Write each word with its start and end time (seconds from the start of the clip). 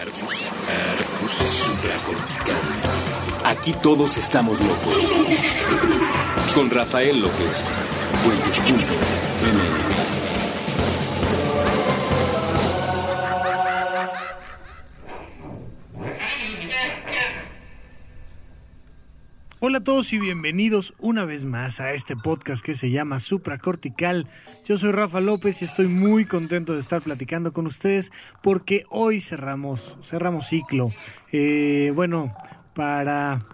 Arbus, 0.00 0.48
Arbus 0.66 1.32
supracortical. 1.32 2.56
Aquí 3.44 3.74
todos 3.82 4.16
estamos 4.16 4.58
locos. 4.58 4.96
Con 6.54 6.70
Rafael 6.70 7.20
López. 7.20 7.68
Puentes.mn. 8.24 9.19
a 19.80 19.82
todos 19.82 20.12
y 20.12 20.18
bienvenidos 20.18 20.92
una 20.98 21.24
vez 21.24 21.46
más 21.46 21.80
a 21.80 21.92
este 21.92 22.14
podcast 22.14 22.62
que 22.62 22.74
se 22.74 22.90
llama 22.90 23.18
Supracortical. 23.18 24.28
Yo 24.66 24.76
soy 24.76 24.92
Rafa 24.92 25.22
López 25.22 25.62
y 25.62 25.64
estoy 25.64 25.88
muy 25.88 26.26
contento 26.26 26.74
de 26.74 26.80
estar 26.80 27.00
platicando 27.00 27.54
con 27.54 27.66
ustedes 27.66 28.12
porque 28.42 28.84
hoy 28.90 29.22
cerramos, 29.22 29.96
cerramos 30.02 30.48
ciclo. 30.48 30.90
Eh, 31.32 31.92
bueno, 31.94 32.34
para 32.74 33.46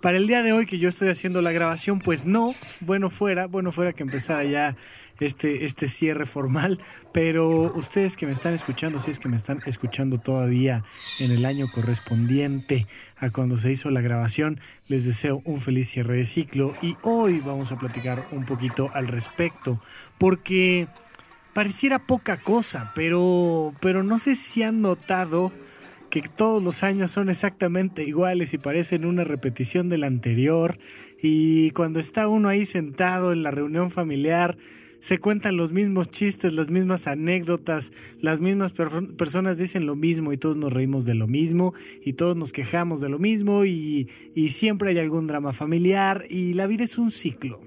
para 0.00 0.16
el 0.16 0.26
día 0.26 0.42
de 0.42 0.52
hoy 0.52 0.66
que 0.66 0.78
yo 0.78 0.88
estoy 0.88 1.08
haciendo 1.08 1.42
la 1.42 1.52
grabación, 1.52 1.98
pues 1.98 2.24
no, 2.24 2.54
bueno 2.80 3.10
fuera, 3.10 3.46
bueno 3.46 3.70
fuera 3.70 3.92
que 3.92 4.02
empezara 4.02 4.44
ya 4.44 4.76
este, 5.20 5.66
este 5.66 5.86
cierre 5.86 6.24
formal, 6.24 6.80
pero 7.12 7.72
ustedes 7.74 8.16
que 8.16 8.26
me 8.26 8.32
están 8.32 8.54
escuchando, 8.54 8.98
si 8.98 9.10
es 9.10 9.18
que 9.18 9.28
me 9.28 9.36
están 9.36 9.60
escuchando 9.66 10.18
todavía 10.18 10.84
en 11.18 11.30
el 11.30 11.44
año 11.44 11.70
correspondiente 11.70 12.86
a 13.18 13.30
cuando 13.30 13.58
se 13.58 13.70
hizo 13.70 13.90
la 13.90 14.00
grabación, 14.00 14.60
les 14.88 15.04
deseo 15.04 15.42
un 15.44 15.60
feliz 15.60 15.88
cierre 15.88 16.16
de 16.16 16.24
ciclo 16.24 16.74
y 16.80 16.96
hoy 17.02 17.40
vamos 17.40 17.70
a 17.70 17.78
platicar 17.78 18.26
un 18.32 18.46
poquito 18.46 18.90
al 18.94 19.08
respecto, 19.08 19.80
porque 20.16 20.88
pareciera 21.52 21.98
poca 21.98 22.38
cosa, 22.38 22.92
pero, 22.94 23.74
pero 23.80 24.02
no 24.02 24.18
sé 24.18 24.34
si 24.34 24.62
han 24.62 24.80
notado 24.80 25.52
que 26.10 26.22
todos 26.22 26.62
los 26.62 26.82
años 26.82 27.12
son 27.12 27.30
exactamente 27.30 28.04
iguales 28.04 28.52
y 28.52 28.58
parecen 28.58 29.04
una 29.04 29.24
repetición 29.24 29.88
del 29.88 30.04
anterior. 30.04 30.78
Y 31.22 31.70
cuando 31.70 32.00
está 32.00 32.28
uno 32.28 32.48
ahí 32.48 32.66
sentado 32.66 33.32
en 33.32 33.42
la 33.42 33.50
reunión 33.50 33.90
familiar, 33.90 34.58
se 34.98 35.18
cuentan 35.18 35.56
los 35.56 35.72
mismos 35.72 36.10
chistes, 36.10 36.52
las 36.52 36.70
mismas 36.70 37.06
anécdotas, 37.06 37.92
las 38.20 38.40
mismas 38.42 38.72
personas 38.72 39.56
dicen 39.56 39.86
lo 39.86 39.96
mismo 39.96 40.32
y 40.32 40.36
todos 40.36 40.56
nos 40.56 40.72
reímos 40.72 41.06
de 41.06 41.14
lo 41.14 41.26
mismo 41.26 41.72
y 42.04 42.12
todos 42.12 42.36
nos 42.36 42.52
quejamos 42.52 43.00
de 43.00 43.08
lo 43.08 43.18
mismo 43.18 43.64
y, 43.64 44.08
y 44.34 44.50
siempre 44.50 44.90
hay 44.90 44.98
algún 44.98 45.26
drama 45.26 45.52
familiar 45.52 46.24
y 46.28 46.52
la 46.52 46.66
vida 46.66 46.84
es 46.84 46.98
un 46.98 47.10
ciclo. 47.10 47.60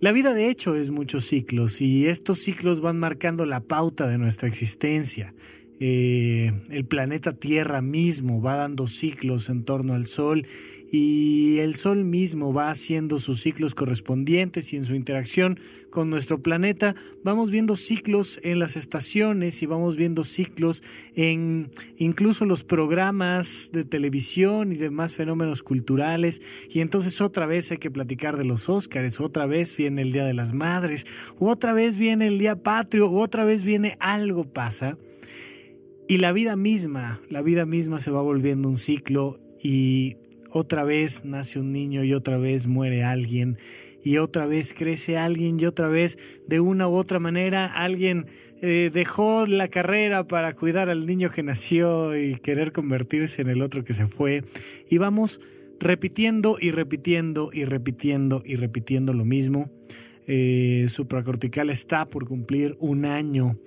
La 0.00 0.12
vida 0.12 0.32
de 0.32 0.48
hecho 0.48 0.76
es 0.76 0.90
muchos 0.90 1.24
ciclos 1.24 1.80
y 1.80 2.06
estos 2.06 2.38
ciclos 2.38 2.80
van 2.80 2.98
marcando 2.98 3.46
la 3.46 3.60
pauta 3.60 4.06
de 4.08 4.18
nuestra 4.18 4.48
existencia. 4.48 5.34
Eh, 5.80 6.52
el 6.70 6.86
planeta 6.86 7.32
Tierra 7.34 7.80
mismo 7.82 8.42
va 8.42 8.56
dando 8.56 8.88
ciclos 8.88 9.48
en 9.48 9.64
torno 9.64 9.94
al 9.94 10.06
Sol 10.06 10.46
y 10.90 11.58
el 11.58 11.76
Sol 11.76 12.02
mismo 12.02 12.52
va 12.52 12.70
haciendo 12.70 13.18
sus 13.18 13.42
ciclos 13.42 13.74
correspondientes 13.74 14.72
y 14.72 14.76
en 14.76 14.84
su 14.84 14.96
interacción 14.96 15.60
con 15.90 16.10
nuestro 16.10 16.42
planeta 16.42 16.96
vamos 17.22 17.52
viendo 17.52 17.76
ciclos 17.76 18.40
en 18.42 18.58
las 18.58 18.76
estaciones 18.76 19.62
y 19.62 19.66
vamos 19.66 19.96
viendo 19.96 20.24
ciclos 20.24 20.82
en 21.14 21.70
incluso 21.96 22.44
los 22.44 22.64
programas 22.64 23.70
de 23.72 23.84
televisión 23.84 24.72
y 24.72 24.76
demás 24.76 25.14
fenómenos 25.14 25.62
culturales. 25.62 26.42
Y 26.70 26.80
entonces 26.80 27.20
otra 27.20 27.46
vez 27.46 27.70
hay 27.70 27.78
que 27.78 27.90
platicar 27.90 28.36
de 28.36 28.44
los 28.44 28.68
Óscares, 28.68 29.20
otra 29.20 29.46
vez 29.46 29.76
viene 29.76 30.02
el 30.02 30.12
Día 30.12 30.24
de 30.24 30.34
las 30.34 30.52
Madres, 30.52 31.06
otra 31.38 31.72
vez 31.72 31.98
viene 31.98 32.26
el 32.26 32.38
Día 32.38 32.56
Patrio, 32.56 33.12
otra 33.12 33.44
vez 33.44 33.62
viene 33.62 33.96
algo 34.00 34.44
pasa 34.44 34.98
y 36.08 36.16
la 36.16 36.32
vida 36.32 36.56
misma, 36.56 37.20
la 37.28 37.42
vida 37.42 37.66
misma 37.66 37.98
se 37.98 38.10
va 38.10 38.22
volviendo 38.22 38.68
un 38.68 38.76
ciclo 38.76 39.38
y 39.62 40.16
otra 40.50 40.82
vez 40.82 41.26
nace 41.26 41.60
un 41.60 41.70
niño 41.70 42.02
y 42.02 42.14
otra 42.14 42.38
vez 42.38 42.66
muere 42.66 43.04
alguien 43.04 43.58
y 44.02 44.16
otra 44.16 44.46
vez 44.46 44.72
crece 44.72 45.18
alguien 45.18 45.60
y 45.60 45.66
otra 45.66 45.88
vez 45.88 46.18
de 46.46 46.60
una 46.60 46.88
u 46.88 46.94
otra 46.94 47.18
manera 47.18 47.66
alguien 47.66 48.26
eh, 48.62 48.90
dejó 48.92 49.44
la 49.46 49.68
carrera 49.68 50.26
para 50.26 50.54
cuidar 50.54 50.88
al 50.88 51.04
niño 51.04 51.28
que 51.28 51.42
nació 51.42 52.16
y 52.16 52.36
querer 52.36 52.72
convertirse 52.72 53.42
en 53.42 53.48
el 53.48 53.60
otro 53.60 53.84
que 53.84 53.92
se 53.92 54.06
fue 54.06 54.44
y 54.88 54.96
vamos 54.96 55.40
repitiendo 55.78 56.56
y 56.58 56.70
repitiendo 56.70 57.50
y 57.52 57.66
repitiendo 57.66 58.42
y 58.46 58.56
repitiendo 58.56 59.12
lo 59.12 59.26
mismo. 59.26 59.70
Eh, 60.30 60.84
supracortical 60.88 61.70
está 61.70 62.04
por 62.04 62.26
cumplir 62.26 62.76
un 62.80 63.06
año 63.06 63.58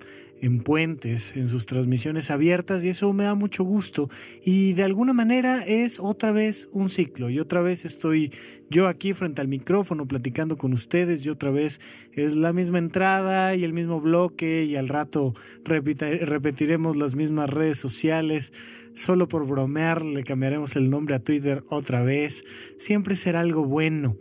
en 0.42 0.60
puentes, 0.60 1.36
en 1.36 1.48
sus 1.48 1.66
transmisiones 1.66 2.30
abiertas 2.30 2.84
y 2.84 2.88
eso 2.88 3.12
me 3.12 3.24
da 3.24 3.34
mucho 3.34 3.62
gusto. 3.62 4.10
Y 4.44 4.72
de 4.74 4.82
alguna 4.82 5.12
manera 5.12 5.64
es 5.64 6.00
otra 6.00 6.32
vez 6.32 6.68
un 6.72 6.88
ciclo 6.88 7.30
y 7.30 7.38
otra 7.38 7.62
vez 7.62 7.84
estoy 7.84 8.32
yo 8.68 8.88
aquí 8.88 9.12
frente 9.12 9.40
al 9.40 9.46
micrófono 9.46 10.04
platicando 10.04 10.56
con 10.58 10.72
ustedes 10.72 11.24
y 11.24 11.30
otra 11.30 11.52
vez 11.52 11.80
es 12.12 12.34
la 12.34 12.52
misma 12.52 12.78
entrada 12.78 13.54
y 13.54 13.62
el 13.62 13.72
mismo 13.72 14.00
bloque 14.00 14.64
y 14.64 14.74
al 14.74 14.88
rato 14.88 15.32
repetiremos 15.64 16.96
las 16.96 17.14
mismas 17.14 17.48
redes 17.48 17.78
sociales. 17.78 18.52
Solo 18.94 19.28
por 19.28 19.46
bromear 19.46 20.04
le 20.04 20.24
cambiaremos 20.24 20.74
el 20.74 20.90
nombre 20.90 21.14
a 21.14 21.20
Twitter 21.20 21.64
otra 21.68 22.02
vez. 22.02 22.44
Siempre 22.76 23.14
será 23.14 23.40
algo 23.40 23.64
bueno 23.64 24.16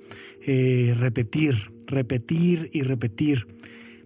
eh, 0.45 0.93
repetir 0.97 1.55
repetir 1.91 2.69
y 2.73 2.81
repetir 2.81 3.47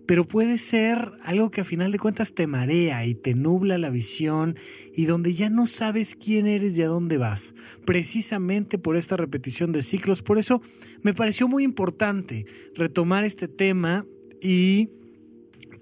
pero 0.07 0.27
puede 0.27 0.57
ser 0.57 1.11
algo 1.23 1.51
que 1.51 1.61
a 1.61 1.65
final 1.65 1.91
de 1.91 1.99
cuentas 1.99 2.33
te 2.33 2.47
marea 2.47 3.05
y 3.05 3.15
te 3.15 3.33
nubla 3.33 3.77
la 3.77 3.89
visión 3.89 4.57
y 4.93 5.05
donde 5.05 5.33
ya 5.33 5.49
no 5.49 5.65
sabes 5.67 6.15
quién 6.15 6.47
eres 6.47 6.77
y 6.77 6.83
a 6.83 6.87
dónde 6.87 7.17
vas, 7.17 7.53
precisamente 7.85 8.77
por 8.77 8.97
esta 8.97 9.17
repetición 9.17 9.71
de 9.71 9.81
ciclos. 9.81 10.21
Por 10.21 10.37
eso 10.37 10.61
me 11.01 11.13
pareció 11.13 11.47
muy 11.47 11.63
importante 11.63 12.45
retomar 12.75 13.23
este 13.23 13.47
tema 13.47 14.05
y 14.41 14.89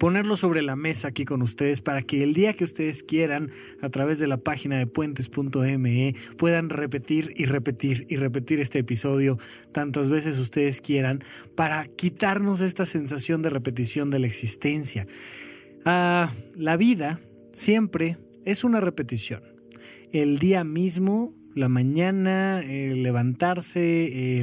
ponerlo 0.04 0.36
sobre 0.36 0.62
la 0.64 0.76
mesa 0.76 1.08
aquí 1.08 1.24
con 1.24 1.42
ustedes 1.42 1.80
para 1.80 2.02
que 2.02 2.24
el 2.24 2.34
día 2.34 2.52
que 2.52 2.66
ustedes 2.66 3.04
quieran, 3.04 3.52
a 3.82 3.88
través 3.88 4.20
de 4.20 4.28
la 4.28 4.36
página 4.36 4.78
de 4.78 4.86
puentes.me, 4.86 6.14
puedan 6.38 6.70
repetir 6.70 7.34
y 7.38 7.46
repetir 7.46 8.06
y 8.10 8.18
repetir 8.18 8.60
este 8.60 8.80
episodio 8.80 9.38
tantas 9.72 10.10
veces 10.10 10.40
ustedes 10.40 10.82
quieran 10.82 11.24
para 11.56 11.88
quitarnos 11.88 12.60
esta 12.60 12.86
sensación 12.86 13.42
de 13.42 13.50
repetición 13.50 14.10
de 14.10 14.20
la 14.20 14.28
existencia. 14.28 15.08
Ah, 15.86 16.34
la 16.58 16.76
vida 16.76 17.22
siempre 17.54 18.18
es 18.44 18.66
una 18.66 18.82
repetición. 18.82 19.42
El 20.12 20.38
día 20.38 20.66
mismo, 20.66 21.34
la 21.56 21.70
mañana, 21.70 22.62
el 22.62 23.04
levantarse, 23.04 24.40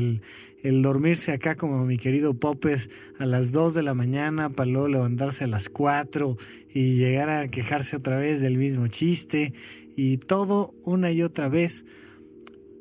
el 0.62 0.82
dormirse 0.82 1.32
acá 1.32 1.56
como 1.56 1.84
mi 1.84 1.96
querido 1.96 2.34
Popes 2.34 2.90
a 3.18 3.26
las 3.26 3.52
2 3.52 3.74
de 3.74 3.82
la 3.82 3.94
mañana 3.94 4.50
para 4.50 4.70
luego 4.70 4.88
levantarse 4.88 5.44
a 5.44 5.48
las 5.48 5.68
4 5.68 6.36
y 6.72 6.96
llegar 6.96 7.30
a 7.30 7.48
quejarse 7.48 7.96
otra 7.96 8.16
vez 8.16 8.40
del 8.40 8.56
mismo 8.56 8.86
chiste 8.86 9.54
y 9.96 10.18
todo 10.18 10.74
una 10.84 11.10
y 11.10 11.22
otra 11.22 11.48
vez. 11.48 11.86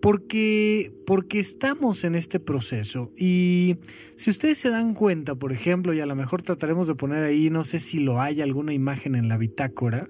Porque 0.01 0.93
porque 1.05 1.39
estamos 1.39 2.05
en 2.05 2.15
este 2.15 2.39
proceso 2.39 3.11
y 3.17 3.77
si 4.15 4.29
ustedes 4.29 4.57
se 4.57 4.69
dan 4.69 4.93
cuenta, 4.93 5.35
por 5.35 5.51
ejemplo, 5.51 5.93
y 5.93 5.99
a 5.99 6.05
lo 6.05 6.15
mejor 6.15 6.41
trataremos 6.41 6.87
de 6.87 6.95
poner 6.95 7.25
ahí, 7.25 7.49
no 7.49 7.63
sé 7.63 7.79
si 7.79 7.99
lo 7.99 8.21
hay 8.21 8.39
alguna 8.41 8.73
imagen 8.73 9.15
en 9.15 9.27
la 9.27 9.37
bitácora, 9.37 10.07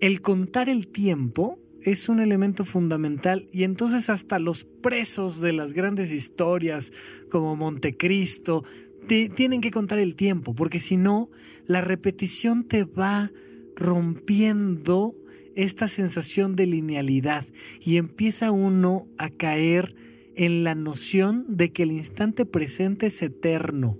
el 0.00 0.22
contar 0.22 0.70
el 0.70 0.88
tiempo 0.88 1.58
es 1.82 2.08
un 2.08 2.20
elemento 2.20 2.64
fundamental 2.64 3.48
y 3.52 3.64
entonces 3.64 4.10
hasta 4.10 4.38
los 4.38 4.64
presos 4.64 5.40
de 5.40 5.52
las 5.52 5.72
grandes 5.72 6.10
historias 6.10 6.92
como 7.30 7.56
Montecristo 7.56 8.64
tienen 9.06 9.60
que 9.60 9.70
contar 9.70 10.00
el 10.00 10.16
tiempo, 10.16 10.54
porque 10.54 10.80
si 10.80 10.96
no, 10.96 11.30
la 11.66 11.80
repetición 11.80 12.64
te 12.64 12.84
va 12.84 13.30
rompiendo 13.76 15.14
esta 15.54 15.86
sensación 15.88 16.56
de 16.56 16.66
linealidad 16.66 17.46
y 17.80 17.96
empieza 17.96 18.50
uno 18.50 19.06
a 19.16 19.30
caer 19.30 19.94
en 20.34 20.64
la 20.64 20.74
noción 20.74 21.44
de 21.48 21.72
que 21.72 21.84
el 21.84 21.92
instante 21.92 22.44
presente 22.44 23.06
es 23.06 23.22
eterno. 23.22 23.98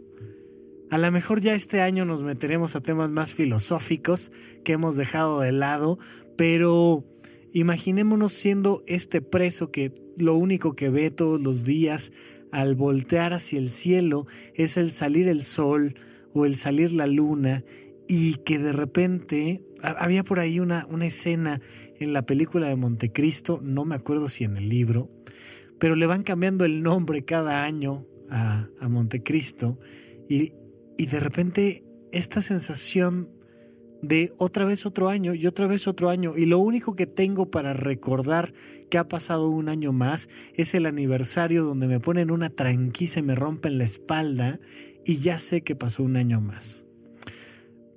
A 0.90 0.98
lo 0.98 1.10
mejor 1.10 1.40
ya 1.40 1.54
este 1.54 1.80
año 1.80 2.04
nos 2.04 2.22
meteremos 2.22 2.76
a 2.76 2.80
temas 2.80 3.10
más 3.10 3.32
filosóficos 3.32 4.30
que 4.64 4.72
hemos 4.72 4.96
dejado 4.96 5.40
de 5.40 5.50
lado, 5.50 5.98
pero 6.36 7.04
Imaginémonos 7.56 8.34
siendo 8.34 8.84
este 8.86 9.22
preso 9.22 9.70
que 9.70 9.94
lo 10.18 10.34
único 10.34 10.76
que 10.76 10.90
ve 10.90 11.10
todos 11.10 11.42
los 11.42 11.64
días 11.64 12.12
al 12.52 12.74
voltear 12.74 13.32
hacia 13.32 13.58
el 13.58 13.70
cielo 13.70 14.26
es 14.52 14.76
el 14.76 14.90
salir 14.90 15.26
el 15.26 15.40
sol 15.40 15.94
o 16.34 16.44
el 16.44 16.54
salir 16.54 16.92
la 16.92 17.06
luna 17.06 17.64
y 18.06 18.34
que 18.44 18.58
de 18.58 18.72
repente 18.72 19.64
había 19.82 20.22
por 20.22 20.38
ahí 20.38 20.60
una, 20.60 20.86
una 20.90 21.06
escena 21.06 21.62
en 21.98 22.12
la 22.12 22.26
película 22.26 22.68
de 22.68 22.76
Montecristo, 22.76 23.60
no 23.62 23.86
me 23.86 23.94
acuerdo 23.94 24.28
si 24.28 24.44
en 24.44 24.58
el 24.58 24.68
libro, 24.68 25.10
pero 25.78 25.94
le 25.94 26.04
van 26.04 26.24
cambiando 26.24 26.66
el 26.66 26.82
nombre 26.82 27.24
cada 27.24 27.64
año 27.64 28.06
a, 28.28 28.68
a 28.78 28.88
Montecristo 28.90 29.80
y, 30.28 30.52
y 30.98 31.06
de 31.06 31.20
repente 31.20 31.86
esta 32.12 32.42
sensación 32.42 33.30
de 34.02 34.32
otra 34.38 34.64
vez 34.64 34.86
otro 34.86 35.08
año 35.08 35.34
y 35.34 35.46
otra 35.46 35.66
vez 35.66 35.86
otro 35.86 36.10
año. 36.10 36.36
Y 36.36 36.46
lo 36.46 36.58
único 36.58 36.94
que 36.94 37.06
tengo 37.06 37.50
para 37.50 37.72
recordar 37.72 38.52
que 38.90 38.98
ha 38.98 39.08
pasado 39.08 39.48
un 39.48 39.68
año 39.68 39.92
más 39.92 40.28
es 40.54 40.74
el 40.74 40.86
aniversario 40.86 41.64
donde 41.64 41.86
me 41.86 42.00
ponen 42.00 42.30
una 42.30 42.50
tranquisa 42.50 43.20
y 43.20 43.22
me 43.22 43.34
rompen 43.34 43.78
la 43.78 43.84
espalda 43.84 44.60
y 45.04 45.18
ya 45.18 45.38
sé 45.38 45.62
que 45.62 45.74
pasó 45.76 46.02
un 46.02 46.16
año 46.16 46.40
más. 46.40 46.84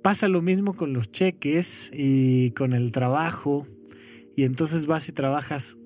Pasa 0.02 0.28
lo 0.28 0.40
mismo 0.40 0.74
con 0.74 0.92
los 0.92 1.12
cheques 1.12 1.90
y 1.92 2.52
con 2.52 2.72
el 2.72 2.90
trabajo 2.90 3.66
y 4.34 4.44
entonces 4.44 4.86
vas 4.86 5.08
y 5.08 5.12
trabajas 5.12 5.76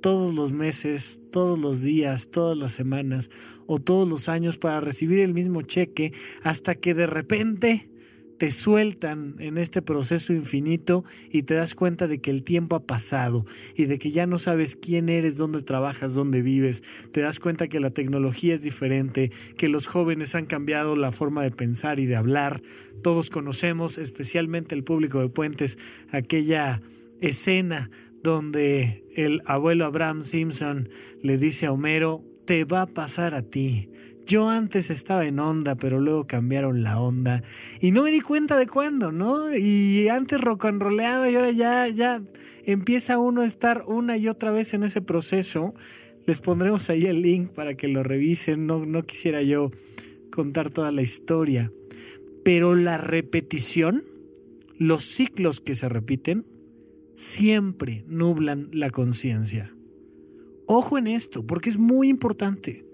todos 0.00 0.34
los 0.34 0.52
meses, 0.52 1.20
todos 1.30 1.58
los 1.58 1.82
días, 1.82 2.30
todas 2.30 2.56
las 2.56 2.72
semanas 2.72 3.30
o 3.66 3.78
todos 3.78 4.08
los 4.08 4.28
años 4.28 4.56
para 4.56 4.80
recibir 4.80 5.18
el 5.18 5.34
mismo 5.34 5.60
cheque 5.62 6.12
hasta 6.42 6.74
que 6.74 6.94
de 6.94 7.06
repente 7.06 7.90
te 8.40 8.50
sueltan 8.50 9.34
en 9.38 9.58
este 9.58 9.82
proceso 9.82 10.32
infinito 10.32 11.04
y 11.30 11.42
te 11.42 11.52
das 11.52 11.74
cuenta 11.74 12.08
de 12.08 12.22
que 12.22 12.30
el 12.30 12.42
tiempo 12.42 12.74
ha 12.74 12.86
pasado 12.86 13.44
y 13.76 13.84
de 13.84 13.98
que 13.98 14.12
ya 14.12 14.24
no 14.24 14.38
sabes 14.38 14.76
quién 14.76 15.10
eres, 15.10 15.36
dónde 15.36 15.60
trabajas, 15.60 16.14
dónde 16.14 16.40
vives. 16.40 16.82
Te 17.12 17.20
das 17.20 17.38
cuenta 17.38 17.68
que 17.68 17.80
la 17.80 17.90
tecnología 17.90 18.54
es 18.54 18.62
diferente, 18.62 19.30
que 19.58 19.68
los 19.68 19.86
jóvenes 19.86 20.34
han 20.34 20.46
cambiado 20.46 20.96
la 20.96 21.12
forma 21.12 21.42
de 21.42 21.50
pensar 21.50 22.00
y 22.00 22.06
de 22.06 22.16
hablar. 22.16 22.62
Todos 23.02 23.28
conocemos, 23.28 23.98
especialmente 23.98 24.74
el 24.74 24.84
público 24.84 25.20
de 25.20 25.28
Puentes, 25.28 25.76
aquella 26.10 26.80
escena 27.20 27.90
donde 28.22 29.04
el 29.16 29.42
abuelo 29.44 29.84
Abraham 29.84 30.22
Simpson 30.22 30.88
le 31.22 31.36
dice 31.36 31.66
a 31.66 31.72
Homero, 31.72 32.24
te 32.46 32.64
va 32.64 32.80
a 32.80 32.86
pasar 32.86 33.34
a 33.34 33.42
ti. 33.42 33.89
Yo 34.30 34.48
antes 34.48 34.90
estaba 34.90 35.26
en 35.26 35.40
onda, 35.40 35.74
pero 35.74 35.98
luego 35.98 36.28
cambiaron 36.28 36.84
la 36.84 37.00
onda 37.00 37.42
y 37.80 37.90
no 37.90 38.04
me 38.04 38.12
di 38.12 38.20
cuenta 38.20 38.56
de 38.56 38.68
cuándo, 38.68 39.10
¿no? 39.10 39.52
Y 39.52 40.06
antes 40.06 40.40
rock 40.40 40.66
and 40.66 40.80
y 40.80 41.34
ahora 41.34 41.50
ya, 41.50 41.88
ya 41.88 42.22
empieza 42.64 43.18
uno 43.18 43.40
a 43.40 43.44
estar 43.44 43.82
una 43.88 44.16
y 44.16 44.28
otra 44.28 44.52
vez 44.52 44.72
en 44.72 44.84
ese 44.84 45.02
proceso. 45.02 45.74
Les 46.26 46.40
pondremos 46.40 46.90
ahí 46.90 47.06
el 47.06 47.22
link 47.22 47.50
para 47.50 47.74
que 47.74 47.88
lo 47.88 48.04
revisen. 48.04 48.68
No, 48.68 48.86
no 48.86 49.02
quisiera 49.02 49.42
yo 49.42 49.72
contar 50.30 50.70
toda 50.70 50.92
la 50.92 51.02
historia. 51.02 51.72
Pero 52.44 52.76
la 52.76 52.98
repetición, 52.98 54.04
los 54.78 55.02
ciclos 55.02 55.60
que 55.60 55.74
se 55.74 55.88
repiten, 55.88 56.46
siempre 57.16 58.04
nublan 58.06 58.68
la 58.72 58.90
conciencia. 58.90 59.74
Ojo 60.68 60.98
en 60.98 61.08
esto, 61.08 61.44
porque 61.44 61.68
es 61.68 61.78
muy 61.78 62.08
importante. 62.08 62.88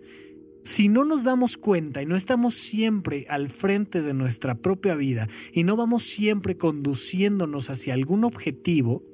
Si 0.67 0.89
no 0.89 1.05
nos 1.05 1.23
damos 1.23 1.57
cuenta 1.57 2.03
y 2.03 2.07
no 2.07 2.17
estamos 2.17 2.55
siempre 2.55 3.25
al 3.29 3.49
frente 3.51 4.03
de 4.03 4.15
nuestra 4.15 4.57
propia 4.57 4.97
vida 4.97 5.29
y 5.53 5.63
no 5.63 5.77
vamos 5.77 6.03
siempre 6.03 6.57
conduciéndonos 6.57 7.71
hacia 7.71 7.95
algún 7.95 8.25
objetivo, 8.25 9.05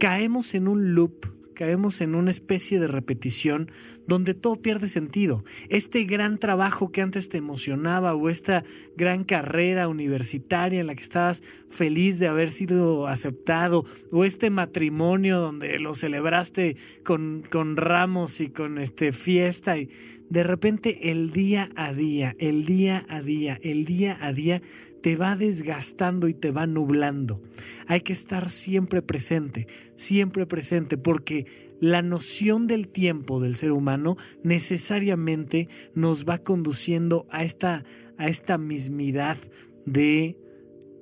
caemos 0.00 0.54
en 0.54 0.66
un 0.66 0.96
loop, 0.96 1.24
caemos 1.54 2.00
en 2.00 2.16
una 2.16 2.32
especie 2.32 2.80
de 2.80 2.88
repetición 2.88 3.70
donde 4.08 4.34
todo 4.34 4.60
pierde 4.60 4.88
sentido. 4.88 5.44
Este 5.68 6.02
gran 6.02 6.38
trabajo 6.38 6.90
que 6.90 7.00
antes 7.00 7.28
te 7.28 7.38
emocionaba 7.38 8.16
o 8.16 8.28
esta 8.28 8.64
gran 8.96 9.22
carrera 9.22 9.86
universitaria 9.86 10.80
en 10.80 10.88
la 10.88 10.96
que 10.96 11.02
estabas 11.02 11.44
feliz 11.68 12.18
de 12.18 12.26
haber 12.26 12.50
sido 12.50 13.06
aceptado 13.06 13.84
o 14.10 14.24
este 14.24 14.50
matrimonio 14.50 15.38
donde 15.38 15.78
lo 15.78 15.94
celebraste 15.94 16.76
con, 17.04 17.44
con 17.48 17.76
ramos 17.76 18.40
y 18.40 18.48
con 18.48 18.78
este 18.78 19.12
fiesta 19.12 19.78
y 19.78 19.88
de 20.32 20.44
repente 20.44 21.10
el 21.10 21.28
día 21.28 21.68
a 21.76 21.92
día, 21.92 22.34
el 22.38 22.64
día 22.64 23.04
a 23.10 23.20
día, 23.20 23.58
el 23.62 23.84
día 23.84 24.16
a 24.18 24.32
día 24.32 24.62
te 25.02 25.14
va 25.14 25.36
desgastando 25.36 26.26
y 26.26 26.32
te 26.32 26.52
va 26.52 26.66
nublando. 26.66 27.42
Hay 27.86 28.00
que 28.00 28.14
estar 28.14 28.48
siempre 28.48 29.02
presente, 29.02 29.66
siempre 29.94 30.46
presente, 30.46 30.96
porque 30.96 31.74
la 31.80 32.00
noción 32.00 32.66
del 32.66 32.88
tiempo 32.88 33.40
del 33.40 33.54
ser 33.54 33.72
humano 33.72 34.16
necesariamente 34.42 35.68
nos 35.94 36.26
va 36.26 36.38
conduciendo 36.38 37.26
a 37.28 37.44
esta, 37.44 37.84
a 38.16 38.28
esta 38.28 38.56
mismidad 38.56 39.36
de 39.84 40.38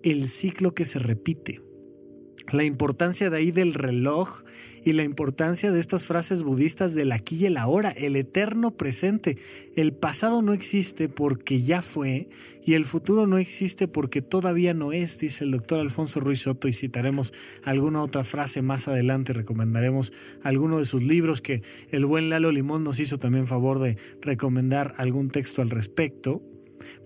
el 0.02 0.26
ciclo 0.26 0.74
que 0.74 0.84
se 0.84 0.98
repite 0.98 1.69
la 2.52 2.64
importancia 2.64 3.30
de 3.30 3.36
ahí 3.36 3.50
del 3.50 3.74
reloj 3.74 4.42
y 4.84 4.92
la 4.92 5.04
importancia 5.04 5.70
de 5.70 5.78
estas 5.78 6.06
frases 6.06 6.42
budistas 6.42 6.94
del 6.94 7.12
aquí 7.12 7.36
y 7.36 7.46
el 7.46 7.56
ahora, 7.56 7.90
el 7.90 8.16
eterno 8.16 8.76
presente. 8.76 9.38
El 9.76 9.92
pasado 9.92 10.42
no 10.42 10.52
existe 10.52 11.08
porque 11.08 11.60
ya 11.60 11.82
fue 11.82 12.28
y 12.64 12.74
el 12.74 12.84
futuro 12.84 13.26
no 13.26 13.38
existe 13.38 13.88
porque 13.88 14.22
todavía 14.22 14.74
no 14.74 14.92
es, 14.92 15.18
dice 15.18 15.44
el 15.44 15.50
doctor 15.50 15.80
Alfonso 15.80 16.20
Ruiz 16.20 16.40
Soto 16.40 16.66
y 16.66 16.72
citaremos 16.72 17.32
alguna 17.64 18.02
otra 18.02 18.24
frase 18.24 18.62
más 18.62 18.88
adelante, 18.88 19.32
recomendaremos 19.32 20.12
alguno 20.42 20.78
de 20.78 20.84
sus 20.84 21.02
libros 21.02 21.40
que 21.40 21.62
el 21.90 22.06
buen 22.06 22.30
Lalo 22.30 22.50
Limón 22.52 22.84
nos 22.84 23.00
hizo 23.00 23.18
también 23.18 23.46
favor 23.46 23.78
de 23.78 23.96
recomendar 24.22 24.94
algún 24.98 25.28
texto 25.28 25.62
al 25.62 25.70
respecto. 25.70 26.42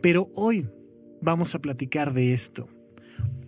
Pero 0.01 0.31
hoy 0.35 0.69
vamos 1.21 1.55
a 1.55 1.61
platicar 1.61 2.13
de 2.13 2.33
esto 2.33 2.69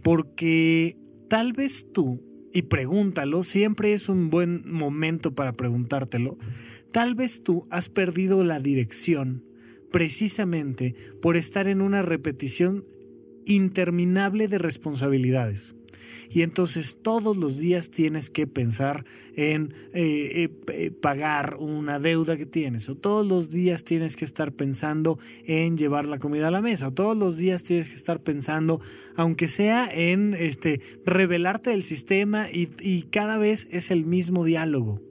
porque 0.02 0.96
Tal 1.28 1.52
vez 1.52 1.86
tú, 1.92 2.22
y 2.52 2.62
pregúntalo, 2.62 3.42
siempre 3.42 3.92
es 3.92 4.08
un 4.08 4.30
buen 4.30 4.62
momento 4.70 5.34
para 5.34 5.52
preguntártelo, 5.52 6.38
tal 6.92 7.14
vez 7.14 7.42
tú 7.42 7.66
has 7.70 7.88
perdido 7.88 8.44
la 8.44 8.60
dirección 8.60 9.44
precisamente 9.90 10.94
por 11.22 11.36
estar 11.36 11.68
en 11.68 11.80
una 11.80 12.02
repetición 12.02 12.84
interminable 13.44 14.48
de 14.48 14.58
responsabilidades. 14.58 15.75
Y 16.30 16.42
entonces 16.42 16.98
todos 17.02 17.36
los 17.36 17.58
días 17.58 17.90
tienes 17.90 18.30
que 18.30 18.46
pensar 18.46 19.04
en 19.34 19.74
eh, 19.92 20.44
eh, 20.44 20.50
eh, 20.72 20.90
pagar 20.90 21.56
una 21.58 21.98
deuda 21.98 22.36
que 22.36 22.46
tienes, 22.46 22.88
o 22.88 22.96
todos 22.96 23.26
los 23.26 23.50
días 23.50 23.84
tienes 23.84 24.16
que 24.16 24.24
estar 24.24 24.52
pensando 24.52 25.18
en 25.44 25.76
llevar 25.76 26.06
la 26.06 26.18
comida 26.18 26.48
a 26.48 26.50
la 26.50 26.60
mesa, 26.60 26.88
o 26.88 26.92
todos 26.92 27.16
los 27.16 27.36
días 27.36 27.62
tienes 27.62 27.88
que 27.88 27.94
estar 27.94 28.22
pensando, 28.22 28.80
aunque 29.14 29.48
sea 29.48 29.88
en 29.92 30.34
este, 30.34 30.80
revelarte 31.04 31.70
del 31.70 31.82
sistema 31.82 32.48
y 32.50 33.02
cada 33.10 33.38
vez 33.38 33.68
es 33.70 33.90
el 33.90 34.04
mismo 34.04 34.44
diálogo. 34.44 35.05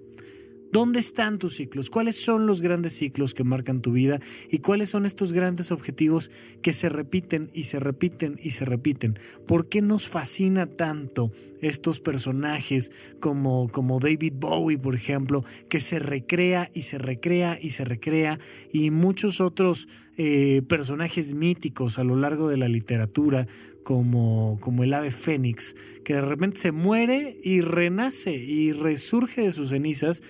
¿Dónde 0.76 1.00
están 1.00 1.40
tus 1.40 1.56
ciclos? 1.56 1.90
¿Cuáles 1.90 2.22
son 2.22 2.48
los 2.48 2.62
grandes 2.62 2.98
ciclos 2.98 3.34
que 3.34 3.46
marcan 3.46 3.82
tu 3.82 3.94
vida? 3.94 4.20
¿Y 4.52 4.58
cuáles 4.58 4.90
son 4.90 5.06
estos 5.06 5.32
grandes 5.32 5.72
objetivos 5.72 6.32
que 6.62 6.74
se 6.74 6.90
repiten 6.90 7.50
y 7.54 7.64
se 7.64 7.80
repiten 7.80 8.38
y 8.44 8.50
se 8.50 8.66
repiten? 8.66 9.18
¿Por 9.48 9.70
qué 9.70 9.82
nos 9.82 10.10
fascina 10.10 10.68
tanto 10.68 11.32
estos 11.62 12.02
personajes 12.02 12.92
como, 13.22 13.70
como 13.70 14.02
David 14.02 14.34
Bowie, 14.36 14.78
por 14.78 14.96
ejemplo, 14.96 15.46
que 15.70 15.80
se 15.80 16.00
recrea 16.00 16.70
y 16.74 16.82
se 16.82 16.98
recrea 16.98 17.58
y 17.62 17.70
se 17.70 17.86
recrea 17.86 18.38
y 18.70 18.92
muchos 18.92 19.40
otros 19.40 19.88
eh, 20.18 20.62
personajes 20.68 21.36
míticos 21.36 22.00
a 22.00 22.04
lo 22.04 22.18
largo 22.18 22.50
de 22.50 22.58
la 22.58 22.68
literatura 22.68 23.48
como, 23.84 24.58
como 24.62 24.84
el 24.84 24.94
ave 24.94 25.12
fénix, 25.12 25.76
que 26.04 26.16
de 26.16 26.22
repente 26.22 26.60
se 26.60 26.72
muere 26.72 27.38
y 27.44 27.62
renace 27.62 28.36
y 28.36 28.72
resurge 28.72 29.42
de 29.42 29.52
sus 29.52 29.70
cenizas 29.70 30.24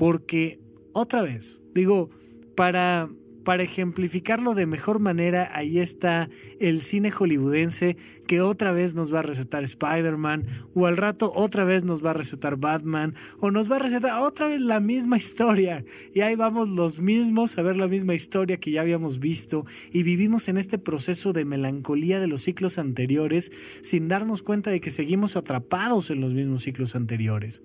porque, 0.00 0.58
otra 0.94 1.20
vez, 1.20 1.60
digo, 1.74 2.08
para, 2.56 3.10
para 3.44 3.64
ejemplificarlo 3.64 4.54
de 4.54 4.64
mejor 4.64 4.98
manera, 4.98 5.50
ahí 5.52 5.78
está 5.78 6.30
el 6.58 6.80
cine 6.80 7.10
hollywoodense 7.10 7.98
que 8.26 8.40
otra 8.40 8.72
vez 8.72 8.94
nos 8.94 9.12
va 9.12 9.18
a 9.18 9.24
recetar 9.24 9.62
Spider-Man, 9.62 10.46
o 10.74 10.86
al 10.86 10.96
rato 10.96 11.30
otra 11.34 11.64
vez 11.64 11.84
nos 11.84 12.02
va 12.02 12.12
a 12.12 12.14
recetar 12.14 12.56
Batman, 12.56 13.14
o 13.40 13.50
nos 13.50 13.70
va 13.70 13.76
a 13.76 13.80
recetar 13.80 14.22
otra 14.22 14.48
vez 14.48 14.62
la 14.62 14.80
misma 14.80 15.18
historia. 15.18 15.84
Y 16.14 16.22
ahí 16.22 16.34
vamos 16.34 16.70
los 16.70 17.00
mismos 17.00 17.58
a 17.58 17.62
ver 17.62 17.76
la 17.76 17.86
misma 17.86 18.14
historia 18.14 18.56
que 18.56 18.70
ya 18.70 18.80
habíamos 18.80 19.18
visto, 19.18 19.66
y 19.92 20.02
vivimos 20.02 20.48
en 20.48 20.56
este 20.56 20.78
proceso 20.78 21.34
de 21.34 21.44
melancolía 21.44 22.20
de 22.20 22.26
los 22.26 22.40
ciclos 22.40 22.78
anteriores 22.78 23.52
sin 23.82 24.08
darnos 24.08 24.40
cuenta 24.40 24.70
de 24.70 24.80
que 24.80 24.90
seguimos 24.90 25.36
atrapados 25.36 26.08
en 26.08 26.22
los 26.22 26.32
mismos 26.32 26.62
ciclos 26.62 26.96
anteriores. 26.96 27.60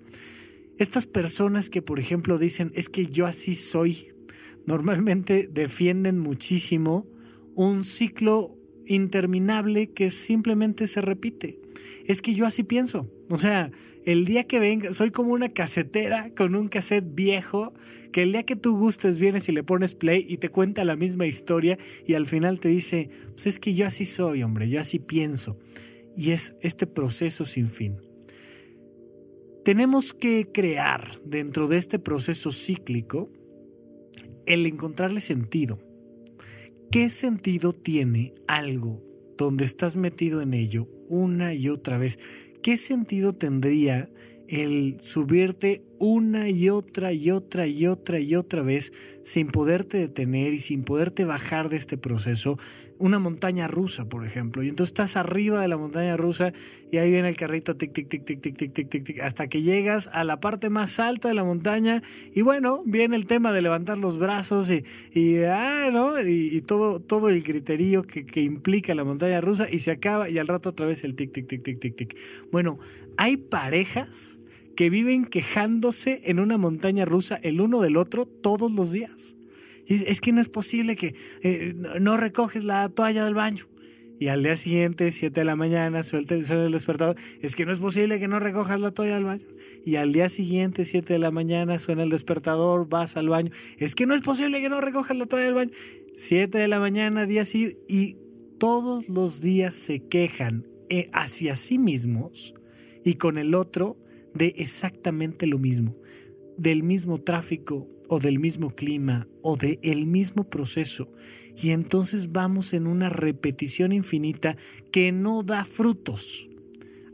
Estas 0.78 1.06
personas 1.06 1.70
que, 1.70 1.80
por 1.80 1.98
ejemplo, 1.98 2.38
dicen, 2.38 2.70
es 2.74 2.88
que 2.88 3.06
yo 3.06 3.26
así 3.26 3.54
soy, 3.54 4.12
normalmente 4.66 5.48
defienden 5.50 6.18
muchísimo 6.18 7.06
un 7.54 7.82
ciclo 7.82 8.58
interminable 8.84 9.92
que 9.92 10.10
simplemente 10.10 10.86
se 10.86 11.00
repite. 11.00 11.58
Es 12.04 12.22
que 12.22 12.34
yo 12.34 12.46
así 12.46 12.62
pienso. 12.62 13.10
O 13.28 13.38
sea, 13.38 13.72
el 14.04 14.24
día 14.24 14.44
que 14.44 14.60
venga, 14.60 14.92
soy 14.92 15.10
como 15.10 15.32
una 15.32 15.48
casetera 15.48 16.32
con 16.36 16.54
un 16.54 16.68
cassette 16.68 17.14
viejo, 17.14 17.74
que 18.12 18.22
el 18.22 18.32
día 18.32 18.44
que 18.44 18.54
tú 18.54 18.78
gustes 18.78 19.18
vienes 19.18 19.48
y 19.48 19.52
le 19.52 19.64
pones 19.64 19.94
play 19.94 20.24
y 20.28 20.36
te 20.36 20.50
cuenta 20.50 20.84
la 20.84 20.96
misma 20.96 21.26
historia 21.26 21.78
y 22.06 22.14
al 22.14 22.26
final 22.26 22.60
te 22.60 22.68
dice, 22.68 23.10
pues 23.32 23.46
es 23.46 23.58
que 23.58 23.74
yo 23.74 23.86
así 23.86 24.04
soy, 24.04 24.42
hombre, 24.42 24.68
yo 24.68 24.80
así 24.80 24.98
pienso. 24.98 25.58
Y 26.16 26.30
es 26.30 26.56
este 26.60 26.86
proceso 26.86 27.44
sin 27.44 27.66
fin. 27.66 28.05
Tenemos 29.66 30.12
que 30.12 30.52
crear 30.52 31.20
dentro 31.24 31.66
de 31.66 31.76
este 31.76 31.98
proceso 31.98 32.52
cíclico 32.52 33.32
el 34.46 34.64
encontrarle 34.64 35.20
sentido. 35.20 35.80
¿Qué 36.92 37.10
sentido 37.10 37.72
tiene 37.72 38.32
algo 38.46 39.02
donde 39.36 39.64
estás 39.64 39.96
metido 39.96 40.40
en 40.40 40.54
ello 40.54 40.86
una 41.08 41.52
y 41.52 41.68
otra 41.68 41.98
vez, 41.98 42.20
¿qué 42.62 42.76
sentido 42.76 43.32
tendría 43.32 44.08
el 44.46 45.00
subirte 45.00 45.84
una 45.98 46.48
y 46.48 46.68
otra 46.68 47.12
y 47.12 47.32
otra 47.32 47.66
y 47.66 47.88
otra 47.88 48.20
y 48.20 48.36
otra 48.36 48.62
vez 48.62 48.92
sin 49.24 49.48
poderte 49.48 49.98
detener 49.98 50.54
y 50.54 50.60
sin 50.60 50.84
poderte 50.84 51.24
bajar 51.24 51.70
de 51.70 51.76
este 51.76 51.98
proceso, 51.98 52.56
una 52.98 53.18
montaña 53.18 53.68
rusa, 53.68 54.08
por 54.08 54.24
ejemplo, 54.24 54.62
y 54.62 54.68
entonces 54.68 54.90
estás 54.90 55.16
arriba 55.16 55.60
de 55.60 55.68
la 55.68 55.76
montaña 55.76 56.16
rusa 56.16 56.52
y 56.90 56.98
ahí 56.98 57.10
viene 57.10 57.28
el 57.28 57.36
carrito 57.36 57.76
tic 57.76 57.92
tic 57.92 58.08
tic 58.08 58.24
tic 58.24 58.40
tic 58.40 58.56
tic 58.56 58.72
tic 58.72 58.88
tic 58.88 59.04
tic 59.04 59.20
hasta 59.20 59.48
que 59.48 59.62
llegas 59.62 60.08
a 60.12 60.24
la 60.24 60.40
parte 60.40 60.70
más 60.70 60.98
alta 60.98 61.28
de 61.28 61.34
la 61.34 61.44
montaña 61.44 62.02
y 62.34 62.42
bueno, 62.42 62.82
viene 62.86 63.16
el 63.16 63.26
tema 63.26 63.52
de 63.52 63.62
levantar 63.62 63.98
los 63.98 64.18
brazos 64.18 64.70
y, 64.70 64.84
y 65.12 65.42
ah, 65.44 65.90
¿no? 65.92 66.20
Y, 66.20 66.60
todo 66.62 67.00
todo 67.00 67.28
el 67.28 67.42
griterío 67.42 68.02
que, 68.02 68.26
que 68.26 68.42
implica 68.42 68.94
la 68.94 69.04
montaña 69.04 69.40
rusa 69.40 69.68
y 69.70 69.80
se 69.80 69.90
acaba 69.90 70.28
y 70.28 70.38
al 70.38 70.48
rato 70.48 70.70
otra 70.70 70.86
vez 70.86 71.04
el 71.04 71.14
tic 71.14 71.32
tic 71.32 71.46
tic 71.46 71.62
tic 71.62 71.80
tic 71.80 71.96
tic. 71.96 72.18
Bueno, 72.50 72.78
hay 73.16 73.36
parejas 73.36 74.38
que 74.76 74.90
viven 74.90 75.24
quejándose 75.24 76.20
en 76.24 76.38
una 76.38 76.58
montaña 76.58 77.04
rusa 77.04 77.36
el 77.42 77.60
uno 77.60 77.80
del 77.80 77.96
otro 77.96 78.26
todos 78.26 78.70
los 78.70 78.92
días. 78.92 79.35
Es 79.86 80.20
que 80.20 80.32
no 80.32 80.40
es 80.40 80.48
posible 80.48 80.96
que 80.96 81.14
eh, 81.42 81.74
no 82.00 82.16
recoges 82.16 82.64
la 82.64 82.88
toalla 82.88 83.24
del 83.24 83.34
baño. 83.34 83.64
Y 84.18 84.28
al 84.28 84.42
día 84.42 84.56
siguiente, 84.56 85.12
7 85.12 85.40
de 85.40 85.44
la 85.44 85.56
mañana, 85.56 86.02
suelta 86.02 86.34
el 86.34 86.72
despertador. 86.72 87.16
Es 87.42 87.54
que 87.54 87.66
no 87.66 87.72
es 87.72 87.78
posible 87.78 88.18
que 88.18 88.28
no 88.28 88.40
recojas 88.40 88.80
la 88.80 88.90
toalla 88.90 89.16
del 89.16 89.24
baño. 89.24 89.44
Y 89.84 89.96
al 89.96 90.12
día 90.12 90.30
siguiente, 90.30 90.86
7 90.86 91.12
de 91.12 91.18
la 91.18 91.30
mañana, 91.30 91.78
suena 91.78 92.02
el 92.02 92.08
despertador, 92.08 92.88
vas 92.88 93.18
al 93.18 93.28
baño. 93.28 93.50
Es 93.78 93.94
que 93.94 94.06
no 94.06 94.14
es 94.14 94.22
posible 94.22 94.62
que 94.62 94.70
no 94.70 94.80
recojas 94.80 95.16
la 95.18 95.26
toalla 95.26 95.44
del 95.44 95.54
baño. 95.54 95.70
7 96.14 96.56
de 96.56 96.68
la 96.68 96.80
mañana, 96.80 97.26
día 97.26 97.44
siguiente. 97.44 97.78
Y 97.88 98.16
todos 98.58 99.08
los 99.10 99.42
días 99.42 99.74
se 99.74 100.00
quejan 100.00 100.66
eh, 100.88 101.10
hacia 101.12 101.56
sí 101.56 101.78
mismos 101.78 102.54
y 103.04 103.14
con 103.14 103.38
el 103.38 103.54
otro 103.54 103.96
de 104.34 104.54
exactamente 104.56 105.46
lo 105.46 105.58
mismo, 105.58 105.96
del 106.56 106.82
mismo 106.82 107.18
tráfico 107.18 107.88
o 108.08 108.18
del 108.18 108.38
mismo 108.38 108.70
clima 108.70 109.28
o 109.42 109.56
del 109.56 109.78
el 109.82 110.06
mismo 110.06 110.44
proceso. 110.44 111.12
Y 111.56 111.70
entonces 111.70 112.32
vamos 112.32 112.72
en 112.72 112.86
una 112.86 113.08
repetición 113.08 113.92
infinita 113.92 114.56
que 114.92 115.12
no 115.12 115.42
da 115.42 115.64
frutos. 115.64 116.48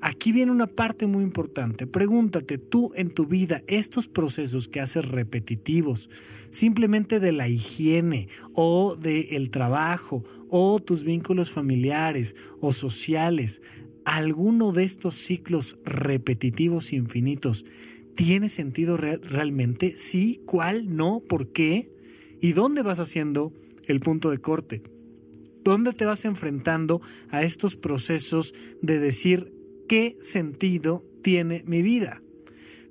Aquí 0.04 0.32
viene 0.32 0.50
una 0.50 0.66
parte 0.66 1.06
muy 1.06 1.22
importante. 1.22 1.86
Pregúntate 1.86 2.58
tú 2.58 2.90
en 2.96 3.10
tu 3.10 3.24
vida 3.24 3.62
estos 3.68 4.08
procesos 4.08 4.66
que 4.66 4.80
haces 4.80 5.08
repetitivos, 5.08 6.10
simplemente 6.50 7.20
de 7.20 7.30
la 7.30 7.48
higiene 7.48 8.26
o 8.52 8.96
del 8.96 9.50
trabajo 9.50 10.24
o 10.48 10.80
tus 10.80 11.04
vínculos 11.04 11.52
familiares 11.52 12.34
o 12.60 12.72
sociales, 12.72 13.62
alguno 14.04 14.72
de 14.72 14.82
estos 14.82 15.14
ciclos 15.14 15.78
repetitivos 15.84 16.92
infinitos 16.92 17.64
tiene 18.14 18.48
sentido 18.48 18.96
realmente? 18.96 19.96
Sí, 19.96 20.42
¿cuál? 20.46 20.96
No, 20.96 21.20
¿por 21.28 21.52
qué? 21.52 21.90
¿Y 22.40 22.52
dónde 22.52 22.82
vas 22.82 23.00
haciendo 23.00 23.52
el 23.86 24.00
punto 24.00 24.30
de 24.30 24.38
corte? 24.38 24.82
¿Dónde 25.64 25.92
te 25.92 26.04
vas 26.04 26.24
enfrentando 26.24 27.00
a 27.30 27.42
estos 27.42 27.76
procesos 27.76 28.54
de 28.80 28.98
decir 28.98 29.54
qué 29.88 30.16
sentido 30.22 31.04
tiene 31.22 31.62
mi 31.66 31.82
vida? 31.82 32.22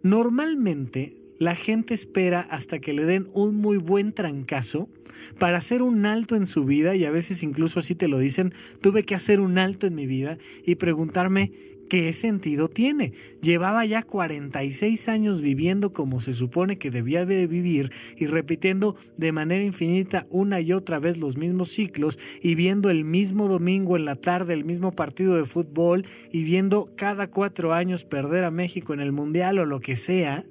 Normalmente 0.03 1.17
la 1.37 1.55
gente 1.55 1.93
espera 1.93 2.41
hasta 2.41 2.79
que 2.79 2.93
le 2.93 3.03
den 3.05 3.27
un 3.33 3.55
muy 3.55 3.77
buen 3.77 4.13
trancazo 4.13 4.89
para 5.37 5.57
hacer 5.57 5.81
un 5.81 6.05
alto 6.05 6.35
en 6.35 6.45
su 6.45 6.65
vida, 6.65 6.95
y 6.95 7.03
a 7.03 7.11
veces 7.11 7.43
incluso 7.43 7.79
así 7.79 7.95
te 7.95 8.07
lo 8.07 8.19
dicen, 8.19 8.53
tuve 8.79 9.03
que 9.03 9.15
hacer 9.15 9.39
un 9.39 9.57
alto 9.57 9.87
en 9.87 9.95
mi 9.95 10.05
vida 10.05 10.37
y 10.65 10.75
preguntarme 10.75 11.51
qué 11.91 12.13
sentido 12.13 12.69
tiene. 12.69 13.11
Llevaba 13.41 13.83
ya 13.83 14.01
46 14.01 15.09
años 15.09 15.41
viviendo 15.41 15.91
como 15.91 16.21
se 16.21 16.31
supone 16.31 16.77
que 16.77 16.89
debía 16.89 17.25
de 17.25 17.47
vivir 17.47 17.91
y 18.15 18.27
repitiendo 18.27 18.95
de 19.17 19.33
manera 19.33 19.61
infinita 19.61 20.25
una 20.29 20.61
y 20.61 20.71
otra 20.71 20.99
vez 20.99 21.17
los 21.17 21.35
mismos 21.35 21.67
ciclos 21.67 22.17
y 22.41 22.55
viendo 22.55 22.89
el 22.89 23.03
mismo 23.03 23.49
domingo 23.49 23.97
en 23.97 24.05
la 24.05 24.15
tarde 24.15 24.53
el 24.53 24.63
mismo 24.63 24.93
partido 24.93 25.35
de 25.35 25.43
fútbol 25.43 26.05
y 26.31 26.45
viendo 26.45 26.93
cada 26.95 27.29
cuatro 27.29 27.73
años 27.73 28.05
perder 28.05 28.45
a 28.45 28.51
México 28.51 28.93
en 28.93 29.01
el 29.01 29.11
Mundial 29.11 29.59
o 29.59 29.65
lo 29.65 29.81
que 29.81 29.97
sea 29.97 30.45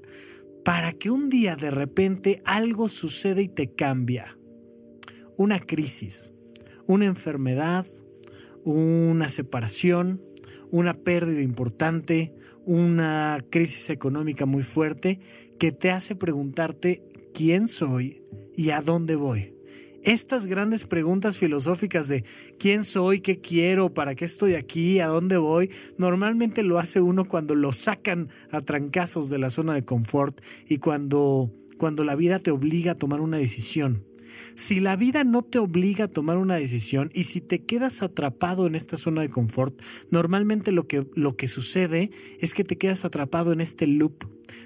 para 0.63 0.93
que 0.93 1.11
un 1.11 1.31
día 1.31 1.57
de 1.57 1.71
repente 1.71 2.43
algo 2.45 2.91
suceda 2.91 3.41
y 3.41 3.49
te 3.49 3.73
cambia. 3.73 4.37
Una 5.39 5.59
crisis, 5.59 6.35
una 6.87 7.07
enfermedad, 7.07 7.87
una 8.63 9.31
separación, 9.31 10.21
una 10.71 10.95
pérdida 10.95 11.43
importante, 11.43 12.35
una 12.65 13.39
crisis 13.50 13.91
económica 13.91 14.47
muy 14.47 14.62
fuerte 14.62 15.21
que 15.59 15.73
te 15.73 15.91
hace 15.91 16.15
preguntarte 16.15 17.03
quién 17.35 17.69
soy 17.69 18.23
y 18.57 18.71
a 18.71 18.81
dónde 18.81 19.17
voy 19.17 19.55
estas 20.03 20.47
grandes 20.47 20.87
preguntas 20.87 21.37
filosóficas 21.37 22.09
de 22.09 22.25
quién 22.59 22.85
soy, 22.85 23.21
qué 23.21 23.41
quiero, 23.41 23.93
para 23.93 24.15
qué 24.15 24.25
estoy 24.25 24.55
aquí, 24.55 25.00
a 25.00 25.07
dónde 25.07 25.37
voy, 25.37 25.71
normalmente 25.99 26.62
lo 26.62 26.79
hace 26.79 27.00
uno 27.00 27.27
cuando 27.27 27.55
lo 27.55 27.73
sacan 27.73 28.31
a 28.50 28.62
trancazos 28.62 29.29
de 29.31 29.39
la 29.39 29.50
zona 29.50 29.75
de 29.75 29.83
confort 29.83 30.41
y 30.67 30.79
cuando, 30.79 31.53
cuando 31.79 32.05
la 32.05 32.17
vida 32.17 32.39
te 32.39 32.50
obliga 32.50 32.93
a 32.93 32.97
tomar 32.97 33.21
una 33.21 33.37
decisión. 33.37 34.05
Si 34.55 34.81
la 34.81 34.97
vida 34.97 35.25
no 35.25 35.43
te 35.43 35.59
obliga 35.59 36.05
a 36.05 36.09
tomar 36.09 36.37
una 36.37 36.57
decisión 36.57 37.11
y 37.15 37.25
si 37.25 37.41
te 37.41 37.65
quedas 37.65 38.03
atrapado 38.03 38.67
en 38.67 38.75
esta 38.75 38.97
zona 38.97 39.23
de 39.23 39.29
confort, 39.29 39.81
normalmente 40.11 40.73
lo 40.73 40.87
que, 40.87 41.07
lo 41.15 41.37
que 41.37 41.49
sucede 41.49 42.11
es 42.41 42.55
que 42.55 42.65
te 42.65 42.79
quedas 42.79 43.05
atrapado 43.05 43.53
en 43.53 43.61
este 43.61 43.87
loop 43.87 44.25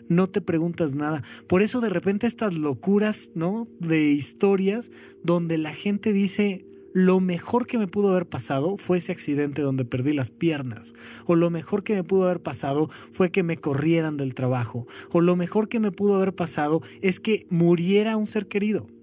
no 0.09 0.29
te 0.29 0.41
preguntas 0.41 0.95
nada. 0.95 1.23
Por 1.47 1.63
eso 1.63 1.81
de 1.81 1.89
repente 1.89 2.27
estas 2.27 2.55
locuras, 2.55 3.31
¿no? 3.35 3.65
De 3.81 4.11
historias 4.11 4.91
donde 5.23 5.59
la 5.59 5.73
gente 5.73 6.13
dice, 6.13 6.67
lo 6.93 7.21
mejor 7.21 7.67
que 7.67 7.79
me 7.79 7.89
pudo 7.89 8.11
haber 8.11 8.29
pasado 8.29 8.77
fue 8.77 8.99
ese 8.99 9.13
accidente 9.13 9.63
donde 9.63 9.85
perdí 9.85 10.13
las 10.13 10.31
piernas. 10.31 10.95
O 11.27 11.35
lo 11.35 11.51
mejor 11.51 11.83
que 11.83 11.95
me 11.95 12.05
pudo 12.05 12.25
haber 12.25 12.41
pasado 12.41 12.89
fue 13.11 13.31
que 13.31 13.43
me 13.43 13.57
corrieran 13.57 14.17
del 14.17 14.35
trabajo. 14.35 14.87
O 15.11 15.21
lo 15.21 15.37
mejor 15.37 15.69
que 15.69 15.81
me 15.81 15.91
pudo 15.91 16.17
haber 16.17 16.35
pasado 16.35 16.81
es 17.03 17.19
que 17.19 17.47
muriera 17.51 18.17
un 18.17 18.27
ser 18.27 18.47
querido 18.47 18.94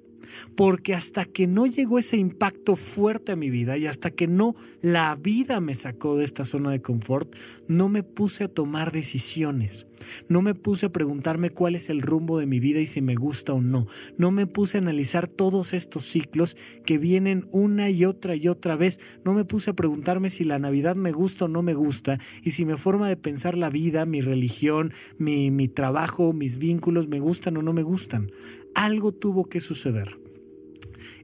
porque 0.55 0.93
hasta 0.93 1.25
que 1.25 1.47
no 1.47 1.65
llegó 1.65 1.99
ese 1.99 2.17
impacto 2.17 2.75
fuerte 2.75 3.31
a 3.31 3.35
mi 3.35 3.49
vida 3.49 3.77
y 3.77 3.87
hasta 3.87 4.11
que 4.11 4.27
no 4.27 4.55
la 4.81 5.15
vida 5.15 5.59
me 5.59 5.75
sacó 5.75 6.17
de 6.17 6.25
esta 6.25 6.45
zona 6.45 6.71
de 6.71 6.81
confort, 6.81 7.33
no 7.67 7.89
me 7.89 8.03
puse 8.03 8.45
a 8.45 8.47
tomar 8.47 8.91
decisiones, 8.91 9.87
no 10.27 10.41
me 10.41 10.55
puse 10.55 10.87
a 10.87 10.91
preguntarme 10.91 11.51
cuál 11.51 11.75
es 11.75 11.89
el 11.89 12.01
rumbo 12.01 12.39
de 12.39 12.47
mi 12.47 12.59
vida 12.59 12.79
y 12.79 12.87
si 12.87 13.01
me 13.01 13.15
gusta 13.15 13.53
o 13.53 13.61
no, 13.61 13.87
no 14.17 14.31
me 14.31 14.47
puse 14.47 14.77
a 14.77 14.81
analizar 14.81 15.27
todos 15.27 15.73
estos 15.73 16.05
ciclos 16.05 16.57
que 16.85 16.97
vienen 16.97 17.47
una 17.51 17.89
y 17.89 18.05
otra 18.05 18.35
y 18.35 18.47
otra 18.47 18.75
vez, 18.75 18.99
no 19.23 19.33
me 19.33 19.45
puse 19.45 19.71
a 19.71 19.75
preguntarme 19.75 20.29
si 20.29 20.43
la 20.43 20.59
Navidad 20.59 20.95
me 20.95 21.11
gusta 21.11 21.45
o 21.45 21.47
no 21.47 21.61
me 21.61 21.73
gusta 21.73 22.19
y 22.43 22.51
si 22.51 22.65
mi 22.65 22.77
forma 22.77 23.09
de 23.09 23.17
pensar 23.17 23.57
la 23.57 23.69
vida, 23.69 24.05
mi 24.05 24.21
religión, 24.21 24.93
mi, 25.17 25.51
mi 25.51 25.67
trabajo, 25.67 26.33
mis 26.33 26.57
vínculos 26.57 27.07
me 27.07 27.19
gustan 27.19 27.57
o 27.57 27.61
no 27.61 27.73
me 27.73 27.83
gustan. 27.83 28.31
Algo 28.75 29.11
tuvo 29.11 29.45
que 29.45 29.59
suceder. 29.59 30.20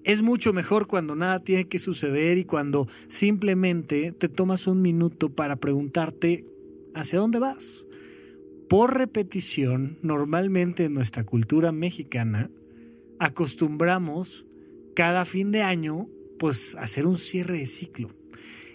Es 0.07 0.21
mucho 0.21 0.53
mejor 0.53 0.87
cuando 0.87 1.17
nada 1.17 1.41
tiene 1.41 1.67
que 1.67 1.79
suceder 1.79 2.37
y 2.37 2.45
cuando 2.45 2.87
simplemente 3.07 4.13
te 4.13 4.29
tomas 4.29 4.65
un 4.65 4.81
minuto 4.81 5.35
para 5.35 5.57
preguntarte 5.57 6.45
hacia 6.95 7.19
dónde 7.19 7.39
vas. 7.39 7.87
Por 8.69 8.97
repetición, 8.97 9.97
normalmente 10.03 10.85
en 10.85 10.93
nuestra 10.93 11.25
cultura 11.25 11.73
mexicana, 11.73 12.49
acostumbramos 13.19 14.45
cada 14.95 15.25
fin 15.25 15.51
de 15.51 15.63
año 15.63 16.07
pues 16.39 16.75
hacer 16.75 17.05
un 17.05 17.17
cierre 17.17 17.57
de 17.57 17.65
ciclo 17.65 18.07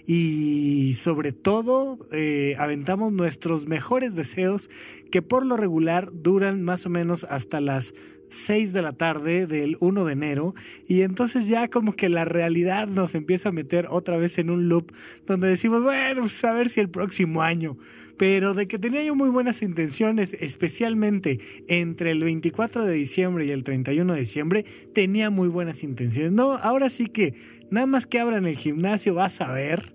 y 0.04 0.94
sobre 0.94 1.32
todo 1.32 1.98
eh, 2.12 2.56
aventamos 2.58 3.12
nuestros 3.12 3.66
mejores 3.66 4.14
deseos 4.14 4.68
que 5.12 5.22
por 5.22 5.46
lo 5.46 5.56
regular 5.56 6.08
duran 6.12 6.62
más 6.62 6.86
o 6.86 6.90
menos 6.90 7.24
hasta 7.28 7.60
las 7.60 7.94
6 8.28 8.72
de 8.72 8.80
la 8.80 8.94
tarde 8.94 9.46
del 9.46 9.76
1 9.78 10.06
de 10.06 10.12
enero 10.14 10.54
y 10.88 11.02
entonces 11.02 11.48
ya 11.48 11.68
como 11.68 11.92
que 11.92 12.08
la 12.08 12.24
realidad 12.24 12.88
nos 12.88 13.14
empieza 13.14 13.50
a 13.50 13.52
meter 13.52 13.86
otra 13.90 14.16
vez 14.16 14.38
en 14.38 14.48
un 14.48 14.70
loop 14.70 14.90
donde 15.26 15.48
decimos, 15.48 15.82
bueno, 15.82 16.22
pues 16.22 16.42
a 16.44 16.54
ver 16.54 16.70
si 16.70 16.80
el 16.80 16.88
próximo 16.88 17.42
año, 17.42 17.76
pero 18.16 18.54
de 18.54 18.66
que 18.66 18.78
tenía 18.78 19.04
yo 19.04 19.14
muy 19.14 19.28
buenas 19.28 19.62
intenciones, 19.62 20.34
especialmente 20.40 21.38
entre 21.68 22.10
el 22.10 22.24
24 22.24 22.86
de 22.86 22.94
diciembre 22.94 23.44
y 23.44 23.50
el 23.50 23.64
31 23.64 24.14
de 24.14 24.20
diciembre, 24.20 24.64
tenía 24.94 25.28
muy 25.28 25.48
buenas 25.48 25.82
intenciones. 25.82 26.32
No, 26.32 26.52
ahora 26.52 26.88
sí 26.88 27.06
que 27.06 27.34
nada 27.70 27.86
más 27.86 28.06
que 28.06 28.18
abran 28.18 28.46
el 28.46 28.56
gimnasio 28.56 29.12
vas 29.12 29.42
a 29.42 29.52
ver 29.52 29.92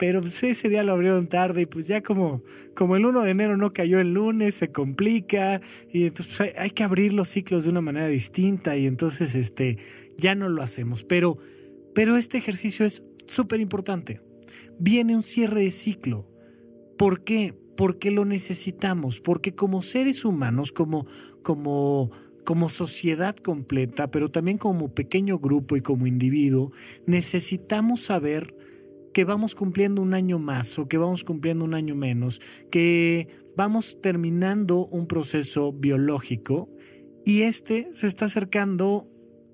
pero 0.00 0.20
pues, 0.20 0.42
ese 0.42 0.68
día 0.68 0.82
lo 0.82 0.92
abrieron 0.92 1.28
tarde 1.28 1.62
y 1.62 1.66
pues 1.66 1.86
ya 1.86 2.02
como, 2.02 2.42
como 2.74 2.96
el 2.96 3.06
1 3.06 3.22
de 3.22 3.30
enero 3.30 3.56
no 3.56 3.72
cayó 3.72 4.00
el 4.00 4.14
lunes, 4.14 4.56
se 4.56 4.72
complica 4.72 5.60
y 5.88 6.06
entonces 6.06 6.36
pues, 6.36 6.54
hay, 6.58 6.70
que 6.70 6.82
abrir 6.82 7.12
los 7.12 7.28
ciclos 7.28 7.62
de 7.62 7.70
una 7.70 7.80
manera 7.80 8.08
distinta 8.08 8.76
y 8.76 8.88
entonces 8.88 9.36
este, 9.36 9.78
ya 10.16 10.34
no 10.34 10.48
lo 10.48 10.62
hacemos. 10.62 11.04
Pero, 11.04 11.38
pero 11.94 12.16
este 12.16 12.38
ejercicio 12.38 12.84
es 12.84 13.04
súper 13.28 13.60
importante 13.60 14.20
viene 14.80 15.14
un 15.14 15.22
cierre 15.22 15.62
de 15.62 15.70
ciclo. 15.70 16.26
¿Por 16.98 17.22
qué? 17.22 17.54
Porque 17.76 18.10
lo 18.10 18.24
necesitamos, 18.24 19.20
porque 19.20 19.54
como 19.54 19.82
seres 19.82 20.24
humanos, 20.24 20.72
como, 20.72 21.06
como, 21.42 22.10
como 22.44 22.68
sociedad 22.68 23.36
completa, 23.36 24.10
pero 24.10 24.28
también 24.28 24.58
como 24.58 24.92
pequeño 24.94 25.38
grupo 25.38 25.76
y 25.76 25.80
como 25.80 26.06
individuo, 26.06 26.72
necesitamos 27.06 28.00
saber 28.00 28.56
que 29.12 29.24
vamos 29.24 29.54
cumpliendo 29.54 30.02
un 30.02 30.14
año 30.14 30.38
más 30.38 30.78
o 30.78 30.88
que 30.88 30.98
vamos 30.98 31.24
cumpliendo 31.24 31.64
un 31.64 31.74
año 31.74 31.94
menos, 31.94 32.40
que 32.70 33.28
vamos 33.56 34.00
terminando 34.00 34.86
un 34.86 35.06
proceso 35.06 35.72
biológico 35.72 36.68
y 37.24 37.42
este 37.42 37.88
se 37.94 38.06
está 38.06 38.26
acercando 38.26 39.06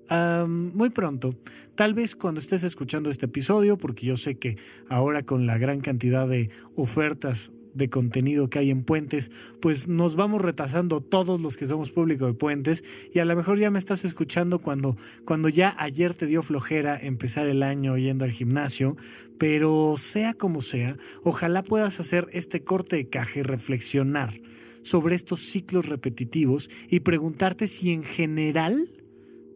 muy 0.09 0.89
pronto. 0.89 1.31
Tal 1.75 1.93
vez 1.93 2.15
cuando 2.15 2.39
estés 2.39 2.63
escuchando 2.63 3.09
este 3.09 3.25
episodio, 3.25 3.77
porque 3.77 4.05
yo 4.05 4.15
sé 4.15 4.37
que 4.37 4.57
ahora 4.87 5.23
con 5.23 5.45
la 5.45 5.57
gran 5.57 5.81
cantidad 5.81 6.27
de 6.27 6.49
ofertas 6.75 7.51
de 7.73 7.89
contenido 7.89 8.49
que 8.49 8.59
hay 8.59 8.71
en 8.71 8.83
Puentes, 8.83 9.31
pues 9.61 9.87
nos 9.87 10.15
vamos 10.15 10.41
retrasando 10.41 11.01
todos 11.01 11.41
los 11.41 11.57
que 11.57 11.67
somos 11.67 11.91
público 11.91 12.25
de 12.25 12.33
Puentes 12.33 12.83
y 13.13 13.19
a 13.19 13.25
lo 13.25 13.35
mejor 13.35 13.59
ya 13.59 13.71
me 13.71 13.79
estás 13.79 14.05
escuchando 14.05 14.59
cuando, 14.59 14.97
cuando 15.25 15.49
ya 15.49 15.75
ayer 15.77 16.13
te 16.13 16.25
dio 16.25 16.41
flojera 16.41 16.97
empezar 16.99 17.47
el 17.47 17.63
año 17.63 17.97
yendo 17.97 18.25
al 18.25 18.31
gimnasio, 18.31 18.97
pero 19.37 19.95
sea 19.97 20.33
como 20.33 20.61
sea, 20.61 20.97
ojalá 21.23 21.61
puedas 21.61 21.99
hacer 21.99 22.27
este 22.31 22.63
corte 22.63 22.95
de 22.95 23.09
caja 23.09 23.39
y 23.39 23.43
reflexionar 23.43 24.33
sobre 24.81 25.15
estos 25.15 25.41
ciclos 25.41 25.87
repetitivos 25.87 26.69
y 26.89 27.01
preguntarte 27.01 27.67
si 27.67 27.91
en 27.91 28.03
general 28.03 28.87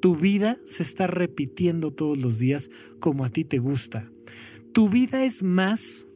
tu 0.02 0.16
vida 0.16 0.58
se 0.66 0.84
está 0.84 1.08
repitiendo 1.08 1.92
todos 1.92 2.18
los 2.18 2.40
días 2.40 2.70
como 3.00 3.24
a 3.24 3.30
ti 3.30 3.46
te 3.46 3.60
gusta. 3.60 4.12
Tu 4.74 4.90
vida 4.90 5.24
es 5.24 5.44
más 5.44 6.08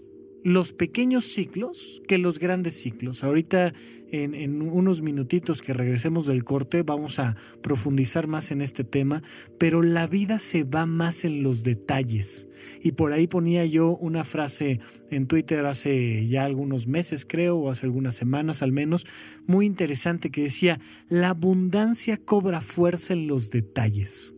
los 0.46 0.74
pequeños 0.74 1.26
ciclos 1.26 2.04
que 2.08 2.20
los 2.20 2.38
grandes 2.38 2.80
ciclos. 2.80 3.24
Ahorita 3.24 3.74
en, 4.12 4.62
unos 4.62 5.02
minutitos 5.02 5.64
que 5.64 5.74
regresemos 5.74 6.28
del 6.28 6.44
corte 6.44 6.84
vamos 6.84 7.18
a 7.18 7.36
profundizar 7.64 8.28
más 8.28 8.52
en 8.52 8.62
este 8.62 8.84
tema, 8.84 9.24
pero 9.58 9.82
la 9.82 10.06
vida 10.06 10.38
se 10.38 10.64
va 10.64 10.86
más 10.86 11.26
en 11.26 11.42
los 11.42 11.64
detalles. 11.64 12.48
Y 12.84 12.92
por 12.92 13.12
ahí 13.12 13.26
ponía 13.26 13.66
yo 13.66 13.98
una 13.98 14.24
frase 14.24 14.82
en 15.10 15.26
Twitter 15.26 15.66
hace 15.66 16.28
ya 16.28 16.46
algunos 16.46 16.86
meses 16.86 17.26
creo, 17.26 17.58
o 17.58 17.72
hace 17.72 17.88
algunas 17.88 18.14
semanas 18.14 18.62
al 18.62 18.72
menos, 18.72 19.08
muy 19.48 19.66
interesante 19.66 20.30
que 20.30 20.44
decía, 20.44 20.80
la 21.10 21.30
abundancia 21.30 22.18
cobra 22.18 22.62
fuerza 22.62 23.14
en 23.14 23.26
los 23.26 23.50
detalles. 23.50 24.35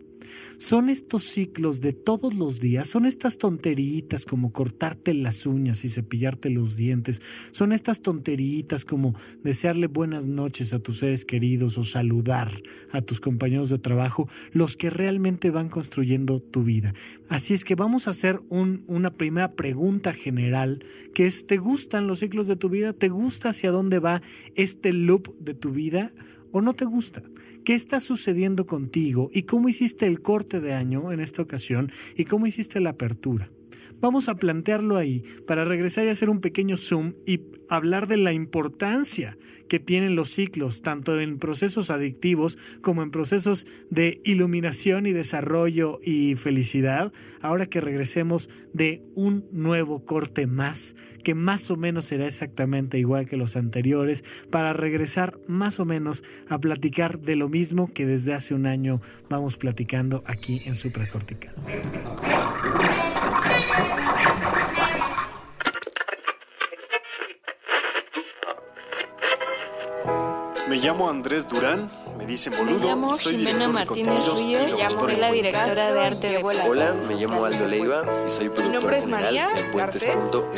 Son 0.58 0.90
estos 0.90 1.24
ciclos 1.24 1.82
de 1.82 1.94
todos 1.94 2.34
los 2.34 2.60
días, 2.60 2.88
son 2.88 3.06
estas 3.06 3.38
tonterías 3.38 4.26
como 4.26 4.52
cortarte 4.52 5.14
las 5.14 5.46
uñas 5.46 5.86
y 5.86 5.90
cepillarte 5.90 6.50
los 6.50 6.76
dientes, 6.76 7.22
son 7.52 7.72
estas 7.72 8.02
tonterías 8.02 8.86
como 8.86 9.16
desearle 9.44 9.88
buenas 9.88 10.28
noches 10.28 10.74
a 10.74 10.80
tus 10.80 11.00
seres 11.00 11.26
queridos 11.26 11.78
o 11.78 11.84
saludar 11.84 12.52
a 12.92 13.02
tus 13.02 13.20
compañeros 13.20 13.70
de 13.70 13.80
trabajo, 13.80 14.30
los 14.52 14.78
que 14.78 14.90
realmente 14.90 15.52
van 15.52 15.70
construyendo 15.70 16.40
tu 16.40 16.64
vida. 16.64 16.94
Así 17.30 17.54
es 17.54 17.64
que 17.64 17.76
vamos 17.76 18.08
a 18.08 18.12
hacer 18.12 18.42
una 18.50 19.14
primera 19.14 19.52
pregunta 19.52 20.14
general, 20.14 20.84
que 21.14 21.28
es, 21.28 21.48
¿te 21.48 21.58
gustan 21.58 22.08
los 22.08 22.20
ciclos 22.20 22.48
de 22.48 22.56
tu 22.56 22.70
vida? 22.70 22.94
¿Te 22.94 23.10
gusta 23.10 23.50
hacia 23.50 23.72
dónde 23.72 24.00
va 24.00 24.22
este 24.56 24.94
loop 24.94 25.38
de 25.40 25.54
tu 25.54 25.72
vida? 25.72 26.12
¿O 26.52 26.62
no 26.62 26.74
te 26.74 26.86
gusta? 26.86 27.22
¿Qué 27.66 27.76
está 27.76 28.00
sucediendo 28.00 28.66
contigo 28.66 29.30
y 29.34 29.44
cómo 29.44 29.70
hiciste 29.70 30.06
el 30.06 30.22
corte 30.22 30.60
de 30.62 30.74
año 30.74 31.12
en 31.12 31.20
esta 31.20 31.42
ocasión 31.42 31.92
y 32.16 32.26
cómo 32.26 32.48
hiciste 32.48 32.80
la 32.80 32.92
apertura? 32.92 33.52
Vamos 34.00 34.30
a 34.30 34.36
plantearlo 34.36 34.96
ahí 34.96 35.24
para 35.48 35.66
regresar 35.66 36.06
y 36.06 36.10
hacer 36.10 36.30
un 36.30 36.40
pequeño 36.40 36.78
zoom 36.78 37.14
y 37.26 37.42
hablar 37.68 38.08
de 38.08 38.18
la 38.18 38.32
importancia 38.32 39.38
que 39.68 39.80
tienen 39.80 40.16
los 40.16 40.30
ciclos, 40.30 40.84
tanto 40.84 41.20
en 41.20 41.40
procesos 41.40 41.90
adictivos 41.90 42.60
como 42.82 43.02
en 43.02 43.10
procesos 43.10 43.66
de 43.90 44.22
iluminación 44.24 45.08
y 45.08 45.14
desarrollo 45.14 46.00
y 46.04 46.36
felicidad, 46.36 47.12
ahora 47.42 47.66
que 47.66 47.82
regresemos 47.82 48.50
de 48.72 49.04
un 49.16 49.48
nuevo 49.52 50.06
corte 50.06 50.46
más, 50.46 50.96
que 51.28 51.36
más 51.36 51.70
o 51.72 51.76
menos 51.76 52.06
será 52.06 52.26
exactamente 52.26 52.98
igual 52.98 53.28
que 53.28 53.36
los 53.36 53.58
anteriores, 53.58 54.24
para 54.50 54.72
regresar 54.72 55.38
más 55.46 55.78
o 55.82 55.84
menos 55.84 56.24
a 56.48 56.58
platicar 56.58 57.20
de 57.20 57.36
lo 57.36 57.50
mismo 57.50 57.92
que 57.94 58.06
desde 58.06 58.34
hace 58.34 58.54
un 58.54 58.66
año 58.66 59.02
vamos 59.30 59.58
platicando 59.58 60.24
aquí 60.26 60.62
en 60.64 60.74
Supracortical. 60.74 61.54
Me 70.70 70.78
llamo 70.78 71.10
Andrés 71.10 71.46
Durán, 71.50 71.92
me 72.18 72.26
dicen 72.26 72.54
boludo. 72.56 72.80
Me 72.80 72.86
llamo 72.86 73.16
soy 73.16 73.38
Jimena 73.38 73.68
Martínez 73.68 74.28
Ríos, 74.38 75.00
soy 75.00 75.16
la 75.16 75.32
directora 75.32 75.92
de 75.92 76.00
arte 76.06 76.30
de 76.30 76.38
Hola, 76.38 76.94
me 77.08 77.16
llamo 77.16 77.46
Aldo 77.46 77.68
Leiva 77.68 78.04
y 78.26 78.30
soy 78.30 78.50
productor 78.50 78.66
Mi 78.66 78.72
nombre 78.72 78.98
es 79.00 79.08
María 79.08 79.50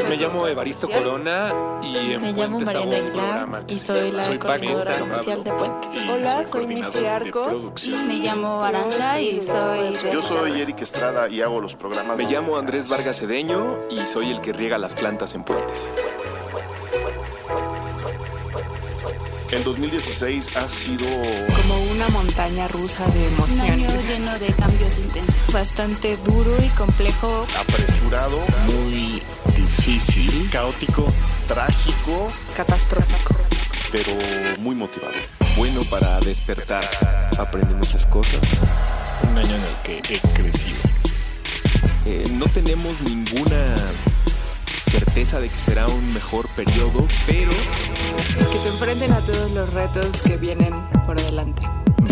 Me 0.07 0.17
llamo 0.17 0.47
Evaristo 0.47 0.89
Corona 0.89 1.53
y 1.81 2.13
en 2.13 2.21
Me 2.21 2.33
llamo 2.33 2.59
Mariana 2.59 2.95
Aguilar 2.95 3.63
y 3.67 3.77
soy 3.77 4.11
la 4.11 4.25
soy 4.25 4.37
coordinadora 4.37 4.97
comercial 4.97 5.43
de 5.43 5.51
Puentes. 5.51 6.09
Hola, 6.09 6.45
soy 6.45 6.67
Mitzi 6.67 7.05
Arcos. 7.05 7.71
Me 8.07 8.15
llamo 8.15 8.63
Aranja 8.63 9.19
y 9.19 9.43
soy... 9.43 9.97
Yo 10.11 10.21
soy 10.21 10.61
Eric 10.61 10.81
Estrada 10.81 11.29
y 11.29 11.41
hago 11.41 11.61
los 11.61 11.75
programas. 11.75 12.17
Me 12.17 12.25
llamo 12.25 12.57
Andrés 12.57 12.87
Vargas 12.87 13.19
Cedeño 13.19 13.77
y 13.89 13.99
soy 13.99 14.31
el 14.31 14.41
que 14.41 14.53
riega 14.53 14.77
las 14.77 14.93
plantas 14.93 15.33
en 15.33 15.43
Puentes. 15.43 15.89
El 19.51 19.63
2016 19.63 20.57
ha 20.57 20.69
sido 20.69 21.07
como 21.07 21.81
una 21.91 22.07
montaña 22.09 22.67
rusa 22.67 23.07
de 23.07 23.27
emociones. 23.27 23.91
Un 23.91 23.97
año 23.97 24.01
lleno 24.07 24.37
de 24.37 24.53
cambios 24.53 24.95
intensos. 24.97 25.35
Bastante 25.51 26.17
duro 26.17 26.55
y 26.63 26.69
complejo. 26.69 27.47
Apresurado. 27.59 28.39
Muy 28.67 29.23
difícil. 29.55 30.47
Caótico. 30.51 31.11
Trágico. 31.47 32.31
Catastrófico. 32.55 33.35
Pero 33.91 34.11
muy 34.59 34.75
motivado. 34.75 35.15
Bueno 35.57 35.81
para 35.89 36.19
despertar. 36.19 36.87
Aprendí 37.39 37.73
muchas 37.73 38.05
cosas. 38.05 38.39
Un 39.31 39.35
año 39.35 39.55
en 39.55 39.61
el 39.61 39.75
que 39.83 39.97
he 39.97 40.19
crecido. 40.19 40.77
Eh, 42.05 42.25
no 42.33 42.45
tenemos 42.49 43.01
ninguna 43.01 43.75
certeza 44.89 45.39
de 45.39 45.49
que 45.49 45.59
será 45.59 45.87
un 45.87 46.13
mejor 46.13 46.47
periodo, 46.55 47.05
pero... 47.27 47.51
Que 48.37 48.43
se 48.43 48.69
enfrenten 48.69 49.11
a 49.13 49.19
todos 49.19 49.51
los 49.51 49.71
retos 49.73 50.21
que 50.23 50.37
vienen 50.37 50.73
por 51.05 51.21
delante. 51.21 51.61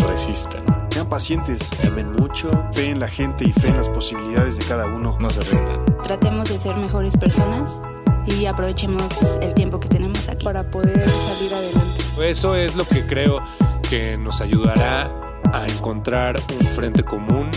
Resistan. 0.08 0.62
Sean 0.90 1.08
pacientes. 1.08 1.68
Amen 1.86 2.12
mucho. 2.12 2.50
Fe 2.72 2.86
en 2.86 3.00
la 3.00 3.08
gente 3.08 3.44
y 3.44 3.52
fe 3.52 3.68
en 3.68 3.76
las 3.76 3.88
posibilidades 3.88 4.56
de 4.56 4.64
cada 4.64 4.86
uno. 4.86 5.16
No 5.18 5.28
se 5.30 5.40
rindan. 5.40 5.84
Tratemos 6.02 6.48
de 6.48 6.60
ser 6.60 6.76
mejores 6.76 7.16
personas 7.16 7.80
y 8.26 8.46
aprovechemos 8.46 9.04
el 9.40 9.54
tiempo 9.54 9.80
que 9.80 9.88
tenemos 9.88 10.28
aquí. 10.28 10.44
Para 10.44 10.70
poder 10.70 11.08
salir 11.08 11.54
adelante. 11.54 12.04
Eso 12.30 12.54
es 12.54 12.76
lo 12.76 12.84
que 12.84 13.04
creo 13.06 13.40
que 13.88 14.16
nos 14.16 14.40
ayudará 14.40 15.10
a 15.52 15.66
encontrar 15.66 16.36
un 16.60 16.66
frente 16.68 17.02
común 17.02 17.50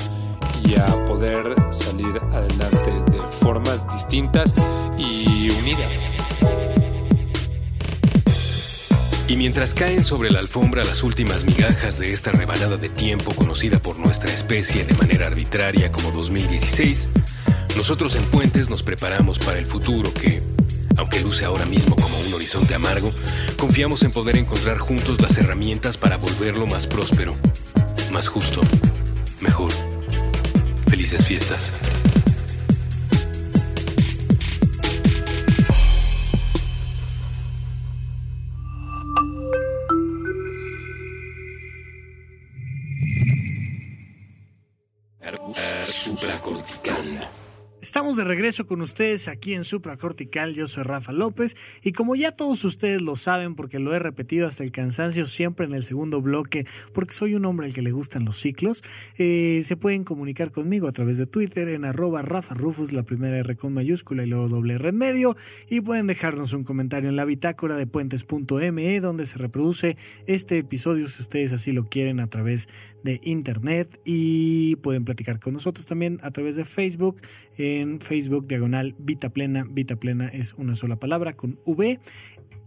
a 0.76 0.86
poder 1.08 1.56
salir 1.72 2.18
adelante 2.32 2.92
de 3.12 3.20
formas 3.40 3.86
distintas 3.94 4.54
y 4.98 5.50
unidas. 5.60 6.00
Y 9.28 9.38
mientras 9.38 9.74
caen 9.74 10.04
sobre 10.04 10.30
la 10.30 10.40
alfombra 10.40 10.84
las 10.84 11.04
últimas 11.04 11.46
migajas 11.46 12.00
de 12.00 12.10
esta 12.10 12.32
rebanada 12.32 12.78
de 12.78 12.90
tiempo 12.90 13.34
conocida 13.34 13.82
por 13.82 13.98
nuestra 13.98 14.30
especie 14.30 14.84
de 14.84 14.94
manera 14.96 15.28
arbitraria 15.28 15.92
como 15.92 16.12
2016, 16.12 17.08
nosotros 17.78 18.16
en 18.16 18.24
Puentes 18.26 18.70
nos 18.70 18.84
preparamos 18.84 19.40
para 19.40 19.58
el 19.58 19.66
futuro 19.66 20.14
que, 20.14 20.44
aunque 20.98 21.22
luce 21.22 21.46
ahora 21.46 21.66
mismo 21.66 21.96
como 21.96 22.20
un 22.28 22.34
horizonte 22.34 22.76
amargo, 22.76 23.12
confiamos 23.58 24.04
en 24.04 24.12
poder 24.12 24.36
encontrar 24.36 24.78
juntos 24.80 25.22
las 25.22 25.38
herramientas 25.38 25.96
para 25.96 26.18
volverlo 26.18 26.68
más 26.68 26.86
próspero, 26.86 27.36
más 28.12 28.28
justo, 28.28 28.60
mejor. 29.40 29.72
Felices 30.92 31.24
fiestas. 31.24 31.91
Estamos 48.02 48.18
de 48.18 48.24
regreso 48.24 48.66
con 48.66 48.82
ustedes 48.82 49.28
aquí 49.28 49.54
en 49.54 49.64
Supracortical. 49.64 50.56
Yo 50.56 50.66
soy 50.66 50.82
Rafa 50.82 51.12
López 51.12 51.56
y 51.84 51.92
como 51.92 52.16
ya 52.16 52.32
todos 52.32 52.64
ustedes 52.64 53.00
lo 53.00 53.16
saben 53.16 53.54
porque 53.54 53.78
lo 53.78 53.94
he 53.94 54.00
repetido 54.00 54.48
hasta 54.48 54.64
el 54.64 54.72
cansancio 54.72 55.28
siempre 55.28 55.68
en 55.68 55.76
el 55.76 55.84
segundo 55.84 56.20
bloque 56.20 56.66
porque 56.96 57.14
soy 57.14 57.36
un 57.36 57.46
hombre 57.46 57.68
al 57.68 57.74
que 57.74 57.84
le 57.84 57.92
gustan 57.92 58.26
los 58.26 58.38
ciclos, 58.40 58.84
eh, 59.20 59.62
se 59.64 59.78
pueden 59.78 60.04
comunicar 60.04 60.50
conmigo 60.50 60.88
a 60.88 60.92
través 60.92 61.20
de 61.20 61.28
Twitter 61.28 61.70
en 61.70 61.86
arroba 61.86 62.24
Rafa 62.24 62.56
Rufus, 62.56 62.92
la 62.92 63.04
primera 63.04 63.38
R 63.38 63.56
con 63.56 63.72
mayúscula 63.72 64.24
y 64.24 64.26
luego 64.26 64.50
doble 64.50 64.74
R 64.74 64.90
en 64.90 64.98
medio 64.98 65.38
y 65.70 65.82
pueden 65.82 66.08
dejarnos 66.08 66.54
un 66.54 66.64
comentario 66.64 67.08
en 67.08 67.16
la 67.16 67.26
bitácora 67.26 67.76
de 67.76 67.86
puentes.me 67.86 69.00
donde 69.00 69.28
se 69.28 69.38
reproduce 69.38 69.96
este 70.26 70.58
episodio 70.58 71.08
si 71.08 71.22
ustedes 71.22 71.54
así 71.54 71.72
lo 71.72 71.88
quieren 71.88 72.20
a 72.20 72.26
través 72.26 72.68
de 73.04 73.22
internet 73.22 74.02
y 74.06 74.76
pueden 74.78 75.06
platicar 75.06 75.40
con 75.40 75.54
nosotros 75.54 75.86
también 75.86 76.20
a 76.24 76.32
través 76.32 76.56
de 76.56 76.66
Facebook 76.66 77.22
Facebook 78.00 78.48
diagonal 78.48 78.96
Vita 78.98 79.30
Plena. 79.30 79.66
Vita 79.70 79.96
Plena 79.98 80.28
es 80.28 80.54
una 80.54 80.76
sola 80.76 80.96
palabra 80.96 81.34
con 81.34 81.60
V. 81.66 82.00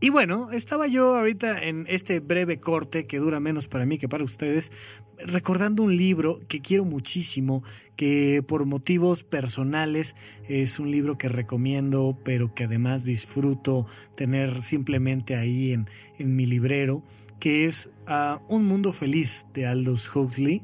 Y 0.01 0.11
bueno, 0.11 0.53
estaba 0.53 0.87
yo 0.87 1.17
ahorita 1.17 1.65
en 1.65 1.87
este 1.89 2.21
breve 2.21 2.61
corte 2.61 3.07
que 3.07 3.19
dura 3.19 3.41
menos 3.41 3.69
para 3.69 3.87
mí 3.87 3.97
que 3.97 4.09
para 4.09 4.23
ustedes, 4.23 4.71
recordando 5.17 5.83
un 5.83 5.97
libro 5.97 6.39
que 6.47 6.61
quiero 6.61 6.85
muchísimo, 6.85 7.63
que 7.97 8.45
por 8.47 8.67
motivos 8.67 9.23
personales 9.23 10.15
es 10.47 10.79
un 10.79 10.91
libro 10.91 11.17
que 11.17 11.31
recomiendo, 11.31 12.19
pero 12.23 12.53
que 12.55 12.65
además 12.65 13.05
disfruto 13.05 13.87
tener 14.15 14.61
simplemente 14.61 15.37
ahí 15.37 15.73
en, 15.73 15.89
en 16.19 16.37
mi 16.37 16.45
librero, 16.45 17.03
que 17.41 17.65
es 17.65 17.91
ah, 18.07 18.43
Un 18.49 18.67
Mundo 18.67 18.93
Feliz 18.93 19.47
de 19.55 19.67
Aldous 19.67 20.15
Huxley 20.15 20.63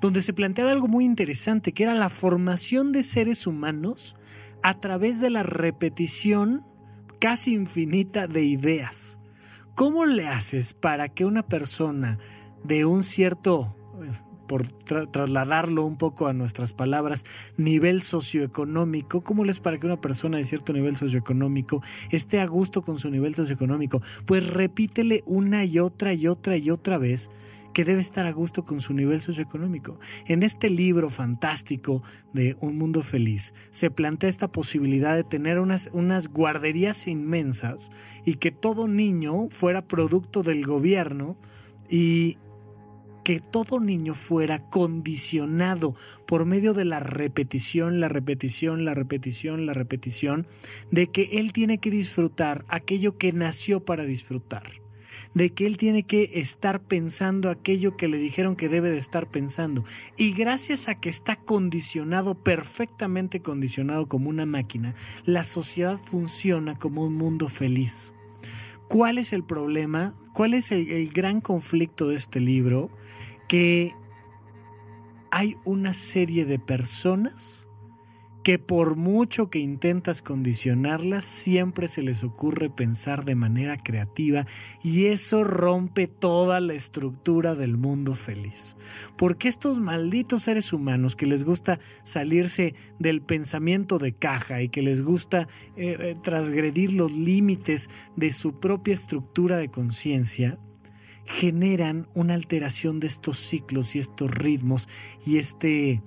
donde 0.00 0.22
se 0.22 0.32
planteaba 0.32 0.72
algo 0.72 0.88
muy 0.88 1.04
interesante, 1.04 1.72
que 1.72 1.84
era 1.84 1.94
la 1.94 2.08
formación 2.08 2.92
de 2.92 3.02
seres 3.02 3.46
humanos 3.46 4.16
a 4.62 4.80
través 4.80 5.20
de 5.20 5.30
la 5.30 5.42
repetición 5.42 6.64
casi 7.18 7.54
infinita 7.54 8.26
de 8.26 8.44
ideas. 8.44 9.18
¿Cómo 9.74 10.06
le 10.06 10.26
haces 10.26 10.74
para 10.74 11.08
que 11.08 11.24
una 11.24 11.46
persona 11.46 12.18
de 12.64 12.84
un 12.84 13.02
cierto, 13.02 13.76
por 14.48 14.66
trasladarlo 14.66 15.84
un 15.84 15.98
poco 15.98 16.28
a 16.28 16.32
nuestras 16.32 16.72
palabras, 16.72 17.24
nivel 17.56 18.00
socioeconómico, 18.00 19.22
cómo 19.22 19.44
le 19.44 19.50
es 19.50 19.58
para 19.58 19.78
que 19.78 19.86
una 19.86 20.00
persona 20.00 20.38
de 20.38 20.44
cierto 20.44 20.72
nivel 20.72 20.96
socioeconómico 20.96 21.82
esté 22.10 22.40
a 22.40 22.46
gusto 22.46 22.82
con 22.82 22.98
su 22.98 23.10
nivel 23.10 23.34
socioeconómico? 23.34 24.00
Pues 24.24 24.48
repítele 24.48 25.22
una 25.26 25.64
y 25.64 25.78
otra 25.78 26.14
y 26.14 26.26
otra 26.26 26.56
y 26.56 26.70
otra 26.70 26.98
vez 26.98 27.30
que 27.76 27.84
debe 27.84 28.00
estar 28.00 28.24
a 28.24 28.32
gusto 28.32 28.64
con 28.64 28.80
su 28.80 28.94
nivel 28.94 29.20
socioeconómico. 29.20 30.00
En 30.24 30.42
este 30.42 30.70
libro 30.70 31.10
fantástico 31.10 32.02
de 32.32 32.56
Un 32.60 32.78
Mundo 32.78 33.02
Feliz 33.02 33.52
se 33.68 33.90
plantea 33.90 34.30
esta 34.30 34.48
posibilidad 34.48 35.14
de 35.14 35.24
tener 35.24 35.58
unas, 35.58 36.28
guarderías 36.28 37.06
inmensas 37.06 37.90
y 38.24 38.36
que 38.36 38.50
todo 38.50 38.88
niño 38.88 39.50
fuera 39.50 39.86
producto 39.86 40.42
del 40.42 40.64
gobierno 40.64 41.36
y 41.86 42.38
que 43.24 43.40
todo 43.40 43.78
niño 43.78 44.14
fuera 44.14 44.70
condicionado 44.70 45.94
por 46.26 46.46
medio 46.46 46.72
de 46.72 46.86
la 46.86 47.00
repetición, 47.00 48.00
la 48.00 48.08
repetición, 48.08 48.86
la 48.86 48.94
repetición, 48.94 49.66
la 49.66 49.74
repetición, 49.74 50.46
de 50.90 51.08
que 51.08 51.28
él 51.32 51.52
tiene 51.52 51.76
que 51.76 51.90
disfrutar 51.90 52.64
aquello 52.68 53.18
que 53.18 53.32
nació 53.32 53.84
para 53.84 54.06
disfrutar 54.06 54.85
de 55.34 55.50
que 55.50 55.66
él 55.66 55.76
tiene 55.76 56.04
que 56.04 56.30
estar 56.34 56.80
pensando 56.80 57.50
aquello 57.50 57.96
que 57.96 58.08
le 58.08 58.18
dijeron 58.18 58.56
que 58.56 58.68
debe 58.68 58.90
de 58.90 58.98
estar 58.98 59.30
pensando. 59.30 59.84
Y 60.16 60.32
gracias 60.32 60.88
a 60.88 60.96
que 60.96 61.08
está 61.08 61.36
condicionado, 61.36 62.34
perfectamente 62.34 63.40
condicionado 63.40 64.08
como 64.08 64.30
una 64.30 64.46
máquina, 64.46 64.94
la 65.24 65.44
sociedad 65.44 65.98
funciona 65.98 66.78
como 66.78 67.04
un 67.04 67.14
mundo 67.14 67.48
feliz. 67.48 68.14
¿Cuál 68.88 69.18
es 69.18 69.32
el 69.32 69.44
problema? 69.44 70.14
¿Cuál 70.32 70.54
es 70.54 70.70
el, 70.70 70.90
el 70.90 71.10
gran 71.10 71.40
conflicto 71.40 72.08
de 72.08 72.16
este 72.16 72.40
libro? 72.40 72.90
Que 73.48 73.92
hay 75.30 75.56
una 75.64 75.92
serie 75.92 76.44
de 76.44 76.58
personas 76.58 77.65
que 78.46 78.60
por 78.60 78.94
mucho 78.94 79.50
que 79.50 79.58
intentas 79.58 80.22
condicionarlas, 80.22 81.24
siempre 81.24 81.88
se 81.88 82.02
les 82.02 82.22
ocurre 82.22 82.70
pensar 82.70 83.24
de 83.24 83.34
manera 83.34 83.76
creativa 83.76 84.46
y 84.84 85.06
eso 85.06 85.42
rompe 85.42 86.06
toda 86.06 86.60
la 86.60 86.74
estructura 86.74 87.56
del 87.56 87.76
mundo 87.76 88.14
feliz. 88.14 88.76
Porque 89.18 89.48
estos 89.48 89.80
malditos 89.80 90.44
seres 90.44 90.72
humanos 90.72 91.16
que 91.16 91.26
les 91.26 91.42
gusta 91.42 91.80
salirse 92.04 92.76
del 93.00 93.20
pensamiento 93.20 93.98
de 93.98 94.12
caja 94.12 94.62
y 94.62 94.68
que 94.68 94.82
les 94.82 95.02
gusta 95.02 95.48
eh, 95.74 95.96
eh, 95.98 96.16
transgredir 96.22 96.92
los 96.92 97.10
límites 97.10 97.90
de 98.14 98.30
su 98.30 98.60
propia 98.60 98.94
estructura 98.94 99.56
de 99.56 99.70
conciencia, 99.70 100.56
generan 101.24 102.06
una 102.14 102.34
alteración 102.34 103.00
de 103.00 103.08
estos 103.08 103.38
ciclos 103.38 103.96
y 103.96 103.98
estos 103.98 104.30
ritmos 104.30 104.88
y 105.26 105.38
este 105.38 106.00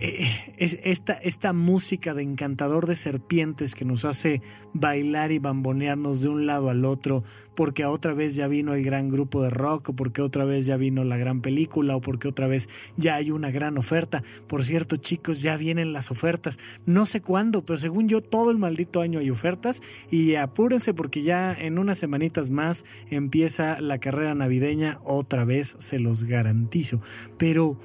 es 0.00 0.78
esta, 0.82 1.12
esta 1.14 1.52
música 1.52 2.14
de 2.14 2.22
encantador 2.22 2.86
de 2.86 2.96
serpientes 2.96 3.74
que 3.74 3.84
nos 3.84 4.04
hace 4.04 4.42
bailar 4.72 5.30
y 5.30 5.38
bambonearnos 5.38 6.20
de 6.20 6.28
un 6.28 6.46
lado 6.46 6.68
al 6.68 6.84
otro, 6.84 7.22
porque 7.54 7.84
otra 7.84 8.12
vez 8.12 8.34
ya 8.34 8.48
vino 8.48 8.74
el 8.74 8.82
gran 8.82 9.08
grupo 9.08 9.42
de 9.42 9.50
rock, 9.50 9.90
o 9.90 9.96
porque 9.96 10.20
otra 10.20 10.44
vez 10.44 10.66
ya 10.66 10.76
vino 10.76 11.04
la 11.04 11.16
gran 11.16 11.40
película, 11.42 11.96
o 11.96 12.00
porque 12.00 12.26
otra 12.26 12.48
vez 12.48 12.68
ya 12.96 13.14
hay 13.14 13.30
una 13.30 13.50
gran 13.50 13.78
oferta. 13.78 14.24
Por 14.48 14.64
cierto, 14.64 14.96
chicos, 14.96 15.42
ya 15.42 15.56
vienen 15.56 15.92
las 15.92 16.10
ofertas. 16.10 16.58
No 16.86 17.06
sé 17.06 17.20
cuándo, 17.20 17.64
pero 17.64 17.78
según 17.78 18.08
yo, 18.08 18.20
todo 18.20 18.50
el 18.50 18.58
maldito 18.58 19.00
año 19.00 19.20
hay 19.20 19.30
ofertas. 19.30 19.80
Y 20.10 20.34
apúrense 20.34 20.92
porque 20.92 21.22
ya 21.22 21.54
en 21.54 21.78
unas 21.78 21.98
semanitas 21.98 22.50
más 22.50 22.84
empieza 23.08 23.80
la 23.80 23.98
carrera 23.98 24.34
navideña, 24.34 24.98
otra 25.04 25.44
vez 25.44 25.76
se 25.78 26.00
los 26.00 26.24
garantizo. 26.24 27.00
Pero 27.38 27.78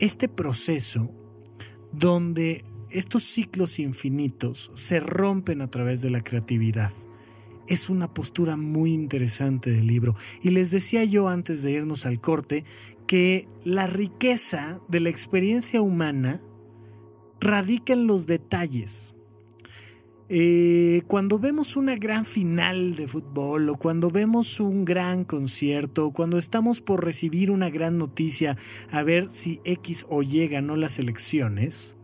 este 0.00 0.28
proceso 0.28 1.10
donde 1.98 2.64
estos 2.90 3.24
ciclos 3.24 3.78
infinitos 3.78 4.70
se 4.74 5.00
rompen 5.00 5.62
a 5.62 5.70
través 5.70 6.02
de 6.02 6.10
la 6.10 6.22
creatividad. 6.22 6.92
Es 7.66 7.88
una 7.88 8.12
postura 8.12 8.56
muy 8.56 8.92
interesante 8.92 9.70
del 9.70 9.86
libro. 9.86 10.14
Y 10.42 10.50
les 10.50 10.70
decía 10.70 11.04
yo 11.04 11.28
antes 11.28 11.62
de 11.62 11.72
irnos 11.72 12.06
al 12.06 12.20
corte 12.20 12.64
que 13.06 13.48
la 13.64 13.86
riqueza 13.86 14.80
de 14.88 15.00
la 15.00 15.08
experiencia 15.08 15.80
humana 15.82 16.40
radica 17.40 17.92
en 17.92 18.06
los 18.06 18.26
detalles. 18.26 19.14
Eh, 20.30 21.02
cuando 21.06 21.38
vemos 21.38 21.76
una 21.76 21.96
gran 21.96 22.24
final 22.24 22.96
de 22.96 23.06
fútbol 23.06 23.68
o 23.68 23.76
cuando 23.76 24.10
vemos 24.10 24.58
un 24.58 24.86
gran 24.86 25.24
concierto, 25.24 26.12
cuando 26.12 26.38
estamos 26.38 26.80
por 26.80 27.04
recibir 27.04 27.50
una 27.50 27.68
gran 27.68 27.98
noticia 27.98 28.56
a 28.90 29.02
ver 29.02 29.28
si 29.30 29.60
X 29.64 30.06
o 30.08 30.22
Y 30.22 30.48
ganó 30.48 30.76
las 30.76 30.98
elecciones, 30.98 31.96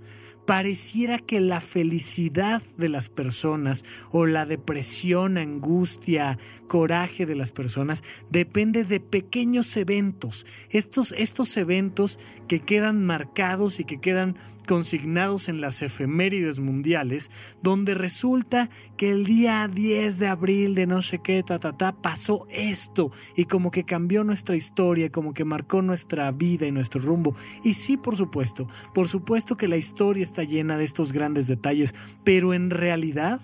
pareciera 0.50 1.20
que 1.20 1.38
la 1.38 1.60
felicidad 1.60 2.60
de 2.76 2.88
las 2.88 3.08
personas 3.08 3.84
o 4.10 4.26
la 4.26 4.46
depresión, 4.46 5.38
angustia, 5.38 6.40
coraje 6.66 7.24
de 7.24 7.36
las 7.36 7.52
personas 7.52 8.02
depende 8.30 8.82
de 8.82 8.98
pequeños 8.98 9.76
eventos. 9.76 10.46
Estos, 10.70 11.12
estos 11.16 11.56
eventos 11.56 12.18
que 12.48 12.58
quedan 12.58 13.06
marcados 13.06 13.78
y 13.78 13.84
que 13.84 14.00
quedan 14.00 14.36
consignados 14.66 15.48
en 15.48 15.60
las 15.60 15.82
efemérides 15.82 16.60
mundiales, 16.60 17.30
donde 17.62 17.94
resulta 17.94 18.70
que 18.96 19.10
el 19.10 19.24
día 19.24 19.68
10 19.68 20.18
de 20.18 20.28
abril 20.28 20.74
de 20.74 20.86
no 20.86 21.02
sé 21.02 21.20
qué, 21.20 21.42
ta, 21.42 21.58
ta, 21.58 21.76
ta, 21.76 21.92
pasó 21.92 22.46
esto 22.50 23.10
y 23.36 23.46
como 23.46 23.70
que 23.70 23.84
cambió 23.84 24.22
nuestra 24.22 24.56
historia, 24.56 25.10
como 25.10 25.34
que 25.34 25.44
marcó 25.44 25.82
nuestra 25.82 26.30
vida 26.30 26.66
y 26.66 26.72
nuestro 26.72 27.00
rumbo. 27.00 27.34
Y 27.64 27.74
sí, 27.74 27.96
por 27.96 28.16
supuesto, 28.16 28.68
por 28.94 29.08
supuesto 29.08 29.56
que 29.56 29.66
la 29.66 29.76
historia 29.76 30.22
está 30.22 30.39
llena 30.44 30.76
de 30.76 30.84
estos 30.84 31.12
grandes 31.12 31.46
detalles, 31.46 31.94
pero 32.24 32.54
en 32.54 32.70
realidad 32.70 33.40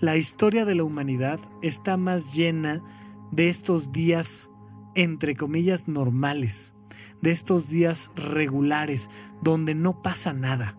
la 0.00 0.16
historia 0.16 0.64
de 0.64 0.74
la 0.74 0.84
humanidad 0.84 1.40
está 1.62 1.96
más 1.96 2.34
llena 2.34 2.82
de 3.30 3.48
estos 3.48 3.92
días, 3.92 4.50
entre 4.94 5.36
comillas, 5.36 5.88
normales 5.88 6.74
de 7.22 7.30
estos 7.30 7.68
días 7.68 8.10
regulares 8.14 9.08
donde 9.42 9.74
no 9.74 10.02
pasa 10.02 10.34
nada. 10.34 10.76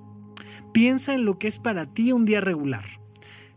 Piensa 0.72 1.14
en 1.14 1.26
lo 1.26 1.40
que 1.40 1.48
es 1.48 1.58
para 1.58 1.86
ti 1.88 2.12
un 2.12 2.26
día 2.26 2.42
regular. 2.42 2.84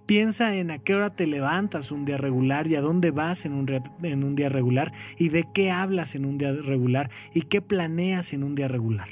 Piensa 0.07 0.55
en 0.55 0.71
a 0.71 0.79
qué 0.79 0.95
hora 0.95 1.11
te 1.11 1.27
levantas 1.27 1.91
un 1.91 2.05
día 2.05 2.17
regular 2.17 2.69
y 2.69 2.77
a 2.77 2.81
dónde 2.81 3.11
vas 3.11 3.45
en 3.45 3.55
un, 3.55 3.67
en 4.03 4.23
un 4.23 4.37
día 4.37 4.49
regular 4.49 4.93
y 5.19 5.31
de 5.31 5.45
qué 5.53 5.73
hablas 5.73 6.15
en 6.15 6.25
un 6.25 6.39
día 6.39 6.53
regular 6.53 7.11
y 7.35 7.43
qué 7.43 7.61
planeas 7.61 8.33
en 8.33 8.45
un 8.45 8.55
día 8.55 8.69
regular. 8.69 9.09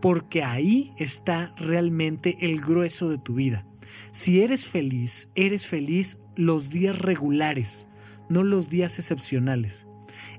Porque 0.00 0.42
ahí 0.42 0.92
está 0.96 1.54
realmente 1.56 2.38
el 2.40 2.60
grueso 2.60 3.08
de 3.08 3.18
tu 3.18 3.34
vida. 3.34 3.66
Si 4.10 4.40
eres 4.40 4.66
feliz, 4.66 5.30
eres 5.34 5.66
feliz 5.66 6.18
los 6.36 6.70
días 6.70 6.98
regulares, 6.98 7.88
no 8.28 8.44
los 8.44 8.68
días 8.68 8.98
excepcionales. 8.98 9.86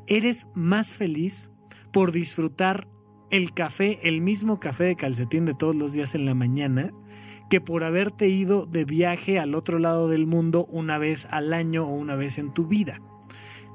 Eres 0.07 0.47
más 0.53 0.91
feliz 0.91 1.49
por 1.91 2.11
disfrutar 2.11 2.87
el 3.31 3.53
café, 3.53 3.99
el 4.03 4.21
mismo 4.21 4.59
café 4.59 4.85
de 4.85 4.95
calcetín 4.95 5.45
de 5.45 5.53
todos 5.53 5.75
los 5.75 5.93
días 5.93 6.15
en 6.15 6.25
la 6.25 6.33
mañana, 6.33 6.91
que 7.49 7.61
por 7.61 7.83
haberte 7.83 8.27
ido 8.27 8.65
de 8.65 8.85
viaje 8.85 9.39
al 9.39 9.55
otro 9.55 9.79
lado 9.79 10.07
del 10.07 10.25
mundo 10.25 10.65
una 10.69 10.97
vez 10.97 11.27
al 11.31 11.53
año 11.53 11.85
o 11.85 11.93
una 11.93 12.15
vez 12.15 12.37
en 12.37 12.53
tu 12.53 12.67
vida. 12.67 12.99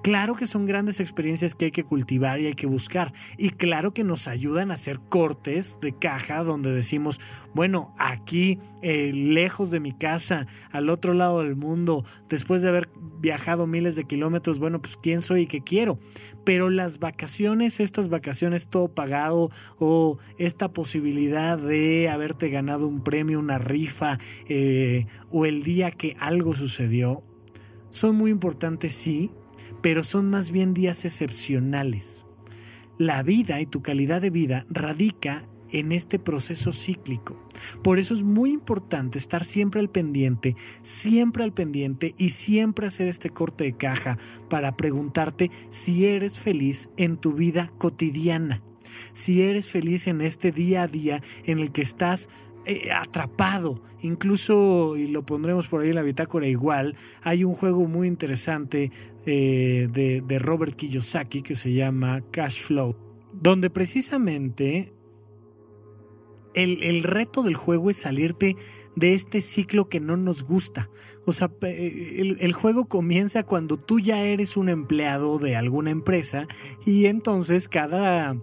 Claro 0.05 0.35
que 0.35 0.47
son 0.47 0.67
grandes 0.67 1.01
experiencias 1.01 1.55
que 1.55 1.65
hay 1.65 1.71
que 1.71 1.83
cultivar 1.83 2.39
y 2.39 2.45
hay 2.45 2.53
que 2.53 2.67
buscar. 2.67 3.15
Y 3.39 3.49
claro 3.49 3.95
que 3.95 4.05
nos 4.05 4.29
ayudan 4.29 4.71
a 4.71 4.75
hacer 4.75 5.01
cortes 5.01 5.79
de 5.81 5.97
caja 5.97 6.45
donde 6.45 6.73
decimos, 6.73 7.23
bueno, 7.55 7.95
aquí, 7.99 8.59
eh, 8.83 9.13
lejos 9.15 9.71
de 9.71 9.81
mi 9.81 9.95
casa, 9.95 10.47
al 10.71 10.91
otro 10.91 11.15
lado 11.15 11.43
del 11.43 11.57
mundo, 11.57 12.05
después 12.29 12.61
de 12.61 12.69
haber 12.69 12.91
viajado 13.19 13.67
miles 13.67 13.97
de 13.97 14.05
kilómetros, 14.05 14.59
bueno, 14.59 14.83
pues 14.83 14.99
quién 14.99 15.23
soy 15.23 15.45
y 15.45 15.47
qué 15.47 15.63
quiero. 15.63 15.99
Pero 16.45 16.69
las 16.69 16.99
vacaciones, 16.99 17.81
estas 17.81 18.11
vacaciones 18.11 18.69
todo 18.69 18.89
pagado 18.89 19.51
o 19.79 20.19
esta 20.37 20.71
posibilidad 20.71 21.57
de 21.57 22.11
haberte 22.11 22.51
ganado 22.51 22.89
un 22.89 23.03
premio, 23.03 23.39
una 23.39 23.57
rifa 23.57 24.19
eh, 24.51 25.07
o 25.31 25.47
el 25.47 25.63
día 25.63 25.91
que 25.91 26.15
algo 26.21 26.53
sucedió, 26.53 27.25
son 27.89 28.17
muy 28.17 28.31
importantes, 28.31 28.93
sí, 28.93 29.31
pero 29.85 30.03
son 30.03 30.31
más 30.31 30.51
bien 30.51 30.73
días 30.73 31.05
excepcionales. 31.05 32.27
La 32.97 33.23
vida 33.23 33.61
y 33.61 33.67
tu 33.67 33.83
calidad 33.83 34.23
de 34.23 34.31
vida 34.31 34.65
radica 34.71 35.47
en 35.73 35.93
este 35.93 36.19
proceso 36.19 36.73
cíclico. 36.73 37.47
Por 37.83 37.99
eso 37.99 38.15
es 38.15 38.23
muy 38.23 38.51
importante 38.51 39.19
estar 39.19 39.45
siempre 39.45 39.81
al 39.81 39.91
pendiente, 39.91 40.57
siempre 40.81 41.45
al 41.45 41.53
pendiente 41.53 42.15
y 42.17 42.31
siempre 42.31 42.87
hacer 42.87 43.09
este 43.09 43.29
corte 43.29 43.65
de 43.65 43.77
caja 43.77 44.17
para 44.49 44.75
preguntarte 44.75 45.51
si 45.69 46.07
eres 46.07 46.41
feliz 46.41 46.89
en 46.97 47.19
tu 47.19 47.35
vida 47.35 47.71
cotidiana, 47.77 48.63
si 49.13 49.43
eres 49.43 49.69
feliz 49.69 50.07
en 50.07 50.23
este 50.23 50.51
día 50.51 50.85
a 50.85 50.89
día 50.89 51.23
en 51.45 51.59
el 51.59 51.73
que 51.73 51.83
estás 51.83 52.31
eh, 52.67 52.91
atrapado. 52.93 53.83
Incluso, 54.01 54.97
y 54.97 55.07
lo 55.07 55.25
pondremos 55.25 55.69
por 55.69 55.83
ahí 55.83 55.91
en 55.91 55.97
la 55.97 56.03
bitácora 56.03 56.47
igual, 56.47 56.97
hay 57.23 57.45
un 57.45 57.55
juego 57.55 57.87
muy 57.87 58.09
interesante 58.09 58.91
eh, 59.27 59.89
de, 59.91 60.39
Robert 60.39 60.75
Kiyosaki 60.75 61.43
que 61.43 61.55
se 61.55 61.73
llama 61.73 62.23
Cash 62.31 62.63
Flow, 62.63 62.97
donde 63.35 63.71
precisamente 63.71 64.93
el, 66.55 67.03
reto 67.03 67.43
del 67.43 67.55
juego 67.55 67.91
es 67.91 67.97
salirte 67.97 68.57
de 68.95 69.15
este 69.15 69.41
ciclo 69.41 69.89
que 69.89 70.01
no 70.01 70.17
nos 70.17 70.43
gusta. 70.45 70.89
O 71.27 71.33
sea, 71.33 71.51
el, 71.63 72.37
el, 72.41 72.53
juego 72.53 72.87
comienza 72.87 73.43
cuando 73.43 73.79
tú 73.79 74.01
ya 74.01 74.23
eres 74.23 74.57
un 74.57 74.69
empleado 74.69 75.39
de 75.39 75.57
alguna 75.57 75.91
empresa 75.91 76.47
y 76.87 77.07
entonces 77.07 77.69
cada 77.69 78.37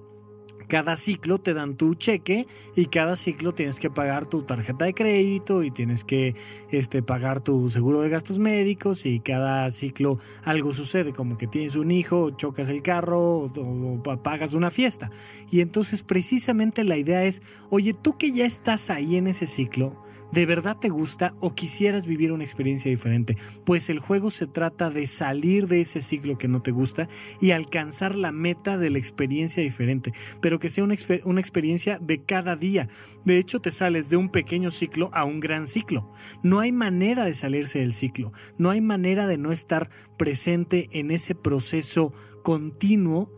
cada 0.72 0.96
ciclo 0.96 1.38
te 1.38 1.54
dan 1.54 1.76
tu 1.76 1.96
cheque 1.96 2.48
y 2.78 2.86
cada 2.86 3.18
ciclo 3.18 3.54
tienes 3.54 3.78
que 3.78 3.90
pagar 3.90 4.26
tu 4.26 4.44
tarjeta 4.44 4.86
de 4.86 4.94
crédito 4.94 5.64
y 5.64 5.70
tienes 5.70 6.06
que 6.06 6.34
este, 6.70 7.04
pagar 7.04 7.42
tu 7.42 7.68
seguro 7.68 8.00
de 8.00 8.08
gastos 8.08 8.40
médicos 8.40 9.06
y 9.06 9.20
cada 9.20 9.70
ciclo 9.70 10.18
algo 10.46 10.72
sucede, 10.72 11.12
como 11.12 11.38
que 11.38 11.46
tienes 11.46 11.76
un 11.76 11.92
hijo, 11.92 12.30
chocas 12.30 12.70
el 12.70 12.82
carro 12.84 13.20
o, 13.20 13.48
o 13.48 14.24
pagas 14.24 14.54
una 14.54 14.72
fiesta. 14.72 15.12
Y 15.52 15.60
entonces 15.60 16.04
precisamente 16.04 16.86
la 16.86 16.96
idea 16.96 17.26
es, 17.26 17.42
oye, 17.70 17.94
tú 17.94 18.18
que 18.18 18.32
ya 18.32 18.46
estás 18.46 18.90
ahí 18.90 19.18
en 19.18 19.28
ese 19.28 19.48
ciclo, 19.48 20.02
¿De 20.32 20.46
verdad 20.46 20.78
te 20.80 20.88
gusta 20.88 21.36
o 21.42 21.54
quisieras 21.56 22.08
vivir 22.08 22.32
una 22.32 22.46
experiencia 22.46 22.90
diferente? 22.90 23.36
Pues 23.66 23.90
el 23.90 24.00
juego 24.00 24.32
se 24.32 24.48
trata 24.48 24.90
de 24.90 25.06
salir 25.06 25.68
de 25.68 25.82
ese 25.82 26.00
ciclo 26.00 26.38
que 26.38 26.48
no 26.48 26.62
te 26.62 26.72
gusta 26.72 27.10
y 27.42 27.52
alcanzar 27.52 28.16
la 28.16 28.32
meta 28.32 28.78
de 28.78 28.90
la 28.90 28.98
experiencia 28.98 29.62
diferente, 29.62 30.14
pero 30.40 30.58
que 30.58 30.70
sea 30.70 30.86
una, 30.86 30.96
una 31.26 31.42
experiencia 31.42 32.00
de 32.00 32.24
cada 32.24 32.56
día. 32.56 32.88
De 33.26 33.40
hecho, 33.40 33.60
te 33.60 33.72
sales 33.72 34.10
de 34.10 34.16
un 34.16 34.30
pequeño 34.30 34.72
ciclo 34.72 35.10
a 35.14 35.26
un 35.26 35.42
gran 35.42 35.68
ciclo. 35.68 36.14
No 36.44 36.62
hay 36.62 36.72
manera 36.72 37.26
de 37.26 37.34
salirse 37.34 37.80
del 37.80 37.92
ciclo, 37.92 38.32
no 38.58 38.70
hay 38.70 38.80
manera 38.80 39.28
de 39.28 39.38
no 39.38 39.52
estar 39.52 39.90
presente 40.18 40.88
en 40.94 41.12
ese 41.12 41.36
proceso 41.36 42.14
continuo 42.42 43.30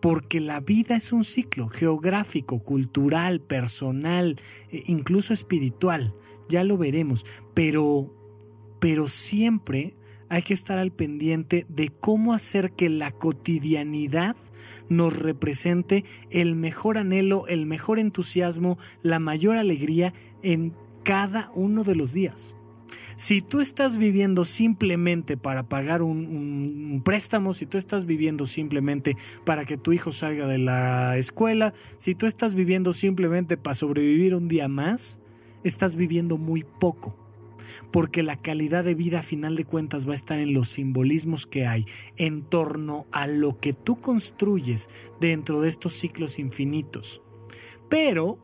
porque 0.00 0.40
la 0.40 0.60
vida 0.60 0.96
es 0.96 1.12
un 1.12 1.24
ciclo 1.24 1.68
geográfico, 1.68 2.62
cultural, 2.62 3.40
personal, 3.40 4.40
e 4.70 4.84
incluso 4.86 5.34
espiritual 5.34 6.14
ya 6.48 6.64
lo 6.64 6.78
veremos, 6.78 7.26
pero, 7.54 8.14
pero 8.80 9.08
siempre 9.08 9.96
hay 10.28 10.42
que 10.42 10.54
estar 10.54 10.78
al 10.78 10.92
pendiente 10.92 11.64
de 11.68 11.90
cómo 11.90 12.34
hacer 12.34 12.72
que 12.72 12.88
la 12.88 13.10
cotidianidad 13.12 14.36
nos 14.88 15.16
represente 15.16 16.04
el 16.30 16.54
mejor 16.54 16.98
anhelo, 16.98 17.46
el 17.48 17.66
mejor 17.66 17.98
entusiasmo, 17.98 18.78
la 19.02 19.18
mayor 19.18 19.56
alegría 19.56 20.12
en 20.42 20.74
cada 21.02 21.50
uno 21.54 21.84
de 21.84 21.94
los 21.94 22.12
días. 22.12 22.56
Si 23.16 23.42
tú 23.42 23.60
estás 23.60 23.96
viviendo 23.96 24.44
simplemente 24.44 25.36
para 25.36 25.68
pagar 25.68 26.02
un, 26.02 27.00
préstamo, 27.04 27.52
si 27.52 27.66
tú 27.66 27.78
estás 27.78 28.04
viviendo 28.04 28.46
simplemente 28.46 29.16
para 29.44 29.64
que 29.64 29.76
tu 29.76 29.92
hijo 29.92 30.12
salga 30.12 30.46
de 30.46 30.58
la 30.58 31.16
escuela, 31.16 31.74
si 31.96 32.14
tú 32.14 32.26
estás 32.26 32.54
viviendo 32.54 32.92
simplemente 32.92 33.56
para 33.56 33.74
sobrevivir 33.74 34.34
un 34.34 34.48
día 34.48 34.68
más, 34.68 35.20
estás 35.64 35.96
viviendo 35.96 36.38
muy 36.38 36.64
poco, 36.64 37.16
porque 37.90 38.22
la 38.22 38.36
calidad 38.36 38.84
de 38.84 38.94
vida 38.94 39.20
a 39.20 39.22
final 39.22 39.56
de 39.56 39.64
cuentas 39.64 40.06
va 40.06 40.12
a 40.12 40.16
estar 40.16 40.38
en 40.38 40.54
los 40.54 40.68
simbolismos 40.68 41.46
que 41.46 41.66
hay 41.66 41.86
en 42.16 42.42
torno 42.42 43.06
a 43.12 43.26
lo 43.26 43.58
que 43.58 43.72
tú 43.72 43.96
construyes 43.96 44.88
dentro 45.20 45.60
de 45.60 45.68
estos 45.68 45.92
ciclos 45.92 46.38
infinitos. 46.38 47.22
Pero 47.88 48.38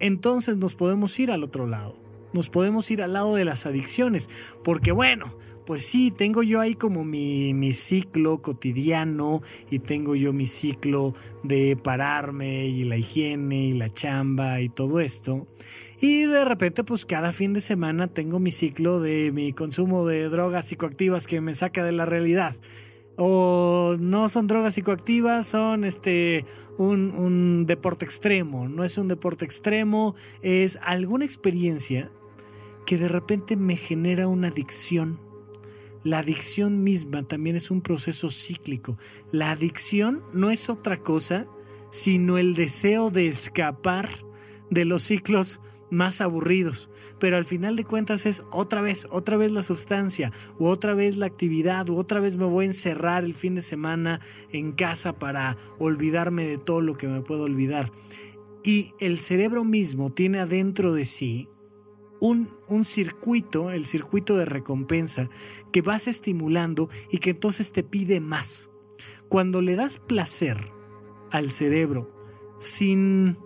entonces 0.00 0.56
nos 0.56 0.74
podemos 0.74 1.18
ir 1.18 1.30
al 1.30 1.44
otro 1.44 1.66
lado, 1.66 1.96
nos 2.32 2.50
podemos 2.50 2.90
ir 2.90 3.02
al 3.02 3.12
lado 3.12 3.34
de 3.34 3.44
las 3.44 3.66
adicciones, 3.66 4.28
porque 4.62 4.92
bueno, 4.92 5.36
pues 5.66 5.84
sí, 5.86 6.10
tengo 6.10 6.42
yo 6.42 6.60
ahí 6.60 6.74
como 6.74 7.04
mi, 7.04 7.54
mi, 7.54 7.72
ciclo 7.72 8.42
cotidiano 8.42 9.42
y 9.70 9.78
tengo 9.78 10.14
yo 10.14 10.32
mi 10.32 10.46
ciclo 10.46 11.14
de 11.42 11.76
pararme 11.76 12.66
y 12.66 12.84
la 12.84 12.96
higiene 12.96 13.68
y 13.68 13.72
la 13.72 13.88
chamba 13.88 14.60
y 14.60 14.68
todo 14.68 15.00
esto. 15.00 15.46
Y 16.00 16.24
de 16.24 16.44
repente, 16.44 16.84
pues 16.84 17.06
cada 17.06 17.32
fin 17.32 17.54
de 17.54 17.60
semana 17.60 18.08
tengo 18.08 18.38
mi 18.38 18.50
ciclo 18.50 19.00
de 19.00 19.32
mi 19.32 19.52
consumo 19.52 20.06
de 20.06 20.28
drogas 20.28 20.66
psicoactivas 20.66 21.26
que 21.26 21.40
me 21.40 21.54
saca 21.54 21.82
de 21.84 21.92
la 21.92 22.04
realidad. 22.04 22.56
O 23.16 23.96
no 23.98 24.28
son 24.28 24.48
drogas 24.48 24.74
psicoactivas, 24.74 25.46
son 25.46 25.84
este 25.84 26.44
un, 26.78 27.12
un 27.12 27.64
deporte 27.64 28.04
extremo. 28.04 28.68
No 28.68 28.84
es 28.84 28.98
un 28.98 29.08
deporte 29.08 29.44
extremo, 29.44 30.14
es 30.42 30.78
alguna 30.82 31.24
experiencia 31.24 32.10
que 32.84 32.98
de 32.98 33.08
repente 33.08 33.56
me 33.56 33.76
genera 33.76 34.28
una 34.28 34.48
adicción. 34.48 35.23
La 36.04 36.18
adicción 36.18 36.84
misma 36.84 37.22
también 37.22 37.56
es 37.56 37.70
un 37.70 37.80
proceso 37.80 38.30
cíclico. 38.30 38.98
La 39.32 39.50
adicción 39.50 40.22
no 40.32 40.50
es 40.50 40.68
otra 40.68 40.98
cosa 40.98 41.46
sino 41.94 42.38
el 42.38 42.56
deseo 42.56 43.10
de 43.10 43.28
escapar 43.28 44.08
de 44.68 44.84
los 44.84 45.04
ciclos 45.04 45.60
más 45.90 46.20
aburridos, 46.20 46.90
pero 47.20 47.36
al 47.36 47.44
final 47.44 47.76
de 47.76 47.84
cuentas 47.84 48.26
es 48.26 48.42
otra 48.50 48.82
vez, 48.82 49.06
otra 49.12 49.36
vez 49.36 49.52
la 49.52 49.62
sustancia, 49.62 50.32
u 50.58 50.66
otra 50.66 50.94
vez 50.94 51.16
la 51.16 51.26
actividad, 51.26 51.88
u 51.88 51.96
otra 51.96 52.18
vez 52.18 52.34
me 52.34 52.46
voy 52.46 52.64
a 52.64 52.68
encerrar 52.68 53.22
el 53.22 53.32
fin 53.32 53.54
de 53.54 53.62
semana 53.62 54.20
en 54.50 54.72
casa 54.72 55.20
para 55.20 55.56
olvidarme 55.78 56.44
de 56.48 56.58
todo 56.58 56.80
lo 56.80 56.96
que 56.96 57.06
me 57.06 57.20
puedo 57.20 57.44
olvidar. 57.44 57.92
Y 58.64 58.92
el 58.98 59.18
cerebro 59.18 59.62
mismo 59.62 60.12
tiene 60.12 60.40
adentro 60.40 60.94
de 60.94 61.04
sí 61.04 61.48
un, 62.24 62.48
un, 62.68 62.84
circuito, 62.84 63.70
el 63.70 63.84
circuito 63.84 64.36
de 64.36 64.46
recompensa, 64.46 65.28
que 65.72 65.82
vas 65.82 66.08
estimulando 66.08 66.88
y 67.10 67.18
que 67.18 67.30
entonces 67.30 67.70
te 67.70 67.82
pide 67.82 68.20
más. 68.20 68.70
Cuando 69.28 69.60
le 69.60 69.76
das 69.76 69.98
placer 69.98 70.56
al 71.30 71.48
cerebro 71.50 72.10
sin 72.58 73.36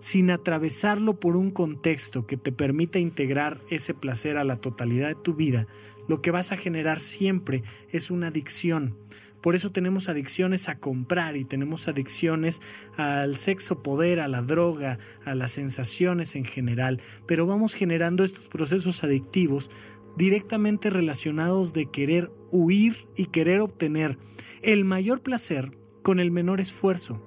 sin 0.00 0.30
atravesarlo 0.30 1.18
por 1.18 1.36
un 1.36 1.50
contexto 1.50 2.26
que 2.26 2.36
te 2.36 2.52
permita 2.52 2.98
integrar 2.98 3.60
ese 3.68 3.94
placer 3.94 4.38
a 4.38 4.44
la 4.44 4.56
totalidad 4.56 5.08
de 5.08 5.16
tu 5.16 5.34
vida, 5.34 5.66
lo 6.06 6.22
que 6.22 6.30
vas 6.30 6.52
a 6.52 6.56
generar 6.56 7.00
siempre 7.00 7.62
es 7.90 8.10
una 8.10 8.28
adicción. 8.28 8.96
Por 9.42 9.54
eso 9.54 9.70
tenemos 9.70 10.08
adicciones 10.08 10.68
a 10.68 10.78
comprar 10.78 11.36
y 11.36 11.44
tenemos 11.44 11.88
adicciones 11.88 12.60
al 12.96 13.36
sexo 13.36 13.82
poder, 13.82 14.20
a 14.20 14.28
la 14.28 14.42
droga, 14.42 14.98
a 15.24 15.34
las 15.34 15.52
sensaciones 15.52 16.34
en 16.34 16.44
general, 16.44 17.00
pero 17.26 17.46
vamos 17.46 17.74
generando 17.74 18.24
estos 18.24 18.48
procesos 18.48 19.04
adictivos 19.04 19.70
directamente 20.16 20.90
relacionados 20.90 21.72
de 21.72 21.86
querer 21.86 22.32
huir 22.50 23.08
y 23.16 23.26
querer 23.26 23.60
obtener 23.60 24.18
el 24.62 24.84
mayor 24.84 25.22
placer 25.22 25.70
con 26.02 26.18
el 26.18 26.30
menor 26.30 26.60
esfuerzo. 26.60 27.24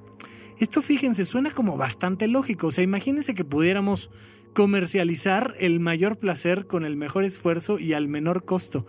Esto 0.60 0.82
fíjense, 0.82 1.26
suena 1.26 1.50
como 1.50 1.78
bastante 1.78 2.28
lógico. 2.28 2.68
O 2.68 2.72
sea, 2.72 2.84
imagínense 2.84 3.34
que 3.34 3.46
pudiéramos 3.46 4.12
comercializar 4.54 5.56
el 5.60 5.80
mayor 5.80 6.20
placer 6.20 6.68
con 6.68 6.86
el 6.86 6.98
mejor 6.98 7.24
esfuerzo 7.24 7.80
y 7.80 7.94
al 7.94 8.08
menor 8.08 8.46
costo. 8.46 8.86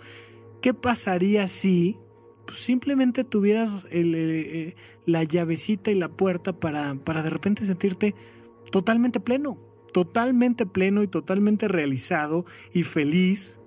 ¿Qué 0.60 0.74
pasaría 0.74 1.48
si 1.48 1.96
pues, 2.46 2.58
simplemente 2.58 3.24
tuvieras 3.24 3.86
eh, 3.90 4.74
la 5.06 5.24
llavecita 5.24 5.90
y 5.90 5.94
la 5.94 6.08
puerta 6.08 6.52
para, 6.52 6.94
para 6.94 7.22
de 7.22 7.30
repente 7.30 7.64
sentirte 7.64 8.14
totalmente 8.70 9.20
pleno, 9.20 9.58
totalmente 9.92 10.66
pleno 10.66 11.02
y 11.02 11.08
totalmente 11.08 11.68
realizado 11.68 12.44
y 12.72 12.82
feliz. 12.82 13.60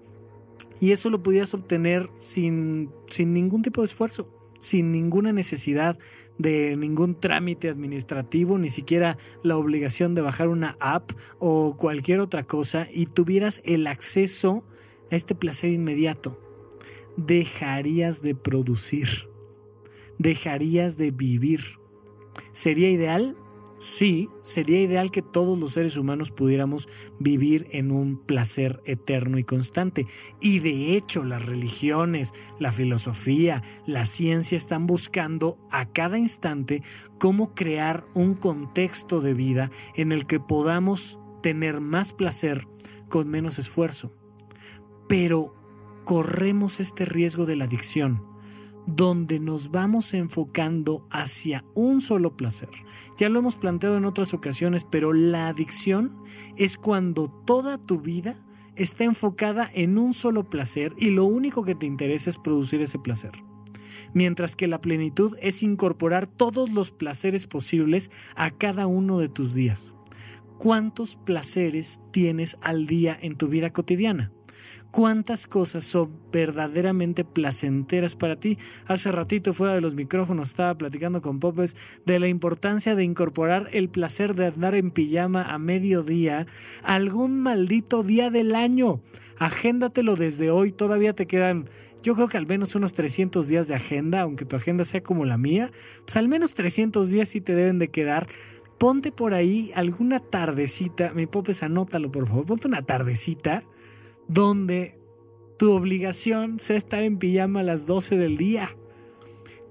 Y 0.82 0.92
eso 0.92 1.10
lo 1.10 1.24
pudieras 1.24 1.54
obtener 1.54 2.10
sin, 2.20 2.90
sin 3.08 3.34
ningún 3.34 3.62
tipo 3.62 3.82
de 3.82 3.86
esfuerzo, 3.86 4.30
sin 4.60 4.92
ninguna 4.92 5.32
necesidad 5.32 5.98
de 6.38 6.76
ningún 6.76 7.20
trámite 7.20 7.70
administrativo, 7.70 8.58
ni 8.58 8.70
siquiera 8.70 9.18
la 9.44 9.56
obligación 9.58 10.16
de 10.16 10.22
bajar 10.22 10.50
una 10.50 10.76
app 10.80 11.12
o 11.40 11.78
cualquier 11.78 12.20
otra 12.20 12.44
cosa 12.44 12.88
y 12.92 13.06
tuvieras 13.06 13.62
el 13.64 13.88
acceso 13.88 14.66
a 15.12 15.16
este 15.16 15.36
placer 15.36 15.72
inmediato. 15.72 16.45
Dejarías 17.17 18.21
de 18.21 18.36
producir, 18.36 19.30
dejarías 20.17 20.97
de 20.97 21.12
vivir. 21.12 21.62
¿Sería 22.51 22.89
ideal? 22.89 23.38
Sí, 23.78 24.30
sería 24.41 24.82
ideal 24.82 25.12
que 25.12 25.21
todos 25.21 25.60
los 25.60 25.73
seres 25.73 25.97
humanos 25.97 26.32
pudiéramos 26.32 26.88
vivir 27.19 27.67
en 27.71 27.91
un 27.91 28.17
placer 28.17 28.82
eterno 28.86 29.38
y 29.38 29.43
constante. 29.43 30.08
Y 30.39 30.60
de 30.60 30.95
hecho 30.95 31.25
las 31.25 31.45
religiones, 31.45 32.34
la 32.58 32.71
filosofía, 32.71 33.63
la 33.86 34.06
ciencia 34.06 34.56
están 34.56 34.88
buscando 34.88 35.60
a 35.71 35.91
cada 35.91 36.17
instante 36.17 36.84
cómo 37.19 37.54
crear 37.54 38.06
un 38.13 38.34
contexto 38.34 39.19
de 39.19 39.34
vida 39.34 39.71
en 39.95 40.13
el 40.13 40.25
que 40.25 40.39
podamos 40.39 41.19
tener 41.43 41.82
más 41.82 42.13
placer 42.13 42.67
con 43.10 43.30
menos 43.30 43.60
esfuerzo. 43.60 44.13
Pero 45.10 45.54
corremos 46.06 46.80
este 46.80 47.06
riesgo 47.06 47.46
de 47.46 47.58
la 47.58 47.65
adicción 47.65 48.24
donde 48.88 49.39
nos 49.39 49.72
vamos 49.72 50.13
enfocando 50.13 51.08
hacia 51.10 51.65
un 51.74 52.02
solo 52.02 52.38
placer. 52.38 52.70
Ya 53.18 53.30
lo 53.30 53.39
hemos 53.39 53.56
planteado 53.56 53.98
en 53.98 54.06
otras 54.06 54.34
ocasiones, 54.34 54.84
pero 54.84 55.13
la 55.13 55.48
adicción 55.48 56.24
es 56.56 56.78
cuando 56.78 57.30
toda 57.30 57.80
tu 57.80 58.00
vida 58.00 58.36
está 58.76 59.04
enfocada 59.04 59.70
en 59.74 59.98
un 59.98 60.13
solo 60.13 60.50
placer 60.50 60.94
y 60.98 61.10
lo 61.10 61.26
único 61.26 61.63
que 61.63 61.76
te 61.76 61.86
interesa 61.86 62.30
es 62.30 62.38
producir 62.38 62.82
ese 62.82 63.00
placer. 63.00 63.32
Mientras 64.13 64.56
que 64.56 64.68
la 64.68 64.82
plenitud 64.82 65.36
es 65.41 65.63
incorporar 65.63 66.28
todos 66.28 66.72
los 66.72 66.91
placeres 66.91 67.48
posibles 67.48 68.12
a 68.36 68.52
cada 68.52 68.88
uno 68.88 69.18
de 69.20 69.30
tus 69.30 69.54
días. 69.54 69.94
¿Cuántos 70.58 71.15
placeres 71.15 72.02
tienes 72.12 72.58
al 72.62 72.86
día 72.86 73.18
en 73.20 73.36
tu 73.36 73.48
vida 73.48 73.72
cotidiana? 73.72 74.32
Cuántas 74.96 75.46
cosas 75.46 75.84
son 75.84 76.10
verdaderamente 76.32 77.26
placenteras 77.26 78.16
para 78.16 78.38
ti. 78.38 78.58
Hace 78.88 79.12
ratito 79.12 79.52
fuera 79.52 79.74
de 79.74 79.82
los 79.82 79.94
micrófonos 79.94 80.48
estaba 80.48 80.78
platicando 80.78 81.22
con 81.22 81.42
Popes 81.42 81.76
de 82.06 82.18
la 82.18 82.30
importancia 82.30 82.96
de 82.96 83.04
incorporar 83.04 83.68
el 83.74 83.90
placer 83.90 84.36
de 84.36 84.46
andar 84.46 84.74
en 84.74 84.92
pijama 84.92 85.44
a 85.44 85.60
mediodía 85.60 86.48
algún 86.82 87.42
maldito 87.42 88.04
día 88.04 88.30
del 88.30 88.56
año. 88.56 89.02
Agéndatelo 89.38 90.16
desde 90.16 90.50
hoy, 90.50 90.72
todavía 90.72 91.12
te 91.12 91.28
quedan 91.28 91.70
yo 92.02 92.16
creo 92.16 92.30
que 92.30 92.38
al 92.38 92.48
menos 92.48 92.76
unos 92.76 92.94
300 92.94 93.50
días 93.50 93.68
de 93.68 93.76
agenda, 93.76 94.22
aunque 94.22 94.46
tu 94.46 94.56
agenda 94.56 94.86
sea 94.86 95.04
como 95.04 95.26
la 95.26 95.38
mía, 95.38 95.72
pues 96.06 96.16
al 96.16 96.30
menos 96.30 96.54
300 96.54 97.10
días 97.10 97.28
sí 97.28 97.42
te 97.42 97.54
deben 97.54 97.80
de 97.80 97.90
quedar. 97.90 98.30
Ponte 98.78 99.12
por 99.12 99.34
ahí 99.34 99.74
alguna 99.76 100.22
tardecita, 100.22 101.12
mi 101.14 101.26
popes, 101.26 101.64
anótalo 101.64 102.12
por 102.12 102.28
favor, 102.28 102.46
ponte 102.46 102.68
una 102.68 102.84
tardecita 102.84 103.64
donde 104.28 104.98
tu 105.58 105.72
obligación 105.72 106.60
sea 106.60 106.78
estar 106.78 107.04
en 107.04 107.18
pijama 107.18 107.62
a 107.62 107.64
las 107.64 107.86
12 107.86 108.18
del 108.18 108.38
día. 108.38 108.70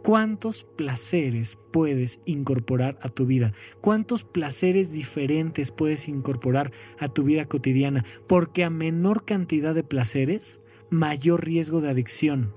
¿Cuántos 0.03 0.65
placeres 0.65 1.57
puedes 1.73 2.21
incorporar 2.27 2.99
a 3.01 3.09
tu 3.09 3.25
vida? 3.25 3.53
¿Cuántos 3.81 4.25
placeres 4.25 4.93
diferentes 4.93 5.71
puedes 5.71 6.09
incorporar 6.09 6.73
a 6.99 7.09
tu 7.09 7.25
vida 7.25 7.47
cotidiana? 7.47 8.05
Porque 8.27 8.65
a 8.65 8.71
menor 8.71 9.25
cantidad 9.25 9.75
de 9.75 9.83
placeres, 9.83 10.61
mayor 10.91 11.47
riesgo 11.47 11.81
de 11.81 11.91
adicción. 11.91 12.55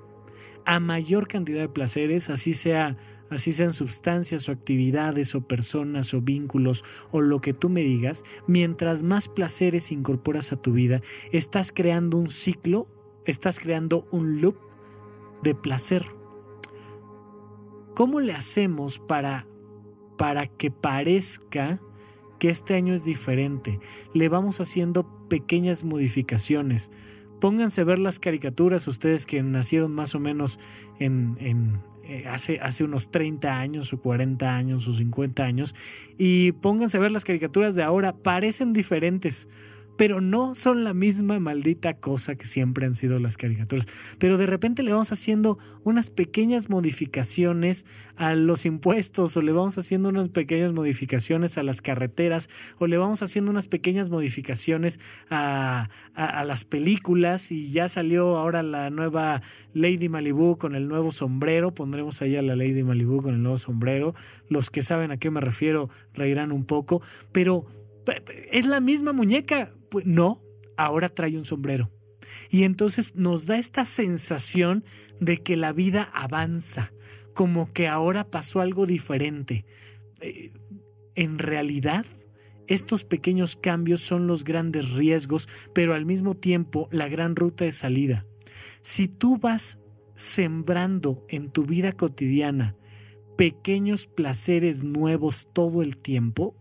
A 0.66 0.82
mayor 0.82 1.30
cantidad 1.30 1.62
de 1.62 1.70
placeres, 1.70 2.30
así 2.30 2.54
sea 2.54 2.98
así 3.30 3.52
sean 3.52 3.74
sustancias 3.74 4.50
o 4.50 4.52
actividades 4.52 5.36
o 5.36 5.42
personas 5.42 6.13
o 6.13 6.22
vínculos 6.22 6.84
o 7.12 7.22
lo 7.22 7.42
que 7.42 7.54
tú 7.54 7.70
me 7.70 7.82
digas, 7.82 8.24
mientras 8.48 9.04
más 9.04 9.28
placeres 9.30 9.92
incorporas 9.92 10.52
a 10.52 10.62
tu 10.62 10.74
vida, 10.74 11.02
estás 11.32 11.72
creando 11.72 12.18
un 12.18 12.30
ciclo, 12.30 12.88
estás 13.26 13.60
creando 13.60 14.08
un 14.12 14.42
loop 14.42 14.58
de 15.44 15.56
placer. 15.56 16.06
¿Cómo 17.96 18.20
le 18.20 18.34
hacemos 18.34 19.00
para, 19.00 19.48
para 20.18 20.46
que 20.46 20.70
parezca 20.70 21.82
que 22.40 22.50
este 22.50 22.76
año 22.76 22.94
es 22.94 23.06
diferente? 23.06 23.80
Le 24.13 24.30
vamos 24.30 24.62
haciendo 24.62 25.28
pequeñas 25.28 25.84
modificaciones. 25.84 26.92
Pónganse 27.40 27.82
a 27.82 27.86
ver 27.86 28.00
las 28.00 28.20
caricaturas, 28.20 28.88
ustedes 28.88 29.26
que 29.26 29.42
nacieron 29.44 29.94
más 29.94 30.16
o 30.16 30.20
menos 30.20 30.60
en, 31.00 31.38
en, 31.40 31.82
eh, 32.08 32.26
hace, 32.28 32.60
hace 32.62 32.84
unos 32.84 33.12
30 33.12 33.60
años 33.60 33.91
o 33.93 34.00
40 34.00 34.56
años 34.56 34.88
o 34.88 34.93
50 34.93 35.43
años 35.43 35.76
y 36.17 36.54
pónganse 36.54 36.98
a 36.98 37.02
ver 37.02 37.12
las 37.12 37.26
caricaturas 37.26 37.76
de 37.76 37.84
ahora, 37.84 38.15
parecen 38.15 38.74
diferentes 38.74 39.48
pero 39.98 40.22
no 40.22 40.56
son 40.56 40.84
la 40.84 40.94
misma 40.94 41.40
maldita 41.40 41.96
cosa 41.96 42.36
que 42.36 42.46
siempre 42.46 42.86
han 42.86 42.96
sido 42.96 43.20
las 43.20 43.36
caricaturas. 43.36 43.88
Pero 44.20 44.38
de 44.38 44.46
repente 44.46 44.84
le 44.84 44.92
vamos 44.92 45.12
haciendo 45.12 45.58
unas 45.84 46.12
pequeñas 46.12 46.70
modificaciones 46.70 47.86
a 48.16 48.36
los 48.36 48.66
impuestos 48.66 49.36
o 49.36 49.42
le 49.42 49.52
vamos 49.52 49.78
haciendo 49.78 50.10
unas 50.10 50.30
pequeñas 50.30 50.72
modificaciones 50.74 51.58
a 51.58 51.64
las 51.64 51.82
carreteras 51.82 52.50
o 52.78 52.88
le 52.88 52.98
vamos 52.98 53.24
haciendo 53.24 53.52
unas 53.52 53.68
pequeñas 53.68 54.10
modificaciones 54.10 55.00
a, 55.30 55.90
a, 56.14 56.46
las 56.46 56.64
películas 56.64 57.52
y 57.52 57.72
ya 57.72 57.90
salió 57.90 58.38
ahora 58.38 58.62
la 58.64 58.90
nueva 58.92 59.42
Lady 59.74 60.10
Malibu 60.10 60.58
con 60.58 60.76
el 60.76 60.88
nuevo 60.88 61.12
sombrero. 61.12 61.74
Pondremos 61.74 62.22
ahí 62.22 62.36
a 62.36 62.44
la 62.44 62.56
Lady 62.56 62.84
Malibu 62.84 63.24
con 63.24 63.34
el 63.34 63.42
nuevo 63.42 63.58
sombrero. 63.58 64.14
Los 64.48 64.70
que 64.70 64.84
saben 64.84 65.12
a 65.12 65.18
qué 65.18 65.32
me 65.32 65.42
refiero 65.42 65.90
reirán 66.14 66.52
un 66.52 66.66
poco, 66.66 67.02
pero 67.32 67.66
es 68.52 68.65
la 68.65 68.80
misma 68.80 69.13
muñeca. 69.13 69.72
Pues 69.89 70.06
no, 70.06 70.41
ahora 70.78 71.10
trae 71.10 71.38
un 71.38 71.46
sombrero. 71.46 71.91
Y 72.50 72.63
entonces 72.63 73.15
nos 73.15 73.46
da 73.46 73.58
esta 73.58 73.86
sensación 73.86 74.84
de 75.20 75.38
que 75.38 75.56
la 75.56 75.74
vida 75.74 76.04
avanza, 76.13 76.93
como 77.34 77.72
que 77.72 77.88
ahora 77.88 78.30
pasó 78.30 78.62
algo 78.62 78.86
diferente. 78.86 79.65
Eh, 80.22 80.52
en 81.15 81.39
realidad, 81.39 82.06
estos 82.67 83.04
pequeños 83.04 83.56
cambios 83.56 84.02
son 84.02 84.28
los 84.28 84.43
grandes 84.43 84.91
riesgos, 84.91 85.48
pero 85.74 85.93
al 85.93 86.06
mismo 86.06 86.36
tiempo 86.36 86.89
la 86.91 87.08
gran 87.08 87.36
ruta 87.36 87.65
de 87.65 87.72
salida. 87.72 88.26
Si 88.82 89.08
tú 89.08 89.38
vas 89.38 89.80
sembrando 90.15 91.26
en 91.30 91.50
tu 91.50 91.65
vida 91.65 91.91
cotidiana 91.91 92.76
pequeños 93.38 94.08
placeres 94.08 94.84
nuevos 94.84 95.48
todo 95.54 95.82
el 95.82 95.98
tiempo, 95.98 96.56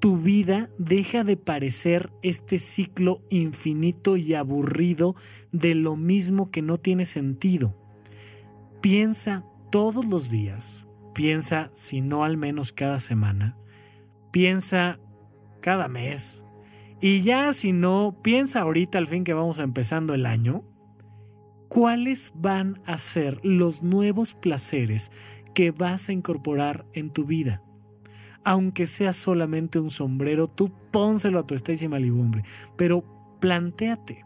tu 0.00 0.18
vida 0.18 0.68
deja 0.78 1.24
de 1.24 1.36
parecer 1.36 2.12
este 2.22 2.58
ciclo 2.58 3.22
infinito 3.30 4.16
y 4.16 4.34
aburrido 4.34 5.16
de 5.52 5.74
lo 5.74 5.96
mismo 5.96 6.50
que 6.50 6.62
no 6.62 6.78
tiene 6.78 7.06
sentido. 7.06 7.74
Piensa 8.80 9.44
todos 9.70 10.04
los 10.06 10.30
días, 10.30 10.86
piensa 11.14 11.70
si 11.74 12.00
no 12.00 12.24
al 12.24 12.36
menos 12.36 12.72
cada 12.72 13.00
semana, 13.00 13.56
piensa 14.30 15.00
cada 15.60 15.88
mes 15.88 16.44
y 17.00 17.22
ya 17.22 17.52
si 17.52 17.72
no, 17.72 18.18
piensa 18.22 18.60
ahorita 18.60 18.98
al 18.98 19.06
fin 19.06 19.24
que 19.24 19.34
vamos 19.34 19.58
empezando 19.58 20.14
el 20.14 20.26
año, 20.26 20.64
cuáles 21.68 22.32
van 22.34 22.80
a 22.86 22.98
ser 22.98 23.40
los 23.44 23.82
nuevos 23.82 24.34
placeres 24.34 25.10
que 25.54 25.72
vas 25.72 26.08
a 26.08 26.12
incorporar 26.12 26.86
en 26.92 27.10
tu 27.10 27.24
vida 27.24 27.65
aunque 28.46 28.86
sea 28.86 29.12
solamente 29.12 29.80
un 29.80 29.90
sombrero, 29.90 30.46
tú 30.46 30.70
pónselo 30.92 31.40
a 31.40 31.46
tu 31.48 31.56
Stacy 31.56 31.88
Malibumbre. 31.88 32.44
Pero 32.76 33.02
plantéate, 33.40 34.24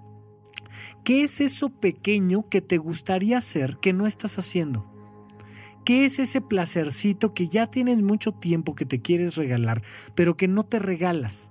¿qué 1.04 1.22
es 1.22 1.40
eso 1.40 1.70
pequeño 1.70 2.46
que 2.50 2.60
te 2.60 2.76
gustaría 2.76 3.38
hacer 3.38 3.78
que 3.78 3.94
no 3.94 4.06
estás 4.06 4.38
haciendo? 4.38 4.84
¿Qué 5.86 6.04
es 6.04 6.18
ese 6.18 6.42
placercito 6.42 7.32
que 7.32 7.48
ya 7.48 7.68
tienes 7.68 8.02
mucho 8.02 8.32
tiempo 8.32 8.74
que 8.74 8.84
te 8.84 9.00
quieres 9.00 9.36
regalar, 9.36 9.82
pero 10.14 10.36
que 10.36 10.48
no 10.48 10.64
te 10.64 10.80
regalas? 10.80 11.50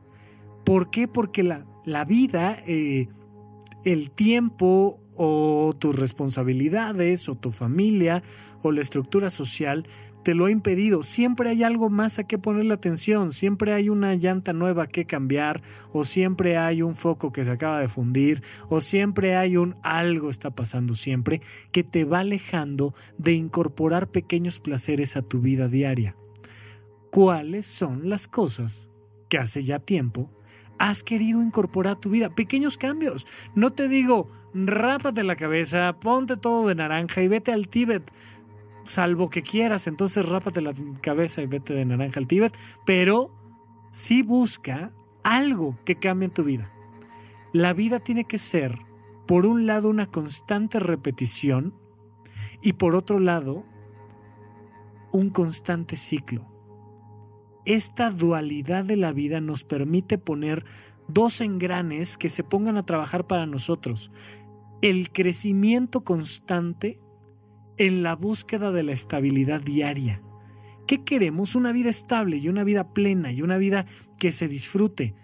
¿Por 0.64 0.92
qué? 0.92 1.08
Porque 1.08 1.42
la, 1.42 1.66
la 1.86 2.06
vida, 2.06 2.56
eh, 2.68 3.08
el 3.84 4.12
tiempo 4.12 4.99
o 5.22 5.76
tus 5.78 6.00
responsabilidades 6.00 7.28
o 7.28 7.36
tu 7.36 7.52
familia 7.52 8.24
o 8.62 8.72
la 8.72 8.80
estructura 8.80 9.30
social 9.30 9.86
te 10.24 10.34
lo 10.34 10.46
ha 10.46 10.52
impedido. 10.52 11.04
Siempre 11.04 11.50
hay 11.50 11.64
algo 11.64 11.90
más 11.90 12.20
a 12.20 12.24
que 12.24 12.38
ponerle 12.38 12.74
atención, 12.74 13.34
siempre 13.34 13.74
hay 13.74 13.90
una 13.90 14.16
llanta 14.16 14.54
nueva 14.54 14.88
que 14.88 15.04
cambiar, 15.04 15.62
o 15.92 16.06
siempre 16.06 16.58
hay 16.58 16.82
un 16.82 16.96
foco 16.96 17.34
que 17.34 17.44
se 17.44 17.52
acaba 17.52 17.82
de 17.82 17.90
fundir, 17.90 18.42
o 18.70 18.80
siempre 18.80 19.36
hay 19.36 19.58
un 19.58 19.76
algo 19.84 20.30
está 20.30 20.52
pasando 20.52 20.96
siempre 20.96 21.42
que 21.74 21.84
te 21.84 22.06
va 22.06 22.20
alejando 22.20 22.94
de 23.18 23.34
incorporar 23.34 24.10
pequeños 24.12 24.62
placeres 24.62 25.18
a 25.18 25.22
tu 25.22 25.42
vida 25.42 25.68
diaria. 25.68 26.16
¿Cuáles 27.12 27.66
son 27.66 28.10
las 28.10 28.30
cosas 28.30 28.90
que 29.28 29.38
hace 29.38 29.64
ya 29.64 29.80
tiempo 29.80 30.32
has 30.78 31.04
querido 31.04 31.42
incorporar 31.42 31.98
a 31.98 32.00
tu 32.00 32.10
vida? 32.10 32.34
Pequeños 32.34 32.78
cambios. 32.78 33.28
No 33.54 33.74
te 33.74 33.90
digo, 33.90 34.30
rápate 34.54 35.24
la 35.24 35.36
cabeza, 35.36 35.96
ponte 36.00 36.38
todo 36.38 36.68
de 36.68 36.76
naranja 36.76 37.22
y 37.22 37.28
vete 37.28 37.52
al 37.52 37.68
Tíbet 37.68 38.12
salvo 38.90 39.30
que 39.30 39.44
quieras, 39.44 39.88
entonces 39.88 40.28
rápate 40.28 40.62
la 40.62 40.74
cabeza 41.02 41.42
y 41.42 41.48
vete 41.48 41.74
de 41.74 41.86
naranja 41.86 42.20
al 42.20 42.28
Tíbet, 42.28 42.58
pero 42.86 43.32
sí 43.92 44.24
busca 44.24 44.92
algo 45.24 45.78
que 45.86 45.96
cambie 45.96 46.26
en 46.28 46.34
tu 46.34 46.44
vida. 46.44 46.72
La 47.54 47.74
vida 47.74 48.00
tiene 48.00 48.26
que 48.26 48.38
ser, 48.38 48.80
por 49.28 49.46
un 49.46 49.66
lado, 49.66 49.90
una 49.90 50.08
constante 50.08 50.80
repetición 50.80 51.74
y 52.62 52.74
por 52.74 52.96
otro 52.96 53.20
lado, 53.20 53.66
un 55.12 55.30
constante 55.30 55.96
ciclo. 55.96 56.52
Esta 57.66 58.10
dualidad 58.10 58.86
de 58.86 58.98
la 58.98 59.12
vida 59.12 59.42
nos 59.42 59.64
permite 59.64 60.18
poner 60.18 60.66
dos 61.10 61.42
engranes 61.42 62.18
que 62.18 62.30
se 62.30 62.44
pongan 62.44 62.78
a 62.78 62.86
trabajar 62.86 63.28
para 63.28 63.46
nosotros. 63.46 64.12
El 64.82 65.12
crecimiento 65.12 66.04
constante 66.04 67.00
en 67.78 68.04
la 68.04 68.16
búsqueda 68.16 68.72
de 68.72 68.84
la 68.84 68.92
estabilidad 68.92 69.62
diaria. 69.62 70.22
¿Qué 70.88 71.04
queremos? 71.04 71.56
Una 71.56 71.72
vida 71.72 71.90
estable 71.90 72.38
y 72.38 72.50
una 72.50 72.64
vida 72.64 72.94
plena 72.94 73.32
y 73.32 73.42
una 73.42 73.58
vida 73.58 73.86
que 74.18 74.32
se 74.32 74.48
disfrute. 74.48 75.16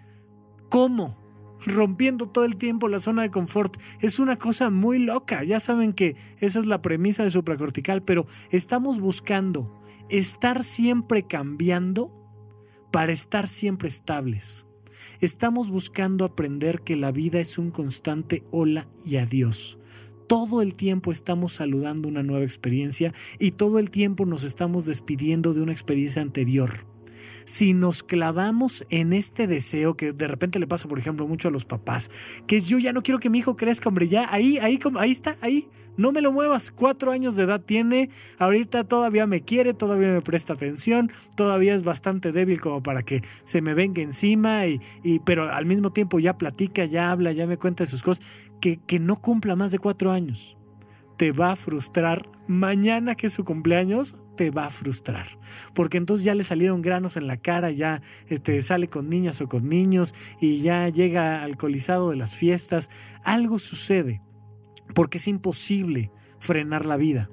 ¿Cómo? 0.68 1.18
Rompiendo 1.64 2.28
todo 2.28 2.44
el 2.44 2.56
tiempo 2.56 2.88
la 2.88 3.00
zona 3.00 3.22
de 3.22 3.30
confort. 3.30 3.76
Es 4.00 4.18
una 4.18 4.36
cosa 4.36 4.70
muy 4.70 4.98
loca. 4.98 5.42
Ya 5.42 5.58
saben 5.58 5.92
que 5.92 6.16
esa 6.38 6.60
es 6.60 6.66
la 6.66 6.82
premisa 6.82 7.24
de 7.24 7.30
supracortical, 7.30 8.02
pero 8.02 8.26
estamos 8.50 9.00
buscando 9.00 9.72
estar 10.08 10.62
siempre 10.62 11.26
cambiando 11.26 12.12
para 12.92 13.12
estar 13.12 13.48
siempre 13.48 13.88
estables. 13.88 14.65
Estamos 15.20 15.70
buscando 15.70 16.24
aprender 16.24 16.82
que 16.82 16.96
la 16.96 17.10
vida 17.10 17.40
es 17.40 17.56
un 17.56 17.70
constante 17.70 18.44
hola 18.50 18.88
y 19.04 19.16
adiós 19.16 19.78
todo 20.26 20.60
el 20.60 20.74
tiempo 20.74 21.12
estamos 21.12 21.52
saludando 21.52 22.08
una 22.08 22.24
nueva 22.24 22.44
experiencia 22.44 23.14
y 23.38 23.52
todo 23.52 23.78
el 23.78 23.90
tiempo 23.90 24.26
nos 24.26 24.42
estamos 24.42 24.84
despidiendo 24.84 25.54
de 25.54 25.62
una 25.62 25.70
experiencia 25.72 26.20
anterior. 26.20 26.84
Si 27.44 27.74
nos 27.74 28.02
clavamos 28.02 28.84
en 28.90 29.12
este 29.12 29.46
deseo 29.46 29.96
que 29.96 30.12
de 30.12 30.26
repente 30.26 30.58
le 30.58 30.66
pasa, 30.66 30.88
por 30.88 30.98
ejemplo, 30.98 31.28
mucho 31.28 31.48
a 31.48 31.52
los 31.52 31.64
papás, 31.64 32.10
que 32.48 32.56
es 32.56 32.68
yo 32.68 32.78
ya 32.78 32.92
no 32.92 33.04
quiero 33.04 33.20
que 33.20 33.30
mi 33.30 33.38
hijo 33.38 33.56
crezca, 33.56 33.88
hombre, 33.88 34.08
ya 34.08 34.32
ahí, 34.32 34.58
ahí, 34.58 34.80
ahí 34.98 35.12
está, 35.12 35.36
ahí, 35.40 35.68
no 35.96 36.12
me 36.12 36.20
lo 36.20 36.32
muevas. 36.32 36.70
Cuatro 36.70 37.12
años 37.12 37.36
de 37.36 37.44
edad 37.44 37.60
tiene, 37.60 38.10
ahorita 38.38 38.84
todavía 38.84 39.26
me 39.26 39.40
quiere, 39.40 39.74
todavía 39.74 40.08
me 40.08 40.22
presta 40.22 40.52
atención, 40.52 41.10
todavía 41.36 41.74
es 41.74 41.82
bastante 41.82 42.32
débil 42.32 42.60
como 42.60 42.82
para 42.82 43.02
que 43.02 43.22
se 43.44 43.62
me 43.62 43.74
venga 43.74 44.02
encima, 44.02 44.66
y, 44.66 44.80
y 45.02 45.20
pero 45.20 45.52
al 45.52 45.66
mismo 45.66 45.92
tiempo 45.92 46.18
ya 46.18 46.38
platica, 46.38 46.84
ya 46.84 47.10
habla, 47.10 47.32
ya 47.32 47.46
me 47.46 47.56
cuenta 47.56 47.84
de 47.84 47.90
sus 47.90 48.02
cosas 48.02 48.24
que, 48.60 48.98
no 48.98 49.16
cumpla 49.16 49.56
más 49.56 49.70
de 49.70 49.78
cuatro 49.78 50.12
años. 50.12 50.56
Te 51.16 51.32
va 51.32 51.52
a 51.52 51.56
frustrar. 51.56 52.28
Mañana 52.46 53.14
que 53.14 53.26
es 53.26 53.32
su 53.32 53.44
cumpleaños, 53.44 54.16
te 54.36 54.50
va 54.50 54.66
a 54.66 54.70
frustrar. 54.70 55.26
Porque 55.74 55.96
entonces 55.96 56.24
ya 56.24 56.34
le 56.34 56.44
salieron 56.44 56.82
granos 56.82 57.16
en 57.16 57.26
la 57.26 57.38
cara, 57.38 57.70
ya 57.70 58.02
este, 58.28 58.60
sale 58.60 58.88
con 58.88 59.08
niñas 59.08 59.40
o 59.40 59.48
con 59.48 59.66
niños 59.66 60.14
y 60.40 60.60
ya 60.60 60.88
llega 60.88 61.42
alcoholizado 61.42 62.10
de 62.10 62.16
las 62.16 62.36
fiestas. 62.36 62.90
Algo 63.24 63.58
sucede. 63.58 64.20
Porque 64.94 65.18
es 65.18 65.28
imposible 65.28 66.10
frenar 66.38 66.86
la 66.86 66.96
vida. 66.96 67.30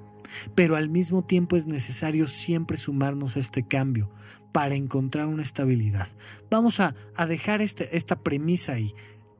Pero 0.54 0.76
al 0.76 0.88
mismo 0.88 1.24
tiempo 1.24 1.56
es 1.56 1.66
necesario 1.66 2.26
siempre 2.26 2.76
sumarnos 2.76 3.36
a 3.36 3.40
este 3.40 3.66
cambio 3.66 4.10
para 4.52 4.74
encontrar 4.74 5.26
una 5.26 5.42
estabilidad. 5.42 6.08
Vamos 6.50 6.80
a, 6.80 6.94
a 7.14 7.26
dejar 7.26 7.62
este, 7.62 7.96
esta 7.96 8.20
premisa 8.20 8.72
ahí. 8.72 8.94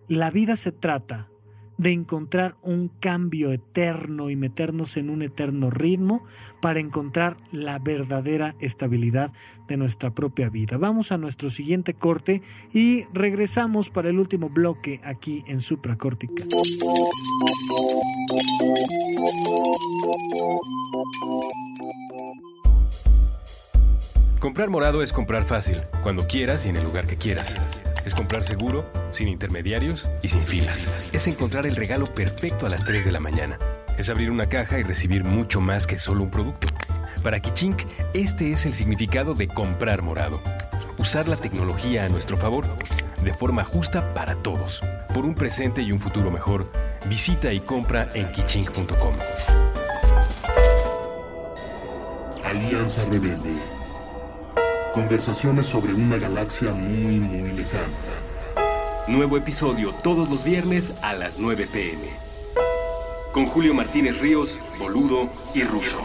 La 0.09 0.31
vida 0.31 0.57
se 0.57 0.73
trata 0.73 1.31
de 1.79 1.93
encontrar 1.93 2.57
un 2.63 2.89
cambio 2.89 3.53
eterno 3.53 4.31
y 4.31 4.37
meternos 4.37 4.97
en 4.97 5.11
un 5.11 5.23
eterno 5.23 5.71
ritmo 5.71 6.25
para 6.61 6.81
encontrar 6.81 7.37
la 7.53 7.79
verdadera 7.79 8.55
estabilidad 8.61 9.33
de 9.69 9.77
nuestra 9.77 10.15
propia 10.15 10.49
vida. 10.49 10.77
Vamos 10.77 11.13
a 11.13 11.19
nuestro 11.19 11.51
siguiente 11.51 11.95
corte 11.95 12.43
y 12.73 13.05
regresamos 13.13 13.91
para 13.91 14.11
el 14.11 14.19
último 14.19 14.51
bloque 14.51 15.01
aquí 15.05 15.45
en 15.47 15.61
Supracórtica. 15.61 16.45
Comprar 24.45 24.69
morado 24.69 25.03
es 25.03 25.11
comprar 25.11 25.47
fácil, 25.47 25.81
cuando 26.03 26.27
quieras 26.27 26.67
y 26.67 26.69
en 26.69 26.77
el 26.77 26.85
lugar 26.85 27.07
que 27.07 27.17
quieras. 27.17 27.55
Es 28.05 28.15
comprar 28.15 28.43
seguro, 28.43 28.85
sin 29.11 29.27
intermediarios 29.27 30.07
y 30.21 30.29
sin 30.29 30.43
filas. 30.43 30.87
Es 31.15 31.27
encontrar 31.27 31.67
el 31.67 31.75
regalo 31.75 32.05
perfecto 32.05 32.67
a 32.67 32.69
las 32.69 32.85
3 32.85 33.07
de 33.07 33.13
la 33.13 33.21
mañana. 33.21 33.59
Es 33.97 34.11
abrir 34.11 34.31
una 34.31 34.47
caja 34.47 34.79
y 34.79 34.83
recibir 34.83 35.25
mucho 35.25 35.63
más 35.63 35.87
que 35.87 35.97
solo 35.97 36.25
un 36.25 36.31
producto. 36.31 36.67
Para 37.23 37.41
Kichink, 37.41 37.85
este 38.13 38.53
es 38.53 38.67
el 38.67 38.75
significado 38.75 39.33
de 39.33 39.49
comprar 39.49 40.03
morado. 40.03 40.39
Usar 40.99 41.27
la 41.27 41.37
tecnología 41.37 42.05
a 42.05 42.11
nuestro 42.11 42.37
favor, 42.37 42.67
de 43.23 43.33
forma 43.33 43.65
justa 43.65 44.13
para 44.13 44.35
todos. 44.35 44.83
Por 45.15 45.25
un 45.25 45.35
presente 45.35 45.81
y 45.81 45.91
un 45.91 46.01
futuro 46.01 46.31
mejor, 46.31 46.71
visita 47.09 47.51
y 47.51 47.61
compra 47.61 48.11
en 48.13 48.31
kichink.com. 48.31 49.15
Alianza 52.45 53.07
Rebelde 53.07 53.74
Conversaciones 54.95 55.67
sobre 55.67 55.93
una 55.93 56.19
galaxia 56.19 56.73
muy, 56.73 57.19
muy 57.19 57.51
lejana. 57.51 57.83
Nuevo 59.09 59.37
episodio 59.37 59.93
todos 60.05 60.31
los 60.31 60.45
viernes 60.45 60.95
a 61.03 61.15
las 61.15 61.41
9 61.41 61.67
pm. 61.73 62.07
Con 63.33 63.47
Julio 63.47 63.75
Martínez 63.75 64.21
Ríos, 64.21 64.61
Boludo 64.79 65.29
y 65.53 65.65
Russo. 65.65 65.99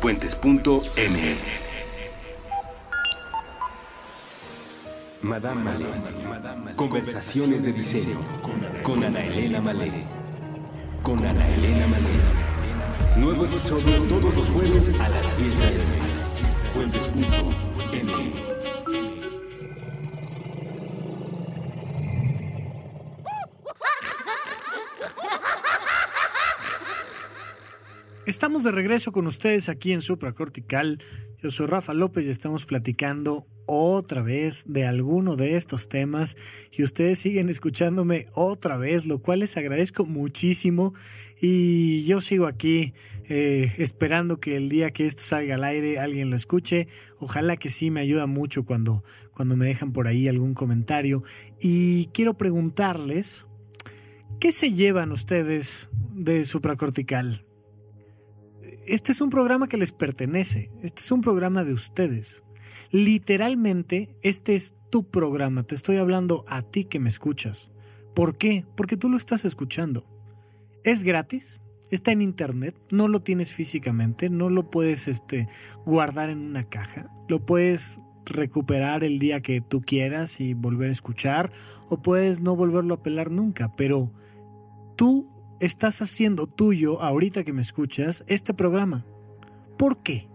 Fuentes.ml 0.00 0.68
Madame 5.22 5.64
Malé. 5.64 6.74
Conversaciones 6.76 7.62
de 7.62 7.72
diseño. 7.72 8.18
Con 8.82 9.02
Ana 9.02 9.24
Elena 9.24 9.62
Malé. 9.62 9.90
Con 11.02 11.26
Ana 11.26 11.48
Elena 11.48 11.86
Malé. 11.86 12.12
Nuevo 13.16 13.46
episodio 13.46 14.02
todos 14.02 14.34
los 14.34 14.48
jueves 14.48 15.00
a 15.00 15.08
las 15.08 15.38
10 15.38 15.58
de 15.58 15.98
la 16.02 16.07
www.fuentes.me. 16.78 18.47
Estamos 28.48 28.64
de 28.64 28.72
regreso 28.72 29.12
con 29.12 29.26
ustedes 29.26 29.68
aquí 29.68 29.92
en 29.92 30.00
Supracortical. 30.00 31.02
Yo 31.42 31.50
soy 31.50 31.66
Rafa 31.66 31.92
López 31.92 32.24
y 32.24 32.30
estamos 32.30 32.64
platicando 32.64 33.46
otra 33.66 34.22
vez 34.22 34.64
de 34.66 34.86
alguno 34.86 35.36
de 35.36 35.58
estos 35.58 35.90
temas 35.90 36.38
y 36.72 36.82
ustedes 36.82 37.18
siguen 37.18 37.50
escuchándome 37.50 38.28
otra 38.32 38.78
vez, 38.78 39.04
lo 39.04 39.18
cual 39.18 39.40
les 39.40 39.58
agradezco 39.58 40.06
muchísimo 40.06 40.94
y 41.38 42.06
yo 42.06 42.22
sigo 42.22 42.46
aquí 42.46 42.94
eh, 43.28 43.74
esperando 43.76 44.40
que 44.40 44.56
el 44.56 44.70
día 44.70 44.92
que 44.92 45.04
esto 45.04 45.20
salga 45.20 45.56
al 45.56 45.64
aire 45.64 45.98
alguien 45.98 46.30
lo 46.30 46.36
escuche. 46.36 46.88
Ojalá 47.18 47.58
que 47.58 47.68
sí 47.68 47.90
me 47.90 48.00
ayuda 48.00 48.24
mucho 48.24 48.64
cuando, 48.64 49.04
cuando 49.34 49.56
me 49.56 49.66
dejan 49.66 49.92
por 49.92 50.08
ahí 50.08 50.26
algún 50.26 50.54
comentario 50.54 51.22
y 51.60 52.06
quiero 52.14 52.38
preguntarles, 52.38 53.46
¿qué 54.40 54.52
se 54.52 54.72
llevan 54.72 55.12
ustedes 55.12 55.90
de 56.14 56.46
supracortical? 56.46 57.44
Este 58.88 59.12
es 59.12 59.20
un 59.20 59.28
programa 59.28 59.68
que 59.68 59.76
les 59.76 59.92
pertenece, 59.92 60.70
este 60.80 61.02
es 61.02 61.12
un 61.12 61.20
programa 61.20 61.62
de 61.62 61.74
ustedes. 61.74 62.42
Literalmente, 62.90 64.16
este 64.22 64.54
es 64.54 64.76
tu 64.88 65.10
programa, 65.10 65.62
te 65.62 65.74
estoy 65.74 65.98
hablando 65.98 66.46
a 66.48 66.62
ti 66.62 66.84
que 66.84 66.98
me 66.98 67.10
escuchas. 67.10 67.70
¿Por 68.14 68.38
qué? 68.38 68.64
Porque 68.78 68.96
tú 68.96 69.10
lo 69.10 69.18
estás 69.18 69.44
escuchando. 69.44 70.06
Es 70.84 71.04
gratis, 71.04 71.60
está 71.90 72.12
en 72.12 72.22
internet, 72.22 72.80
no 72.90 73.08
lo 73.08 73.20
tienes 73.20 73.52
físicamente, 73.52 74.30
no 74.30 74.48
lo 74.48 74.70
puedes 74.70 75.06
este, 75.06 75.48
guardar 75.84 76.30
en 76.30 76.38
una 76.38 76.64
caja, 76.64 77.10
lo 77.28 77.44
puedes 77.44 78.00
recuperar 78.24 79.04
el 79.04 79.18
día 79.18 79.42
que 79.42 79.60
tú 79.60 79.82
quieras 79.82 80.40
y 80.40 80.54
volver 80.54 80.88
a 80.88 80.92
escuchar, 80.92 81.52
o 81.90 82.00
puedes 82.00 82.40
no 82.40 82.56
volverlo 82.56 82.94
a 82.94 83.02
pelar 83.02 83.30
nunca, 83.30 83.70
pero 83.76 84.14
tú 84.96 85.37
estás 85.60 86.02
haciendo 86.02 86.46
tuyo, 86.46 87.02
ahorita 87.02 87.44
que 87.44 87.52
me 87.52 87.62
escuchas, 87.62 88.24
este 88.26 88.54
programa. 88.54 89.04
¿Por 89.76 90.02
qué? 90.02 90.28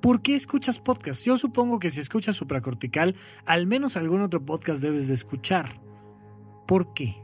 ¿Por 0.00 0.20
qué 0.20 0.34
escuchas 0.34 0.80
podcast? 0.80 1.24
Yo 1.24 1.38
supongo 1.38 1.78
que 1.78 1.90
si 1.90 2.00
escuchas 2.00 2.36
supracortical, 2.36 3.14
al 3.44 3.66
menos 3.66 3.96
algún 3.96 4.22
otro 4.22 4.44
podcast 4.44 4.82
debes 4.82 5.08
de 5.08 5.14
escuchar. 5.14 5.80
¿Por 6.66 6.92
qué? 6.92 7.22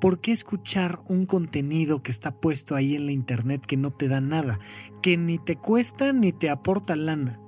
¿Por 0.00 0.20
qué 0.20 0.32
escuchar 0.32 1.00
un 1.08 1.24
contenido 1.24 2.02
que 2.02 2.10
está 2.10 2.32
puesto 2.32 2.74
ahí 2.74 2.96
en 2.96 3.06
la 3.06 3.12
internet 3.12 3.64
que 3.64 3.76
no 3.76 3.92
te 3.92 4.08
da 4.08 4.20
nada, 4.20 4.58
que 5.02 5.16
ni 5.16 5.38
te 5.38 5.56
cuesta 5.56 6.12
ni 6.12 6.32
te 6.32 6.50
aporta 6.50 6.96
lana? 6.96 7.40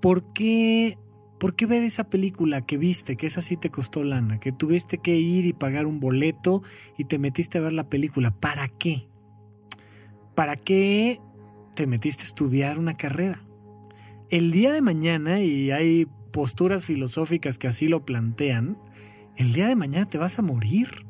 ¿Por 0.00 0.32
qué, 0.32 0.98
¿Por 1.38 1.54
qué 1.54 1.66
ver 1.66 1.82
esa 1.82 2.04
película 2.04 2.66
que 2.66 2.78
viste, 2.78 3.16
que 3.16 3.26
esa 3.26 3.42
sí 3.42 3.56
te 3.56 3.70
costó 3.70 4.02
lana, 4.02 4.40
que 4.40 4.52
tuviste 4.52 4.98
que 4.98 5.16
ir 5.16 5.46
y 5.46 5.52
pagar 5.52 5.86
un 5.86 6.00
boleto 6.00 6.62
y 6.96 7.04
te 7.04 7.18
metiste 7.18 7.58
a 7.58 7.62
ver 7.62 7.72
la 7.72 7.88
película? 7.88 8.32
¿Para 8.32 8.68
qué? 8.68 9.06
¿Para 10.34 10.56
qué 10.56 11.20
te 11.78 11.86
metiste 11.86 12.24
a 12.24 12.26
estudiar 12.26 12.76
una 12.80 12.96
carrera. 12.96 13.40
El 14.30 14.50
día 14.50 14.72
de 14.72 14.82
mañana, 14.82 15.40
y 15.42 15.70
hay 15.70 16.08
posturas 16.32 16.84
filosóficas 16.84 17.56
que 17.56 17.68
así 17.68 17.86
lo 17.86 18.04
plantean, 18.04 18.76
el 19.36 19.52
día 19.52 19.68
de 19.68 19.76
mañana 19.76 20.10
te 20.10 20.18
vas 20.18 20.40
a 20.40 20.42
morir. 20.42 21.06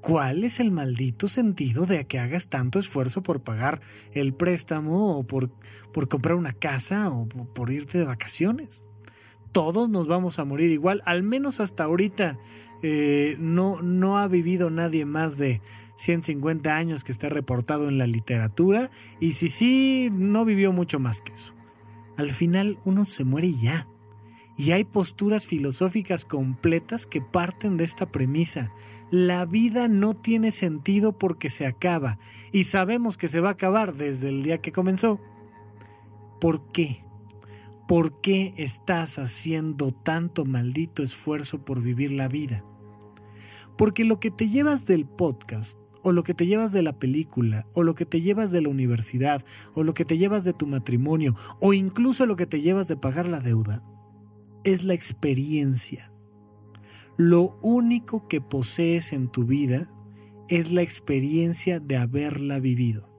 ¿Cuál 0.00 0.44
es 0.44 0.60
el 0.60 0.70
maldito 0.70 1.26
sentido 1.26 1.86
de 1.86 2.04
que 2.04 2.20
hagas 2.20 2.48
tanto 2.48 2.78
esfuerzo 2.78 3.24
por 3.24 3.42
pagar 3.42 3.80
el 4.12 4.32
préstamo 4.32 5.18
o 5.18 5.26
por, 5.26 5.50
por 5.92 6.06
comprar 6.06 6.36
una 6.36 6.52
casa 6.52 7.10
o 7.10 7.26
por 7.26 7.72
irte 7.72 7.98
de 7.98 8.04
vacaciones? 8.04 8.86
Todos 9.52 9.88
nos 9.88 10.06
vamos 10.06 10.38
a 10.38 10.44
morir 10.44 10.70
igual, 10.70 11.02
al 11.06 11.22
menos 11.22 11.60
hasta 11.60 11.84
ahorita 11.84 12.38
eh, 12.82 13.36
no, 13.38 14.18
ha 14.18 14.28
vivido 14.28 14.70
nadie 14.70 15.04
más 15.04 15.36
de 15.36 15.60
150 15.96 16.74
años 16.74 17.04
que 17.04 17.12
está 17.12 17.28
reportado 17.28 17.88
en 17.88 17.98
la 17.98 18.06
literatura 18.06 18.90
y 19.18 19.32
si 19.32 19.48
sí, 19.48 20.10
no 20.12 20.44
vivió 20.44 20.72
mucho 20.72 20.98
más 20.98 21.20
que 21.20 21.32
eso. 21.32 21.54
Al 22.16 22.30
final 22.30 22.78
uno 22.84 23.04
se 23.04 23.24
muere 23.24 23.52
ya. 23.52 23.86
Y 24.56 24.72
hay 24.72 24.84
posturas 24.84 25.46
filosóficas 25.46 26.26
completas 26.26 27.06
que 27.06 27.22
parten 27.22 27.78
de 27.78 27.84
esta 27.84 28.12
premisa. 28.12 28.70
La 29.10 29.46
vida 29.46 29.88
no 29.88 30.14
tiene 30.14 30.50
sentido 30.50 31.16
porque 31.16 31.48
se 31.48 31.66
acaba 31.66 32.18
y 32.52 32.64
sabemos 32.64 33.16
que 33.16 33.28
se 33.28 33.40
va 33.40 33.48
a 33.48 33.52
acabar 33.52 33.94
desde 33.94 34.28
el 34.28 34.42
día 34.42 34.60
que 34.60 34.70
comenzó. 34.70 35.18
¿Por 36.40 36.70
qué? 36.72 37.02
¿Por 37.90 38.20
qué 38.20 38.54
estás 38.56 39.18
haciendo 39.18 39.90
tanto 39.90 40.44
maldito 40.44 41.02
esfuerzo 41.02 41.64
por 41.64 41.82
vivir 41.82 42.12
la 42.12 42.28
vida? 42.28 42.64
Porque 43.76 44.04
lo 44.04 44.20
que 44.20 44.30
te 44.30 44.48
llevas 44.48 44.86
del 44.86 45.08
podcast 45.08 45.76
o 46.04 46.12
lo 46.12 46.22
que 46.22 46.32
te 46.32 46.46
llevas 46.46 46.70
de 46.70 46.82
la 46.82 47.00
película, 47.00 47.66
o 47.74 47.82
lo 47.82 47.96
que 47.96 48.06
te 48.06 48.20
llevas 48.20 48.52
de 48.52 48.62
la 48.62 48.68
universidad, 48.68 49.44
o 49.74 49.82
lo 49.82 49.92
que 49.92 50.04
te 50.04 50.18
llevas 50.18 50.44
de 50.44 50.52
tu 50.52 50.68
matrimonio, 50.68 51.34
o 51.60 51.72
incluso 51.72 52.26
lo 52.26 52.36
que 52.36 52.46
te 52.46 52.60
llevas 52.60 52.86
de 52.86 52.96
pagar 52.96 53.26
la 53.26 53.40
deuda, 53.40 53.82
es 54.62 54.84
la 54.84 54.94
experiencia. 54.94 56.12
Lo 57.16 57.58
único 57.60 58.28
que 58.28 58.40
posees 58.40 59.12
en 59.12 59.26
tu 59.26 59.46
vida 59.46 59.90
es 60.46 60.70
la 60.70 60.82
experiencia 60.82 61.80
de 61.80 61.96
haberla 61.96 62.60
vivido. 62.60 63.09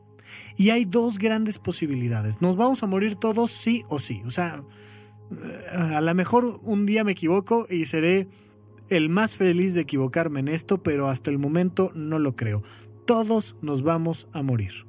Y 0.58 0.70
hay 0.70 0.86
dos 0.86 1.18
grandes 1.18 1.60
posibilidades. 1.60 2.42
Nos 2.42 2.56
vamos 2.56 2.84
a 2.84 2.88
morir 2.88 3.16
todos 3.16 3.52
sí 3.52 3.84
o 3.90 4.00
sí. 4.00 4.22
O 4.26 4.32
sea, 4.32 4.64
a 5.74 6.02
lo 6.02 6.16
mejor 6.16 6.60
un 6.64 6.86
día 6.86 7.04
me 7.04 7.14
equivoco 7.14 7.66
y 7.70 7.86
seré 7.86 8.28
el 8.90 9.10
más 9.10 9.38
feliz 9.38 9.74
de 9.74 9.82
equivocarme 9.82 10.42
en 10.42 10.50
esto, 10.50 10.84
pero 10.84 11.08
hasta 11.08 11.32
el 11.32 11.40
momento 11.40 11.92
no 11.96 12.20
lo 12.20 12.36
creo. 12.36 12.62
Todos 13.06 13.58
nos 13.62 13.84
vamos 13.84 14.28
a 14.34 14.42
morir. 14.42 14.86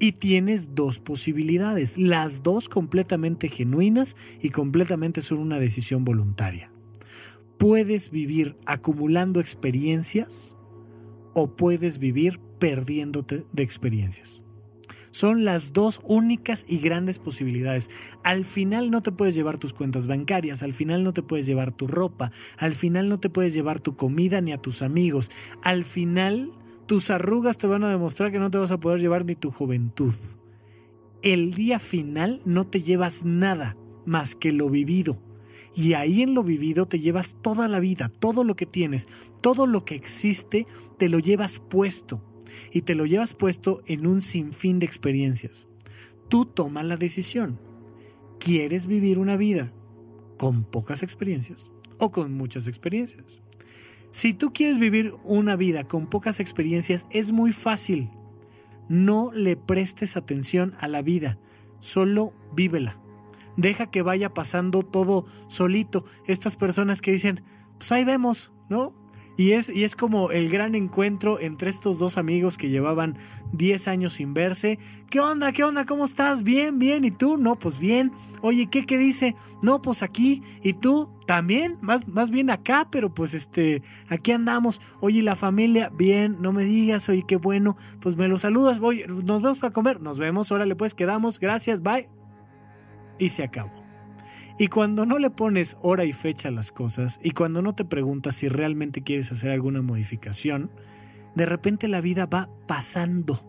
Y 0.00 0.12
tienes 0.12 0.74
dos 0.74 0.98
posibilidades, 0.98 1.98
las 1.98 2.42
dos 2.42 2.68
completamente 2.68 3.48
genuinas 3.48 4.16
y 4.40 4.50
completamente 4.50 5.22
son 5.22 5.38
una 5.38 5.58
decisión 5.58 6.04
voluntaria. 6.04 6.72
Puedes 7.58 8.10
vivir 8.10 8.56
acumulando 8.66 9.40
experiencias 9.40 10.56
o 11.34 11.54
puedes 11.54 11.98
vivir 11.98 12.40
perdiéndote 12.58 13.44
de 13.52 13.62
experiencias. 13.62 14.42
Son 15.10 15.44
las 15.44 15.72
dos 15.72 16.00
únicas 16.04 16.64
y 16.68 16.78
grandes 16.78 17.18
posibilidades. 17.18 17.90
Al 18.22 18.44
final 18.44 18.90
no 18.90 19.02
te 19.02 19.10
puedes 19.10 19.34
llevar 19.34 19.58
tus 19.58 19.72
cuentas 19.72 20.06
bancarias, 20.06 20.62
al 20.62 20.72
final 20.72 21.02
no 21.02 21.12
te 21.12 21.22
puedes 21.22 21.46
llevar 21.46 21.72
tu 21.72 21.88
ropa, 21.88 22.30
al 22.58 22.74
final 22.74 23.08
no 23.08 23.18
te 23.18 23.28
puedes 23.28 23.52
llevar 23.52 23.80
tu 23.80 23.96
comida 23.96 24.40
ni 24.40 24.52
a 24.52 24.58
tus 24.58 24.82
amigos, 24.82 25.30
al 25.62 25.84
final 25.84 26.52
tus 26.86 27.10
arrugas 27.10 27.58
te 27.58 27.66
van 27.66 27.84
a 27.84 27.90
demostrar 27.90 28.30
que 28.30 28.38
no 28.38 28.50
te 28.50 28.58
vas 28.58 28.70
a 28.70 28.80
poder 28.80 29.00
llevar 29.00 29.24
ni 29.24 29.34
tu 29.34 29.50
juventud. 29.50 30.14
El 31.22 31.54
día 31.54 31.78
final 31.78 32.40
no 32.44 32.66
te 32.66 32.80
llevas 32.80 33.24
nada 33.24 33.76
más 34.06 34.34
que 34.34 34.52
lo 34.52 34.70
vivido. 34.70 35.20
Y 35.74 35.92
ahí 35.92 36.22
en 36.22 36.34
lo 36.34 36.42
vivido 36.42 36.86
te 36.86 36.98
llevas 36.98 37.36
toda 37.42 37.68
la 37.68 37.78
vida, 37.78 38.08
todo 38.08 38.42
lo 38.42 38.56
que 38.56 38.66
tienes, 38.66 39.06
todo 39.40 39.66
lo 39.66 39.84
que 39.84 39.94
existe, 39.94 40.66
te 40.98 41.08
lo 41.08 41.18
llevas 41.18 41.60
puesto 41.60 42.24
y 42.72 42.82
te 42.82 42.94
lo 42.94 43.06
llevas 43.06 43.34
puesto 43.34 43.82
en 43.86 44.06
un 44.06 44.20
sinfín 44.20 44.78
de 44.78 44.86
experiencias. 44.86 45.68
Tú 46.28 46.44
tomas 46.44 46.84
la 46.84 46.96
decisión. 46.96 47.58
¿Quieres 48.38 48.86
vivir 48.86 49.18
una 49.18 49.36
vida 49.36 49.72
con 50.38 50.64
pocas 50.64 51.02
experiencias 51.02 51.70
o 51.98 52.10
con 52.10 52.32
muchas 52.32 52.66
experiencias? 52.66 53.42
Si 54.12 54.34
tú 54.34 54.52
quieres 54.52 54.78
vivir 54.78 55.12
una 55.24 55.56
vida 55.56 55.86
con 55.86 56.08
pocas 56.08 56.40
experiencias, 56.40 57.06
es 57.10 57.32
muy 57.32 57.52
fácil. 57.52 58.10
No 58.88 59.30
le 59.32 59.56
prestes 59.56 60.16
atención 60.16 60.74
a 60.80 60.88
la 60.88 61.00
vida, 61.00 61.38
solo 61.78 62.34
vívela. 62.54 63.00
Deja 63.56 63.90
que 63.90 64.02
vaya 64.02 64.34
pasando 64.34 64.82
todo 64.82 65.26
solito. 65.48 66.04
Estas 66.26 66.56
personas 66.56 67.00
que 67.00 67.12
dicen, 67.12 67.42
pues 67.78 67.92
ahí 67.92 68.04
vemos, 68.04 68.52
¿no? 68.68 68.99
Y 69.40 69.52
es, 69.52 69.70
y 69.70 69.84
es 69.84 69.96
como 69.96 70.32
el 70.32 70.50
gran 70.50 70.74
encuentro 70.74 71.40
entre 71.40 71.70
estos 71.70 71.98
dos 71.98 72.18
amigos 72.18 72.58
que 72.58 72.68
llevaban 72.68 73.16
10 73.54 73.88
años 73.88 74.12
sin 74.12 74.34
verse. 74.34 74.78
¿Qué 75.08 75.18
onda? 75.18 75.50
¿Qué 75.52 75.64
onda? 75.64 75.86
¿Cómo 75.86 76.04
estás? 76.04 76.42
Bien, 76.42 76.78
bien. 76.78 77.06
¿Y 77.06 77.10
tú? 77.10 77.38
No, 77.38 77.58
pues 77.58 77.78
bien. 77.78 78.12
Oye, 78.42 78.66
¿qué, 78.66 78.84
qué 78.84 78.98
dice? 78.98 79.36
No, 79.62 79.80
pues 79.80 80.02
aquí. 80.02 80.42
¿Y 80.62 80.74
tú? 80.74 81.10
También, 81.26 81.78
más, 81.80 82.06
más 82.06 82.30
bien 82.30 82.50
acá, 82.50 82.88
pero 82.90 83.14
pues 83.14 83.32
este, 83.32 83.82
aquí 84.10 84.30
andamos. 84.32 84.78
Oye, 85.00 85.22
la 85.22 85.36
familia, 85.36 85.88
bien, 85.88 86.36
no 86.42 86.52
me 86.52 86.64
digas, 86.64 87.08
oye, 87.08 87.24
qué 87.26 87.36
bueno. 87.36 87.78
Pues 88.02 88.16
me 88.16 88.28
lo 88.28 88.36
saludas, 88.36 88.78
voy, 88.78 89.06
nos 89.08 89.40
vemos 89.40 89.58
para 89.58 89.72
comer. 89.72 90.02
Nos 90.02 90.18
vemos, 90.18 90.52
órale, 90.52 90.76
pues 90.76 90.92
quedamos, 90.92 91.40
gracias, 91.40 91.80
bye. 91.80 92.10
Y 93.18 93.30
se 93.30 93.44
acabó. 93.44 93.79
Y 94.58 94.68
cuando 94.68 95.06
no 95.06 95.18
le 95.18 95.30
pones 95.30 95.76
hora 95.80 96.04
y 96.04 96.12
fecha 96.12 96.48
a 96.48 96.52
las 96.52 96.70
cosas, 96.70 97.18
y 97.22 97.30
cuando 97.30 97.62
no 97.62 97.74
te 97.74 97.84
preguntas 97.84 98.36
si 98.36 98.48
realmente 98.48 99.02
quieres 99.02 99.32
hacer 99.32 99.50
alguna 99.50 99.82
modificación, 99.82 100.70
de 101.34 101.46
repente 101.46 101.88
la 101.88 102.00
vida 102.00 102.26
va 102.26 102.50
pasando. 102.66 103.46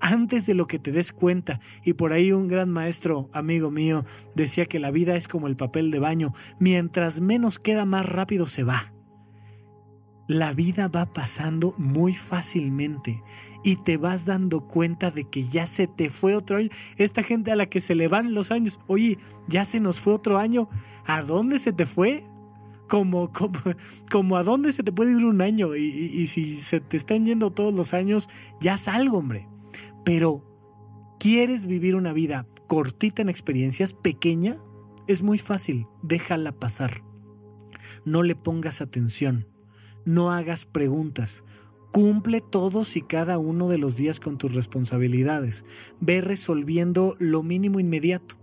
Antes 0.00 0.46
de 0.46 0.54
lo 0.54 0.66
que 0.66 0.78
te 0.78 0.92
des 0.92 1.10
cuenta. 1.12 1.60
Y 1.84 1.94
por 1.94 2.12
ahí 2.12 2.30
un 2.30 2.46
gran 2.46 2.70
maestro, 2.70 3.28
amigo 3.32 3.70
mío, 3.70 4.04
decía 4.36 4.66
que 4.66 4.78
la 4.78 4.92
vida 4.92 5.16
es 5.16 5.26
como 5.26 5.48
el 5.48 5.56
papel 5.56 5.90
de 5.90 5.98
baño, 5.98 6.34
mientras 6.60 7.20
menos 7.20 7.58
queda 7.58 7.84
más 7.84 8.06
rápido 8.06 8.46
se 8.46 8.62
va 8.62 8.92
la 10.28 10.52
vida 10.52 10.88
va 10.88 11.06
pasando 11.06 11.74
muy 11.78 12.14
fácilmente 12.14 13.22
y 13.64 13.76
te 13.76 13.96
vas 13.96 14.26
dando 14.26 14.68
cuenta 14.68 15.10
de 15.10 15.24
que 15.24 15.48
ya 15.48 15.66
se 15.66 15.86
te 15.86 16.10
fue 16.10 16.36
otro 16.36 16.58
año. 16.58 16.68
Esta 16.98 17.22
gente 17.22 17.50
a 17.50 17.56
la 17.56 17.66
que 17.66 17.80
se 17.80 17.94
le 17.94 18.08
van 18.08 18.34
los 18.34 18.50
años, 18.50 18.78
oye, 18.86 19.18
ya 19.48 19.64
se 19.64 19.80
nos 19.80 20.00
fue 20.00 20.12
otro 20.12 20.38
año. 20.38 20.68
¿A 21.06 21.22
dónde 21.22 21.58
se 21.58 21.72
te 21.72 21.86
fue? 21.86 22.24
Como, 22.88 23.32
como, 23.32 23.58
como 24.10 24.36
a 24.36 24.44
dónde 24.44 24.72
se 24.72 24.82
te 24.82 24.92
puede 24.92 25.12
ir 25.12 25.24
un 25.24 25.40
año 25.40 25.74
y, 25.74 25.82
y 25.82 26.26
si 26.26 26.54
se 26.56 26.80
te 26.80 26.98
están 26.98 27.24
yendo 27.24 27.50
todos 27.50 27.72
los 27.72 27.94
años, 27.94 28.28
ya 28.60 28.76
salgo, 28.76 29.16
hombre. 29.16 29.48
Pero, 30.04 30.44
¿quieres 31.18 31.64
vivir 31.64 31.96
una 31.96 32.12
vida 32.12 32.46
cortita 32.66 33.22
en 33.22 33.30
experiencias, 33.30 33.94
pequeña? 33.94 34.56
Es 35.06 35.22
muy 35.22 35.38
fácil, 35.38 35.86
déjala 36.02 36.52
pasar. 36.52 37.02
No 38.04 38.22
le 38.22 38.36
pongas 38.36 38.82
atención 38.82 39.46
no 40.04 40.32
hagas 40.32 40.64
preguntas. 40.66 41.44
Cumple 41.92 42.40
todos 42.40 42.96
y 42.96 43.02
cada 43.02 43.38
uno 43.38 43.68
de 43.68 43.78
los 43.78 43.96
días 43.96 44.20
con 44.20 44.38
tus 44.38 44.54
responsabilidades. 44.54 45.64
Ve 46.00 46.20
resolviendo 46.20 47.16
lo 47.18 47.42
mínimo 47.42 47.80
inmediato. 47.80 48.36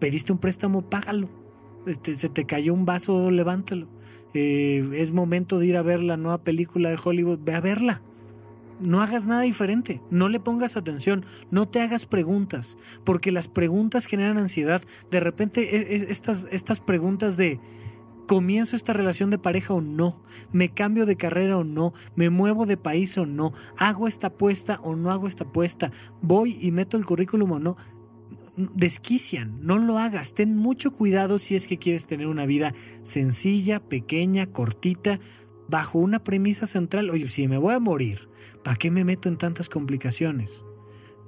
Pediste 0.00 0.32
un 0.32 0.38
préstamo, 0.38 0.82
págalo. 0.90 1.28
Este, 1.86 2.14
se 2.14 2.28
te 2.28 2.46
cayó 2.46 2.74
un 2.74 2.84
vaso, 2.84 3.30
levántalo. 3.30 3.88
Eh, 4.34 4.88
es 4.94 5.12
momento 5.12 5.58
de 5.58 5.66
ir 5.66 5.76
a 5.76 5.82
ver 5.82 6.00
la 6.00 6.16
nueva 6.16 6.42
película 6.42 6.90
de 6.90 6.98
Hollywood, 7.02 7.40
ve 7.44 7.54
a 7.54 7.60
verla. 7.60 8.02
No 8.80 9.00
hagas 9.00 9.24
nada 9.24 9.42
diferente, 9.42 10.02
no 10.10 10.28
le 10.28 10.40
pongas 10.40 10.76
atención, 10.76 11.24
no 11.52 11.68
te 11.68 11.80
hagas 11.80 12.06
preguntas, 12.06 12.76
porque 13.04 13.30
las 13.30 13.46
preguntas 13.46 14.06
generan 14.06 14.36
ansiedad. 14.36 14.82
De 15.12 15.20
repente, 15.20 15.76
e, 15.76 15.94
e, 15.94 16.10
estas, 16.10 16.48
estas 16.50 16.80
preguntas 16.80 17.36
de 17.36 17.60
¿Comienzo 18.26 18.74
esta 18.74 18.94
relación 18.94 19.30
de 19.30 19.38
pareja 19.38 19.74
o 19.74 19.82
no? 19.82 20.22
¿Me 20.50 20.70
cambio 20.70 21.04
de 21.04 21.16
carrera 21.16 21.58
o 21.58 21.64
no? 21.64 21.92
¿Me 22.16 22.30
muevo 22.30 22.64
de 22.64 22.76
país 22.76 23.18
o 23.18 23.26
no? 23.26 23.52
¿Hago 23.76 24.08
esta 24.08 24.28
apuesta 24.28 24.80
o 24.82 24.96
no 24.96 25.10
hago 25.10 25.26
esta 25.26 25.44
apuesta? 25.44 25.92
¿Voy 26.22 26.56
y 26.60 26.70
meto 26.70 26.96
el 26.96 27.04
currículum 27.04 27.52
o 27.52 27.58
no? 27.58 27.76
Desquician, 28.56 29.58
no 29.60 29.78
lo 29.78 29.98
hagas. 29.98 30.32
Ten 30.32 30.56
mucho 30.56 30.92
cuidado 30.92 31.38
si 31.38 31.54
es 31.54 31.66
que 31.66 31.78
quieres 31.78 32.06
tener 32.06 32.26
una 32.26 32.46
vida 32.46 32.72
sencilla, 33.02 33.80
pequeña, 33.80 34.46
cortita, 34.46 35.20
bajo 35.68 35.98
una 35.98 36.24
premisa 36.24 36.66
central. 36.66 37.10
Oye, 37.10 37.28
si 37.28 37.46
me 37.46 37.58
voy 37.58 37.74
a 37.74 37.80
morir, 37.80 38.28
¿para 38.62 38.76
qué 38.76 38.90
me 38.90 39.04
meto 39.04 39.28
en 39.28 39.36
tantas 39.36 39.68
complicaciones? 39.68 40.64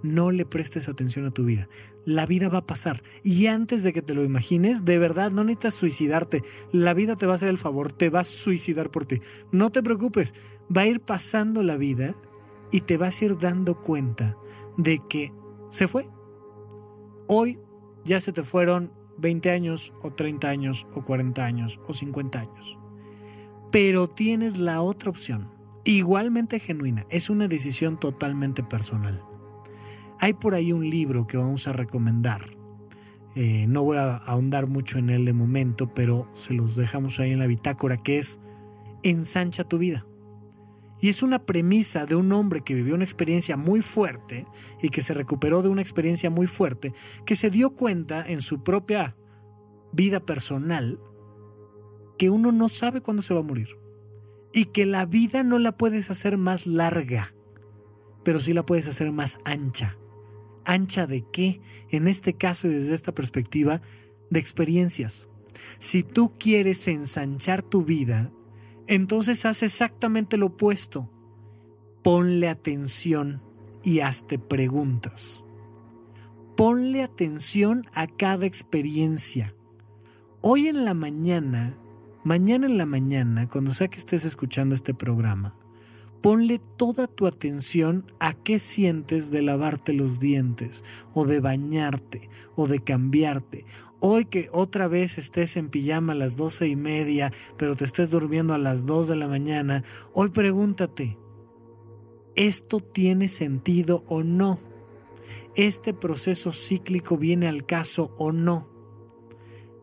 No 0.02 0.30
le 0.30 0.44
prestes 0.44 0.88
atención 0.88 1.26
a 1.26 1.30
tu 1.30 1.44
vida. 1.44 1.68
La 2.04 2.26
vida 2.26 2.48
va 2.48 2.58
a 2.58 2.66
pasar. 2.66 3.02
Y 3.22 3.46
antes 3.46 3.82
de 3.82 3.92
que 3.92 4.02
te 4.02 4.14
lo 4.14 4.24
imagines, 4.24 4.84
de 4.84 4.98
verdad, 4.98 5.30
no 5.30 5.44
necesitas 5.44 5.74
suicidarte. 5.74 6.42
La 6.72 6.94
vida 6.94 7.16
te 7.16 7.26
va 7.26 7.32
a 7.32 7.36
hacer 7.36 7.48
el 7.48 7.58
favor, 7.58 7.92
te 7.92 8.10
va 8.10 8.20
a 8.20 8.24
suicidar 8.24 8.90
por 8.90 9.06
ti. 9.06 9.20
No 9.52 9.70
te 9.70 9.82
preocupes, 9.82 10.34
va 10.74 10.82
a 10.82 10.86
ir 10.86 11.00
pasando 11.00 11.62
la 11.62 11.76
vida 11.76 12.14
y 12.70 12.82
te 12.82 12.96
vas 12.96 13.20
a 13.20 13.24
ir 13.24 13.38
dando 13.38 13.80
cuenta 13.80 14.36
de 14.76 15.00
que 15.08 15.32
se 15.70 15.88
fue. 15.88 16.08
Hoy 17.26 17.58
ya 18.04 18.20
se 18.20 18.32
te 18.32 18.42
fueron 18.42 18.92
20 19.18 19.50
años 19.50 19.92
o 20.02 20.12
30 20.12 20.48
años 20.48 20.86
o 20.92 21.04
40 21.04 21.44
años 21.44 21.80
o 21.86 21.94
50 21.94 22.40
años. 22.40 22.78
Pero 23.72 24.08
tienes 24.08 24.58
la 24.58 24.80
otra 24.80 25.10
opción, 25.10 25.50
igualmente 25.84 26.60
genuina, 26.60 27.06
es 27.10 27.30
una 27.30 27.48
decisión 27.48 27.98
totalmente 27.98 28.62
personal. 28.62 29.22
Hay 30.18 30.32
por 30.34 30.54
ahí 30.54 30.72
un 30.72 30.88
libro 30.88 31.26
que 31.26 31.36
vamos 31.36 31.68
a 31.68 31.72
recomendar. 31.72 32.56
Eh, 33.34 33.66
no 33.68 33.82
voy 33.82 33.98
a 33.98 34.16
ahondar 34.16 34.66
mucho 34.66 34.98
en 34.98 35.10
él 35.10 35.26
de 35.26 35.34
momento, 35.34 35.92
pero 35.92 36.26
se 36.32 36.54
los 36.54 36.74
dejamos 36.74 37.20
ahí 37.20 37.32
en 37.32 37.38
la 37.38 37.46
bitácora, 37.46 37.98
que 37.98 38.18
es 38.18 38.40
Ensancha 39.02 39.64
tu 39.64 39.78
vida. 39.78 40.06
Y 41.02 41.08
es 41.10 41.22
una 41.22 41.44
premisa 41.44 42.06
de 42.06 42.16
un 42.16 42.32
hombre 42.32 42.62
que 42.62 42.74
vivió 42.74 42.94
una 42.94 43.04
experiencia 43.04 43.58
muy 43.58 43.82
fuerte 43.82 44.46
y 44.82 44.88
que 44.88 45.02
se 45.02 45.12
recuperó 45.12 45.60
de 45.60 45.68
una 45.68 45.82
experiencia 45.82 46.30
muy 46.30 46.46
fuerte, 46.46 46.94
que 47.26 47.36
se 47.36 47.50
dio 47.50 47.76
cuenta 47.76 48.26
en 48.26 48.40
su 48.40 48.64
propia 48.64 49.14
vida 49.92 50.20
personal 50.20 50.98
que 52.18 52.30
uno 52.30 52.52
no 52.52 52.70
sabe 52.70 53.02
cuándo 53.02 53.22
se 53.22 53.34
va 53.34 53.40
a 53.40 53.44
morir 53.44 53.78
y 54.54 54.66
que 54.66 54.86
la 54.86 55.04
vida 55.04 55.42
no 55.42 55.58
la 55.58 55.76
puedes 55.76 56.10
hacer 56.10 56.38
más 56.38 56.66
larga, 56.66 57.34
pero 58.24 58.40
sí 58.40 58.54
la 58.54 58.64
puedes 58.64 58.88
hacer 58.88 59.12
más 59.12 59.38
ancha 59.44 59.98
ancha 60.66 61.06
de 61.06 61.24
qué, 61.32 61.60
en 61.90 62.08
este 62.08 62.34
caso 62.34 62.66
y 62.66 62.70
desde 62.70 62.94
esta 62.94 63.14
perspectiva, 63.14 63.80
de 64.30 64.40
experiencias. 64.40 65.28
Si 65.78 66.02
tú 66.02 66.34
quieres 66.38 66.86
ensanchar 66.88 67.62
tu 67.62 67.84
vida, 67.84 68.30
entonces 68.86 69.44
haz 69.46 69.62
exactamente 69.62 70.36
lo 70.36 70.46
opuesto. 70.46 71.10
Ponle 72.02 72.48
atención 72.48 73.42
y 73.82 74.00
hazte 74.00 74.38
preguntas. 74.38 75.44
Ponle 76.56 77.02
atención 77.02 77.84
a 77.94 78.06
cada 78.06 78.46
experiencia. 78.46 79.54
Hoy 80.40 80.68
en 80.68 80.84
la 80.84 80.94
mañana, 80.94 81.76
mañana 82.22 82.66
en 82.66 82.78
la 82.78 82.86
mañana, 82.86 83.48
cuando 83.48 83.72
sea 83.72 83.88
que 83.88 83.98
estés 83.98 84.24
escuchando 84.24 84.74
este 84.74 84.94
programa, 84.94 85.55
Ponle 86.26 86.58
toda 86.58 87.06
tu 87.06 87.28
atención 87.28 88.04
a 88.18 88.34
qué 88.34 88.58
sientes 88.58 89.30
de 89.30 89.42
lavarte 89.42 89.92
los 89.92 90.18
dientes, 90.18 90.84
o 91.14 91.24
de 91.24 91.38
bañarte, 91.38 92.28
o 92.56 92.66
de 92.66 92.80
cambiarte. 92.80 93.64
Hoy 94.00 94.24
que 94.24 94.48
otra 94.52 94.88
vez 94.88 95.18
estés 95.18 95.56
en 95.56 95.68
pijama 95.68 96.14
a 96.14 96.16
las 96.16 96.36
doce 96.36 96.66
y 96.66 96.74
media, 96.74 97.32
pero 97.56 97.76
te 97.76 97.84
estés 97.84 98.10
durmiendo 98.10 98.54
a 98.54 98.58
las 98.58 98.86
dos 98.86 99.06
de 99.06 99.14
la 99.14 99.28
mañana, 99.28 99.84
hoy 100.14 100.30
pregúntate, 100.30 101.16
¿esto 102.34 102.80
tiene 102.80 103.28
sentido 103.28 104.02
o 104.08 104.24
no? 104.24 104.58
¿Este 105.54 105.94
proceso 105.94 106.50
cíclico 106.50 107.16
viene 107.16 107.46
al 107.46 107.64
caso 107.66 108.16
o 108.18 108.32
no? 108.32 108.68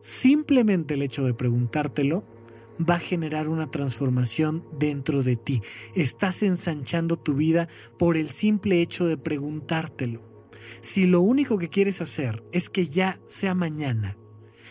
Simplemente 0.02 0.92
el 0.92 1.00
hecho 1.00 1.24
de 1.24 1.32
preguntártelo 1.32 2.33
va 2.78 2.96
a 2.96 3.00
generar 3.00 3.48
una 3.48 3.70
transformación 3.70 4.64
dentro 4.78 5.22
de 5.22 5.36
ti. 5.36 5.62
Estás 5.94 6.42
ensanchando 6.42 7.18
tu 7.18 7.34
vida 7.34 7.68
por 7.98 8.16
el 8.16 8.28
simple 8.30 8.82
hecho 8.82 9.06
de 9.06 9.16
preguntártelo. 9.16 10.22
Si 10.80 11.06
lo 11.06 11.20
único 11.20 11.58
que 11.58 11.68
quieres 11.68 12.00
hacer 12.00 12.42
es 12.52 12.68
que 12.68 12.86
ya 12.86 13.20
sea 13.26 13.54
mañana, 13.54 14.16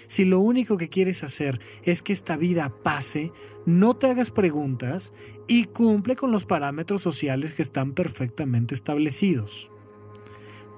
si 0.08 0.26
lo 0.26 0.40
único 0.40 0.78
que 0.78 0.90
quieres 0.90 1.24
hacer 1.24 1.60
es 1.84 2.02
que 2.02 2.14
esta 2.14 2.38
vida 2.38 2.74
pase, 2.84 3.32
no 3.66 3.96
te 3.96 4.08
hagas 4.08 4.32
preguntas 4.32 5.14
y 5.48 5.66
cumple 5.66 6.16
con 6.16 6.32
los 6.32 6.46
parámetros 6.46 7.02
sociales 7.02 7.54
que 7.54 7.62
están 7.62 7.94
perfectamente 7.94 8.76
establecidos. 8.76 9.72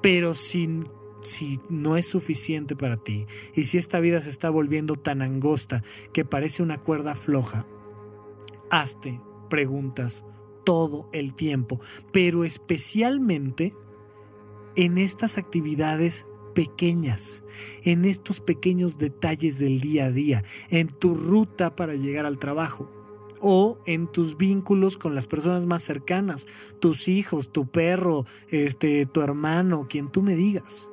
Pero 0.01 0.33
sin 0.35 0.87
si 1.25 1.59
no 1.69 1.97
es 1.97 2.07
suficiente 2.07 2.75
para 2.75 2.97
ti 2.97 3.27
y 3.53 3.63
si 3.63 3.77
esta 3.77 3.99
vida 3.99 4.21
se 4.21 4.29
está 4.29 4.49
volviendo 4.49 4.95
tan 4.95 5.21
angosta 5.21 5.83
que 6.13 6.25
parece 6.25 6.63
una 6.63 6.79
cuerda 6.79 7.15
floja, 7.15 7.65
hazte 8.69 9.21
preguntas 9.49 10.25
todo 10.63 11.09
el 11.13 11.33
tiempo, 11.33 11.79
pero 12.11 12.43
especialmente 12.43 13.73
en 14.75 14.97
estas 14.97 15.37
actividades 15.37 16.25
pequeñas, 16.53 17.43
en 17.83 18.05
estos 18.05 18.41
pequeños 18.41 18.97
detalles 18.97 19.59
del 19.59 19.79
día 19.79 20.05
a 20.05 20.11
día, 20.11 20.43
en 20.69 20.87
tu 20.87 21.15
ruta 21.15 21.75
para 21.75 21.95
llegar 21.95 22.25
al 22.25 22.39
trabajo 22.39 22.89
o 23.41 23.77
en 23.85 24.07
tus 24.07 24.37
vínculos 24.37 24.97
con 24.97 25.13
las 25.13 25.27
personas 25.27 25.65
más 25.65 25.83
cercanas, 25.83 26.47
tus 26.79 27.07
hijos, 27.07 27.51
tu 27.51 27.67
perro, 27.67 28.25
este 28.49 29.05
tu 29.05 29.21
hermano, 29.21 29.87
quien 29.87 30.09
tú 30.09 30.23
me 30.23 30.35
digas 30.35 30.89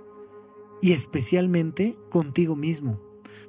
y 0.82 0.92
especialmente 0.92 1.94
contigo 2.10 2.56
mismo, 2.56 3.00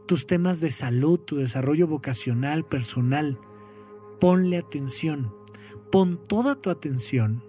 tus 0.05 0.27
temas 0.27 0.61
de 0.61 0.69
salud, 0.69 1.19
tu 1.19 1.37
desarrollo 1.37 1.87
vocacional, 1.87 2.63
personal. 2.63 3.39
Ponle 4.19 4.57
atención, 4.57 5.33
pon 5.91 6.23
toda 6.23 6.55
tu 6.55 6.69
atención 6.69 7.43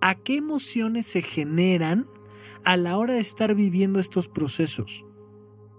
a 0.00 0.14
qué 0.14 0.36
emociones 0.36 1.06
se 1.06 1.20
generan 1.20 2.06
a 2.64 2.76
la 2.76 2.96
hora 2.96 3.14
de 3.14 3.20
estar 3.20 3.54
viviendo 3.54 4.00
estos 4.00 4.28
procesos. 4.28 5.04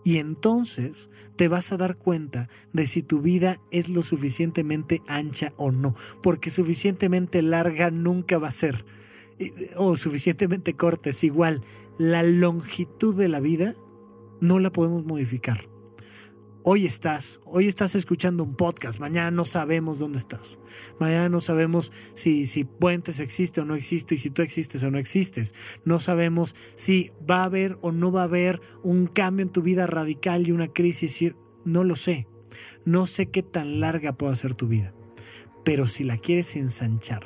Y 0.04 0.18
entonces 0.18 1.10
te 1.38 1.48
vas 1.48 1.72
a 1.72 1.78
dar 1.78 1.96
cuenta 1.96 2.50
de 2.74 2.86
si 2.88 3.04
tu 3.04 3.22
vida 3.22 3.62
es 3.72 3.88
lo 3.88 4.02
suficientemente 4.02 5.02
ancha 5.08 5.54
o 5.56 5.72
no, 5.72 5.96
porque 6.22 6.50
suficientemente 6.50 7.42
larga 7.42 7.90
nunca 7.90 8.38
va 8.38 8.50
a 8.50 8.52
ser, 8.52 8.86
o 9.78 9.96
suficientemente 9.96 10.74
corta 10.74 11.10
es 11.10 11.24
igual, 11.24 11.64
la 11.98 12.24
longitud 12.24 13.16
de 13.16 13.28
la 13.28 13.40
vida 13.40 13.76
no 14.42 14.60
la 14.60 14.72
podemos 14.72 15.06
modificar. 15.06 15.70
Hoy 16.66 16.86
estás, 16.86 17.42
hoy 17.44 17.68
estás 17.68 17.94
escuchando 17.94 18.42
un 18.42 18.56
podcast, 18.56 19.00
mañana 19.02 19.32
no 19.32 19.44
sabemos 19.44 20.00
dónde 20.00 20.18
estás. 20.18 20.60
Mañana 20.98 21.28
no 21.28 21.42
sabemos 21.42 21.92
si, 22.14 22.46
si 22.46 22.64
Puentes 22.64 23.20
existe 23.20 23.60
o 23.60 23.66
no 23.66 23.76
existe 23.76 24.16
y 24.16 24.18
si 24.18 24.30
tú 24.30 24.42
existes 24.42 24.82
o 24.84 24.90
no 24.90 24.98
existes. 24.98 25.54
No 25.84 26.00
sabemos 26.00 26.56
si 26.76 27.12
va 27.30 27.42
a 27.42 27.46
haber 27.46 27.78
o 27.82 27.92
no 27.92 28.14
va 28.14 28.22
a 28.22 28.26
haber 28.26 28.62
un 28.82 29.08
cambio 29.08 29.44
en 29.44 29.52
tu 29.52 29.62
vida 29.62 29.88
radical 29.88 30.48
y 30.48 30.54
una 30.54 30.70
crisis. 30.70 31.36
No 31.66 31.84
lo 31.84 31.98
sé. 31.98 32.28
No 32.86 33.08
sé 33.08 33.26
qué 33.26 33.44
tan 33.44 33.82
larga 33.82 34.14
pueda 34.14 34.34
ser 34.36 34.54
tu 34.54 34.70
vida. 34.70 34.94
Pero 35.66 35.86
si 35.86 36.06
la 36.06 36.18
quieres 36.18 36.56
ensanchar, 36.56 37.26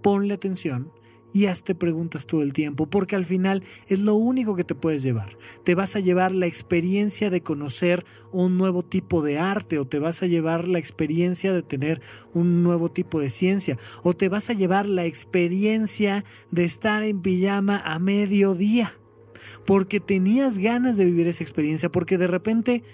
ponle 0.00 0.34
atención 0.34 0.92
y 1.32 1.46
hazte 1.46 1.74
preguntas 1.74 2.26
todo 2.26 2.42
el 2.42 2.52
tiempo, 2.52 2.86
porque 2.86 3.16
al 3.16 3.24
final 3.24 3.62
es 3.88 4.00
lo 4.00 4.14
único 4.14 4.56
que 4.56 4.64
te 4.64 4.74
puedes 4.74 5.02
llevar. 5.02 5.36
Te 5.64 5.74
vas 5.74 5.96
a 5.96 6.00
llevar 6.00 6.32
la 6.32 6.46
experiencia 6.46 7.30
de 7.30 7.42
conocer 7.42 8.04
un 8.32 8.58
nuevo 8.58 8.82
tipo 8.82 9.22
de 9.22 9.38
arte, 9.38 9.78
o 9.78 9.86
te 9.86 9.98
vas 9.98 10.22
a 10.22 10.26
llevar 10.26 10.68
la 10.68 10.78
experiencia 10.78 11.52
de 11.52 11.62
tener 11.62 12.00
un 12.32 12.62
nuevo 12.62 12.90
tipo 12.90 13.20
de 13.20 13.30
ciencia, 13.30 13.78
o 14.02 14.14
te 14.14 14.28
vas 14.28 14.50
a 14.50 14.54
llevar 14.54 14.86
la 14.86 15.04
experiencia 15.04 16.24
de 16.50 16.64
estar 16.64 17.02
en 17.02 17.20
pijama 17.20 17.80
a 17.84 17.98
mediodía, 17.98 18.96
porque 19.66 20.00
tenías 20.00 20.58
ganas 20.58 20.96
de 20.96 21.04
vivir 21.04 21.28
esa 21.28 21.44
experiencia, 21.44 21.90
porque 21.90 22.18
de 22.18 22.26
repente 22.26 22.84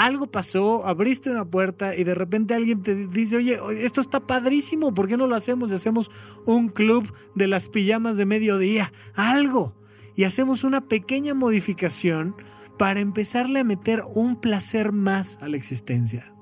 algo 0.00 0.30
pasó, 0.30 0.86
abriste 0.86 1.30
una 1.30 1.44
puerta 1.44 1.94
y 1.94 2.04
de 2.04 2.14
repente 2.14 2.54
alguien 2.54 2.82
te 2.82 3.06
dice, 3.08 3.36
oye, 3.36 3.58
esto 3.84 4.00
está 4.00 4.20
padrísimo, 4.20 4.94
¿por 4.94 5.08
qué 5.08 5.18
no 5.18 5.26
lo 5.26 5.36
hacemos? 5.36 5.70
Y 5.70 5.74
hacemos 5.74 6.10
un 6.46 6.70
club 6.70 7.12
de 7.34 7.46
las 7.46 7.68
pijamas 7.68 8.16
de 8.16 8.24
mediodía, 8.24 8.94
algo. 9.14 9.74
Y 10.16 10.24
hacemos 10.24 10.64
una 10.64 10.88
pequeña 10.88 11.34
modificación 11.34 12.34
para 12.78 13.00
empezarle 13.00 13.60
a 13.60 13.64
meter 13.64 14.02
un 14.14 14.40
placer 14.40 14.90
más 14.92 15.38
a 15.42 15.48
la 15.48 15.58
existencia. 15.58 16.34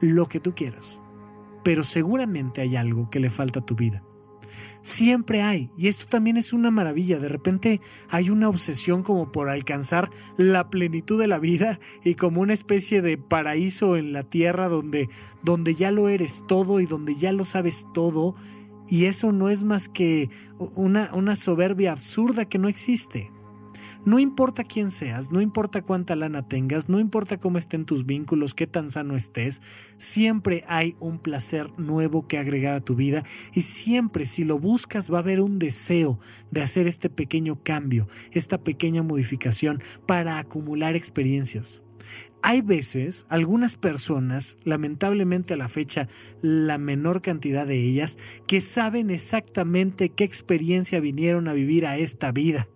Lo 0.00 0.26
que 0.26 0.40
tú 0.40 0.56
quieras. 0.56 1.00
Pero 1.62 1.84
seguramente 1.84 2.62
hay 2.62 2.74
algo 2.74 3.10
que 3.10 3.20
le 3.20 3.30
falta 3.30 3.60
a 3.60 3.64
tu 3.64 3.76
vida. 3.76 4.02
Siempre 4.82 5.42
hay, 5.42 5.70
y 5.76 5.88
esto 5.88 6.06
también 6.08 6.38
es 6.38 6.54
una 6.54 6.70
maravilla, 6.70 7.18
de 7.18 7.28
repente 7.28 7.82
hay 8.08 8.30
una 8.30 8.48
obsesión 8.48 9.02
como 9.02 9.30
por 9.30 9.50
alcanzar 9.50 10.10
la 10.38 10.70
plenitud 10.70 11.20
de 11.20 11.26
la 11.26 11.38
vida 11.38 11.78
y 12.02 12.14
como 12.14 12.40
una 12.40 12.54
especie 12.54 13.02
de 13.02 13.18
paraíso 13.18 13.98
en 13.98 14.14
la 14.14 14.22
tierra 14.22 14.68
donde, 14.68 15.10
donde 15.42 15.74
ya 15.74 15.90
lo 15.90 16.08
eres 16.08 16.44
todo 16.48 16.80
y 16.80 16.86
donde 16.86 17.14
ya 17.14 17.30
lo 17.32 17.44
sabes 17.44 17.86
todo, 17.92 18.34
y 18.88 19.04
eso 19.04 19.32
no 19.32 19.50
es 19.50 19.64
más 19.64 19.90
que 19.90 20.30
una, 20.58 21.10
una 21.14 21.36
soberbia 21.36 21.92
absurda 21.92 22.46
que 22.46 22.58
no 22.58 22.68
existe. 22.68 23.30
No 24.06 24.18
importa 24.18 24.64
quién 24.64 24.90
seas, 24.90 25.30
no 25.30 25.42
importa 25.42 25.82
cuánta 25.82 26.16
lana 26.16 26.48
tengas, 26.48 26.88
no 26.88 26.98
importa 27.00 27.38
cómo 27.38 27.58
estén 27.58 27.84
tus 27.84 28.06
vínculos, 28.06 28.54
qué 28.54 28.66
tan 28.66 28.88
sano 28.88 29.14
estés, 29.14 29.60
siempre 29.98 30.64
hay 30.68 30.96
un 31.00 31.18
placer 31.18 31.70
nuevo 31.78 32.26
que 32.26 32.38
agregar 32.38 32.72
a 32.72 32.80
tu 32.80 32.94
vida 32.94 33.24
y 33.52 33.60
siempre 33.60 34.24
si 34.24 34.44
lo 34.44 34.58
buscas 34.58 35.12
va 35.12 35.18
a 35.18 35.20
haber 35.20 35.42
un 35.42 35.58
deseo 35.58 36.18
de 36.50 36.62
hacer 36.62 36.86
este 36.86 37.10
pequeño 37.10 37.62
cambio, 37.62 38.08
esta 38.30 38.56
pequeña 38.56 39.02
modificación 39.02 39.82
para 40.06 40.38
acumular 40.38 40.96
experiencias. 40.96 41.82
Hay 42.40 42.62
veces, 42.62 43.26
algunas 43.28 43.76
personas, 43.76 44.56
lamentablemente 44.64 45.52
a 45.52 45.58
la 45.58 45.68
fecha, 45.68 46.08
la 46.40 46.78
menor 46.78 47.20
cantidad 47.20 47.66
de 47.66 47.78
ellas, 47.78 48.16
que 48.46 48.62
saben 48.62 49.10
exactamente 49.10 50.08
qué 50.08 50.24
experiencia 50.24 51.00
vinieron 51.00 51.48
a 51.48 51.52
vivir 51.52 51.84
a 51.84 51.98
esta 51.98 52.32
vida 52.32 52.66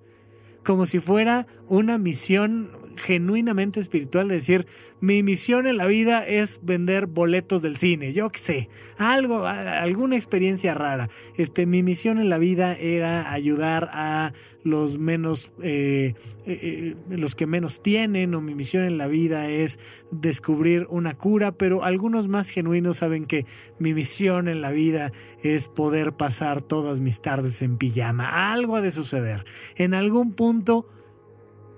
como 0.65 0.87
si 0.87 0.99
fuera 0.99 1.47
una 1.69 1.99
misión 1.99 2.71
genuinamente 2.97 3.81
espiritual 3.81 4.29
de 4.29 4.37
decir, 4.37 4.67
mi 5.01 5.23
misión 5.23 5.67
en 5.67 5.77
la 5.77 5.87
vida 5.87 6.27
es 6.27 6.61
vender 6.63 7.07
boletos 7.07 7.63
del 7.63 7.77
cine, 7.77 8.13
yo 8.13 8.31
qué 8.31 8.39
sé, 8.39 8.69
algo, 8.99 9.47
alguna 9.47 10.17
experiencia 10.17 10.75
rara. 10.75 11.09
Este, 11.37 11.67
mi 11.67 11.83
misión 11.83 12.19
en 12.19 12.29
la 12.29 12.39
vida 12.39 12.75
era 12.75 13.33
ayudar 13.33 13.91
a 13.93 14.33
los 14.65 14.99
menos, 14.99 15.53
eh, 15.63 16.15
eh, 16.47 16.59
eh, 16.63 16.97
los 17.09 17.35
que 17.35 17.47
menos 17.47 17.83
tienen, 17.83 18.35
o 18.35 18.41
mi 18.41 18.55
misión 18.55 18.85
en 18.85 18.99
la 18.99 19.07
vida 19.07 19.49
es 19.51 19.79
descubrir 20.11 20.87
una 20.89 21.15
cura, 21.15 21.53
pero 21.53 21.85
algunos 21.85 22.29
más 22.29 22.49
genuinos 22.49 22.99
saben 22.99 23.27
que 23.27 23.47
mi 23.79 23.93
misión 23.95 24.49
en 24.49 24.63
la 24.63 24.71
vida 24.71 25.13
es 25.43 25.69
poder 25.69 26.15
pasar 26.15 26.63
todas 26.63 27.01
mis 27.01 27.21
tardes 27.21 27.61
en 27.63 27.77
pijama. 27.77 28.53
Algo 28.53 28.77
ha 28.77 28.81
de 28.81 28.91
suceder. 28.91 29.45
En 29.77 29.93
algún 29.93 30.33
punto 30.33 30.89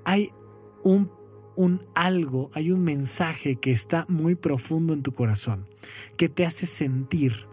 hay 0.05 0.31
un, 1.57 1.81
algo, 1.95 2.51
hay 2.55 2.71
un 2.71 2.85
mensaje 2.85 3.57
que 3.57 3.73
está 3.73 4.07
muy 4.09 4.37
profundo 4.37 4.95
en 4.95 5.03
tu 5.03 5.13
corazón, 5.13 5.67
que 6.17 6.29
te 6.29 6.47
hace 6.47 6.67
sentir 6.67 7.49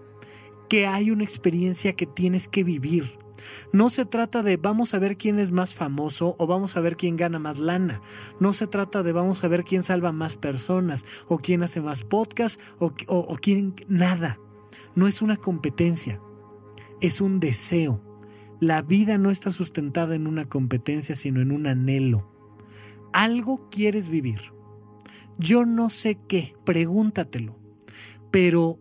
que 0.69 0.87
hay 0.87 1.11
una 1.11 1.23
experiencia 1.23 1.93
que 1.93 2.05
tienes 2.05 2.47
que 2.47 2.63
vivir. 2.63 3.19
No 3.71 3.89
se 3.89 4.05
trata 4.05 4.41
de 4.41 4.57
vamos 4.57 4.93
a 4.93 4.99
ver 4.99 5.17
quién 5.17 5.39
es 5.39 5.51
más 5.51 5.75
famoso 5.75 6.35
o 6.39 6.47
vamos 6.47 6.77
a 6.77 6.81
ver 6.81 6.95
quién 6.95 7.17
gana 7.17 7.39
más 7.39 7.59
lana. 7.59 8.01
No 8.39 8.53
se 8.53 8.67
trata 8.67 9.03
de 9.03 9.11
vamos 9.11 9.43
a 9.43 9.47
ver 9.47 9.63
quién 9.63 9.83
salva 9.83 10.11
más 10.11 10.35
personas 10.35 11.05
o 11.27 11.39
quién 11.39 11.61
hace 11.63 11.81
más 11.81 12.03
podcast 12.03 12.59
o 12.79 13.35
quién 13.41 13.75
nada. 13.87 14.39
No 14.95 15.07
es 15.07 15.21
una 15.21 15.37
competencia, 15.37 16.21
es 17.01 17.19
un 17.19 17.39
deseo. 17.39 18.01
La 18.59 18.81
vida 18.81 19.17
no 19.17 19.29
está 19.29 19.51
sustentada 19.51 20.15
en 20.15 20.25
una 20.25 20.47
competencia, 20.47 21.15
sino 21.15 21.41
en 21.41 21.51
un 21.51 21.67
anhelo 21.67 22.32
algo 23.13 23.69
quieres 23.69 24.09
vivir. 24.09 24.39
Yo 25.37 25.65
no 25.65 25.89
sé 25.89 26.19
qué, 26.27 26.53
pregúntatelo. 26.65 27.57
Pero 28.31 28.79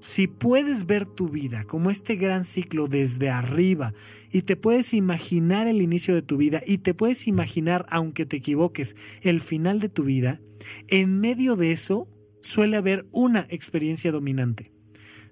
si 0.00 0.26
puedes 0.26 0.86
ver 0.86 1.06
tu 1.06 1.28
vida 1.28 1.64
como 1.64 1.90
este 1.90 2.16
gran 2.16 2.44
ciclo 2.44 2.86
desde 2.86 3.30
arriba 3.30 3.94
y 4.30 4.42
te 4.42 4.56
puedes 4.56 4.94
imaginar 4.94 5.66
el 5.66 5.82
inicio 5.82 6.14
de 6.14 6.22
tu 6.22 6.36
vida 6.36 6.62
y 6.66 6.78
te 6.78 6.94
puedes 6.94 7.26
imaginar, 7.26 7.86
aunque 7.90 8.26
te 8.26 8.36
equivoques, 8.36 8.96
el 9.22 9.40
final 9.40 9.80
de 9.80 9.88
tu 9.88 10.04
vida, 10.04 10.40
en 10.88 11.20
medio 11.20 11.56
de 11.56 11.72
eso 11.72 12.08
suele 12.40 12.76
haber 12.76 13.06
una 13.10 13.46
experiencia 13.50 14.12
dominante. 14.12 14.75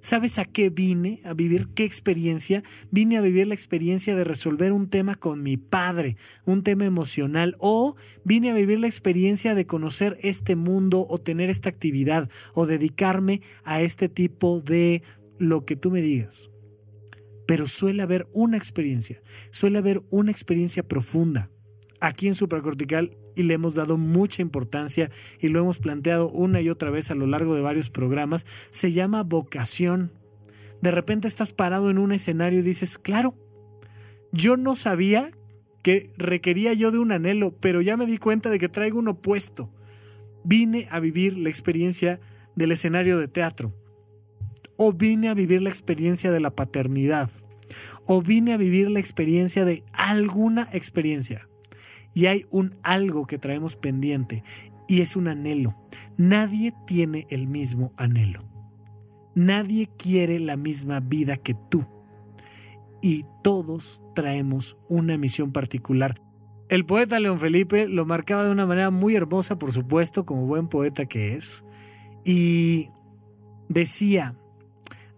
¿Sabes 0.05 0.39
a 0.39 0.45
qué 0.45 0.69
vine? 0.69 1.23
A 1.25 1.33
vivir 1.33 1.69
qué 1.69 1.85
experiencia. 1.85 2.63
Vine 2.91 3.17
a 3.17 3.23
vivir 3.23 3.47
la 3.47 3.55
experiencia 3.55 4.15
de 4.15 4.23
resolver 4.23 4.71
un 4.71 4.91
tema 4.91 5.15
con 5.15 5.43
mi 5.43 5.57
padre, 5.57 6.19
un 6.45 6.63
tema 6.63 6.85
emocional, 6.85 7.57
o 7.59 7.97
vine 8.23 8.51
a 8.51 8.55
vivir 8.55 8.81
la 8.81 8.87
experiencia 8.87 9.55
de 9.55 9.65
conocer 9.65 10.19
este 10.21 10.57
mundo 10.57 11.07
o 11.09 11.17
tener 11.17 11.49
esta 11.49 11.71
actividad 11.71 12.29
o 12.53 12.67
dedicarme 12.67 13.41
a 13.65 13.81
este 13.81 14.11
tipo 14.11 14.61
de 14.61 15.03
lo 15.39 15.65
que 15.65 15.75
tú 15.75 15.91
me 15.91 16.03
digas. 16.03 16.51
Pero 17.47 17.67
suele 17.67 18.03
haber 18.03 18.29
una 18.35 18.59
experiencia, 18.59 19.23
suele 19.49 19.79
haber 19.79 20.03
una 20.11 20.33
experiencia 20.33 20.83
profunda. 20.83 21.51
Aquí 22.03 22.29
en 22.29 22.35
supracortical 22.35 23.17
y 23.37 23.43
le 23.45 23.55
hemos 23.55 23.75
dado 23.75 23.97
mucha 23.97 24.43
importancia 24.43 25.11
y 25.41 25.49
lo 25.49 25.61
hemos 25.61 25.79
planteado 25.79 26.31
una 26.31 26.61
y 26.61 26.69
otra 26.69 26.91
vez 26.91 27.11
a 27.11 27.15
lo 27.15 27.27
largo 27.27 27.55
de 27.55 27.63
varios 27.63 27.91
programas, 27.91 28.47
se 28.71 28.93
llama 28.93 29.23
vocación. 29.23 30.13
De 30.81 30.91
repente 30.91 31.29
estás 31.29 31.53
parado 31.53 31.91
en 31.91 31.99
un 31.99 32.13
escenario 32.13 32.61
y 32.61 32.63
dices, 32.63 32.99
claro, 32.99 33.35
yo 34.33 34.57
no 34.57 34.75
sabía 34.75 35.31
que 35.83 36.11
requería 36.17 36.73
yo 36.73 36.91
de 36.91 36.99
un 36.99 37.13
anhelo, 37.13 37.57
pero 37.59 37.81
ya 37.83 37.97
me 37.97 38.07
di 38.07 38.19
cuenta 38.19 38.51
de 38.51 38.59
que 38.59 38.69
traigo 38.69 38.99
un 38.99 39.09
opuesto. 39.09 39.71
Vine 40.45 40.89
a 40.91 41.01
vivir 41.01 41.37
la 41.37 41.51
experiencia 41.51 42.21
del 42.57 42.73
escenario 42.73 43.19
de 43.19 43.29
teatro, 43.29 43.75
o 44.77 44.93
vine 44.93 45.29
a 45.29 45.35
vivir 45.35 45.63
la 45.63 45.71
experiencia 45.71 46.31
de 46.31 46.41
la 46.41 46.55
paternidad, 46.55 47.31
o 48.07 48.23
vine 48.23 48.53
a 48.53 48.57
vivir 48.57 48.91
la 48.91 49.01
experiencia 49.01 49.65
de 49.65 49.85
alguna 49.93 50.69
experiencia 50.73 51.49
y 52.15 52.27
hay 52.27 52.47
un 52.51 52.77
algo 52.83 53.27
que 53.27 53.39
traemos 53.39 53.77
pendiente 53.77 54.45
y 54.89 55.01
es 55.01 55.17
un 55.17 55.29
anhelo. 55.29 55.77
Nadie 56.17 56.73
tiene 56.87 57.27
el 57.29 57.49
mismo 57.49 57.93
anhelo. 57.97 58.45
Nadie 59.35 59.91
quiere 59.99 60.39
la 60.39 60.57
misma 60.57 61.01
vida 61.01 61.37
que 61.37 61.55
tú. 61.55 61.87
Y 63.03 63.27
todos 63.43 64.03
traemos 64.15 64.79
una 64.89 65.19
misión 65.19 65.53
particular. 65.53 66.21
El 66.69 66.87
poeta 66.87 67.21
León 67.21 67.39
Felipe 67.39 67.89
lo 67.89 68.07
marcaba 68.07 68.45
de 68.45 68.53
una 68.53 68.65
manera 68.65 68.91
muy 68.91 69.17
hermosa, 69.17 69.59
por 69.59 69.73
supuesto, 69.73 70.25
como 70.25 70.47
buen 70.47 70.69
poeta 70.69 71.05
que 71.05 71.35
es. 71.35 71.65
Y 72.25 72.89
decía, 73.69 74.37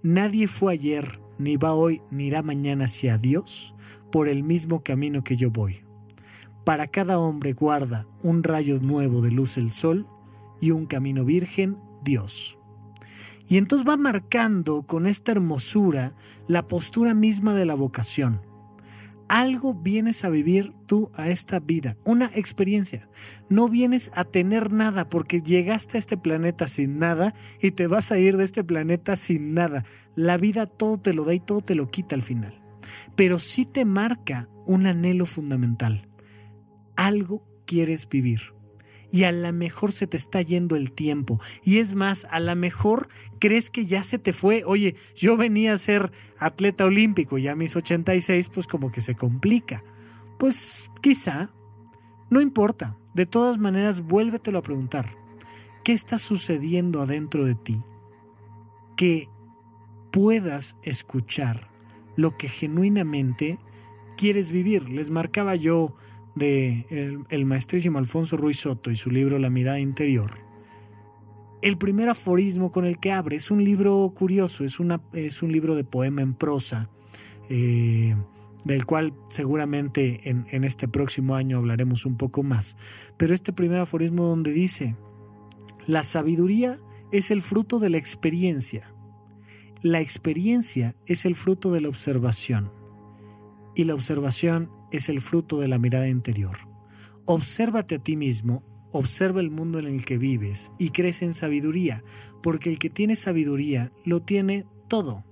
nadie 0.02 0.48
fue 0.48 0.72
ayer, 0.72 1.20
ni 1.38 1.56
va 1.56 1.74
hoy, 1.74 2.02
ni 2.10 2.26
irá 2.26 2.42
mañana 2.42 2.86
hacia 2.86 3.18
Dios 3.18 3.74
por 4.10 4.28
el 4.28 4.42
mismo 4.42 4.82
camino 4.82 5.22
que 5.22 5.36
yo 5.36 5.50
voy. 5.50 5.85
Para 6.66 6.88
cada 6.88 7.20
hombre 7.20 7.52
guarda 7.52 8.08
un 8.24 8.42
rayo 8.42 8.80
nuevo 8.80 9.22
de 9.22 9.30
luz 9.30 9.56
el 9.56 9.70
sol 9.70 10.08
y 10.60 10.72
un 10.72 10.86
camino 10.86 11.24
virgen 11.24 11.78
Dios. 12.02 12.58
Y 13.46 13.58
entonces 13.58 13.86
va 13.88 13.96
marcando 13.96 14.82
con 14.82 15.06
esta 15.06 15.30
hermosura 15.30 16.16
la 16.48 16.66
postura 16.66 17.14
misma 17.14 17.54
de 17.54 17.66
la 17.66 17.76
vocación. 17.76 18.40
Algo 19.28 19.74
vienes 19.74 20.24
a 20.24 20.28
vivir 20.28 20.74
tú 20.86 21.12
a 21.14 21.28
esta 21.28 21.60
vida, 21.60 21.96
una 22.04 22.32
experiencia. 22.34 23.08
No 23.48 23.68
vienes 23.68 24.10
a 24.16 24.24
tener 24.24 24.72
nada 24.72 25.08
porque 25.08 25.42
llegaste 25.42 25.98
a 25.98 26.00
este 26.00 26.16
planeta 26.16 26.66
sin 26.66 26.98
nada 26.98 27.32
y 27.62 27.70
te 27.70 27.86
vas 27.86 28.10
a 28.10 28.18
ir 28.18 28.36
de 28.36 28.42
este 28.42 28.64
planeta 28.64 29.14
sin 29.14 29.54
nada. 29.54 29.84
La 30.16 30.36
vida 30.36 30.66
todo 30.66 30.98
te 30.98 31.14
lo 31.14 31.22
da 31.22 31.32
y 31.32 31.38
todo 31.38 31.60
te 31.60 31.76
lo 31.76 31.86
quita 31.86 32.16
al 32.16 32.24
final. 32.24 32.60
Pero 33.14 33.38
sí 33.38 33.66
te 33.66 33.84
marca 33.84 34.48
un 34.66 34.88
anhelo 34.88 35.26
fundamental 35.26 36.08
algo 36.96 37.46
quieres 37.66 38.08
vivir. 38.08 38.54
Y 39.10 39.24
a 39.24 39.32
lo 39.32 39.52
mejor 39.52 39.92
se 39.92 40.06
te 40.06 40.16
está 40.16 40.42
yendo 40.42 40.74
el 40.74 40.92
tiempo. 40.92 41.40
Y 41.62 41.78
es 41.78 41.94
más, 41.94 42.26
a 42.30 42.40
lo 42.40 42.56
mejor 42.56 43.08
crees 43.38 43.70
que 43.70 43.86
ya 43.86 44.02
se 44.02 44.18
te 44.18 44.32
fue. 44.32 44.64
Oye, 44.66 44.96
yo 45.14 45.36
venía 45.36 45.72
a 45.72 45.78
ser 45.78 46.10
atleta 46.38 46.84
olímpico, 46.84 47.38
ya 47.38 47.52
a 47.52 47.56
mis 47.56 47.76
86, 47.76 48.48
pues 48.48 48.66
como 48.66 48.90
que 48.90 49.00
se 49.00 49.14
complica. 49.14 49.84
Pues 50.38 50.90
quizá, 51.00 51.50
no 52.30 52.40
importa. 52.40 52.98
De 53.14 53.26
todas 53.26 53.58
maneras, 53.58 54.02
vuélvetelo 54.02 54.58
a 54.58 54.62
preguntar. 54.62 55.16
¿Qué 55.84 55.92
está 55.92 56.18
sucediendo 56.18 57.00
adentro 57.00 57.46
de 57.46 57.54
ti? 57.54 57.78
Que 58.96 59.28
puedas 60.10 60.76
escuchar 60.82 61.70
lo 62.16 62.36
que 62.36 62.48
genuinamente 62.48 63.58
quieres 64.16 64.50
vivir. 64.50 64.88
Les 64.88 65.10
marcaba 65.10 65.54
yo 65.54 65.94
de 66.36 67.24
el, 67.28 67.44
maestrísimo 67.46 67.98
Alfonso 67.98 68.36
Ruiz 68.36 68.60
Soto 68.60 68.92
y 68.92 68.96
su 68.96 69.10
libro 69.10 69.40
La 69.40 69.50
mirada 69.50 69.80
interior, 69.80 70.30
el 71.62 71.78
primer 71.78 72.08
aforismo 72.08 72.70
con 72.70 72.84
el 72.84 72.98
que 72.98 73.10
abre 73.10 73.36
es 73.36 73.50
un 73.50 73.64
libro 73.64 74.12
curioso, 74.14 74.62
es, 74.62 74.78
una, 74.78 75.00
es 75.12 75.42
un 75.42 75.50
libro 75.50 75.74
de 75.74 75.82
poema 75.82 76.22
en 76.22 76.34
prosa, 76.34 76.90
eh, 77.48 78.14
del 78.64 78.86
cual 78.86 79.14
seguramente 79.30 80.28
en, 80.28 80.46
en 80.50 80.62
este 80.62 80.86
próximo 80.86 81.34
año 81.34 81.58
hablaremos 81.58 82.06
un 82.06 82.16
poco 82.16 82.42
más. 82.42 82.76
Pero 83.16 83.34
este 83.34 83.52
primer 83.52 83.80
aforismo 83.80 84.26
donde 84.26 84.52
dice, 84.52 84.94
la 85.86 86.02
sabiduría 86.02 86.78
es 87.10 87.30
el 87.30 87.42
fruto 87.42 87.78
de 87.78 87.90
la 87.90 87.98
experiencia, 87.98 88.92
La 89.82 90.00
experiencia 90.00 90.96
es 91.06 91.26
el 91.26 91.34
fruto 91.34 91.70
de 91.70 91.80
la 91.80 91.88
observación. 91.88 92.72
Y 93.74 93.84
la 93.84 93.94
observación 93.94 94.70
es 94.96 95.08
el 95.08 95.20
fruto 95.20 95.58
de 95.58 95.68
la 95.68 95.78
mirada 95.78 96.08
interior. 96.08 96.56
Obsérvate 97.24 97.96
a 97.96 97.98
ti 97.98 98.16
mismo, 98.16 98.62
observa 98.92 99.40
el 99.40 99.50
mundo 99.50 99.78
en 99.78 99.86
el 99.86 100.04
que 100.04 100.18
vives 100.18 100.72
y 100.78 100.90
crece 100.90 101.24
en 101.24 101.34
sabiduría, 101.34 102.04
porque 102.42 102.70
el 102.70 102.78
que 102.78 102.90
tiene 102.90 103.16
sabiduría 103.16 103.92
lo 104.04 104.22
tiene 104.22 104.66
todo. 104.88 105.24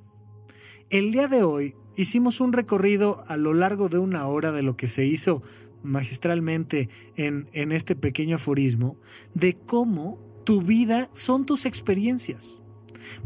El 0.91 1.13
día 1.13 1.29
de 1.29 1.43
hoy 1.43 1.75
hicimos 1.97 2.41
un 2.41 2.53
recorrido 2.53 3.25
a 3.29 3.37
lo 3.37 3.55
largo 3.55 3.89
de 3.89 3.99
una 3.99 4.27
hora 4.27 4.53
de 4.53 4.63
lo 4.63 4.77
que 4.77 4.87
se 4.87 5.07
hizo 5.07 5.43
magistralmente 5.83 6.89
en, 7.17 7.49
en 7.53 7.73
este 7.73 7.95
pequeño 7.95 8.37
aforismo, 8.37 8.99
de 9.35 9.55
cómo 9.55 10.19
tu 10.45 10.63
vida 10.63 11.11
son 11.13 11.47
tus 11.47 11.67
experiencias. 11.67 12.63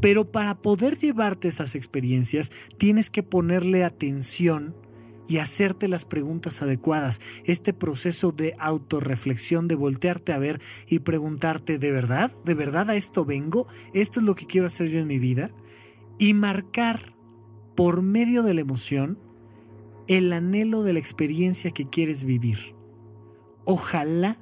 Pero 0.00 0.30
para 0.30 0.60
poder 0.60 0.98
llevarte 0.98 1.48
esas 1.48 1.74
experiencias 1.74 2.50
tienes 2.78 3.10
que 3.10 3.22
ponerle 3.22 3.84
atención 3.84 4.74
y 5.28 5.38
hacerte 5.38 5.86
las 5.86 6.06
preguntas 6.06 6.62
adecuadas. 6.62 7.20
Este 7.44 7.72
proceso 7.72 8.32
de 8.32 8.56
autorreflexión, 8.58 9.68
de 9.68 9.74
voltearte 9.74 10.32
a 10.32 10.38
ver 10.38 10.60
y 10.88 11.00
preguntarte, 11.00 11.78
¿de 11.78 11.92
verdad? 11.92 12.32
¿De 12.44 12.54
verdad 12.54 12.90
a 12.90 12.96
esto 12.96 13.24
vengo? 13.24 13.68
¿Esto 13.92 14.20
es 14.20 14.26
lo 14.26 14.34
que 14.34 14.46
quiero 14.46 14.66
hacer 14.66 14.88
yo 14.88 14.98
en 14.98 15.06
mi 15.06 15.18
vida? 15.18 15.50
Y 16.18 16.32
marcar 16.32 17.14
por 17.76 18.02
medio 18.02 18.42
de 18.42 18.54
la 18.54 18.62
emoción 18.62 19.18
el 20.08 20.32
anhelo 20.32 20.82
de 20.82 20.94
la 20.94 20.98
experiencia 20.98 21.70
que 21.70 21.88
quieres 21.88 22.24
vivir. 22.24 22.74
Ojalá, 23.66 24.36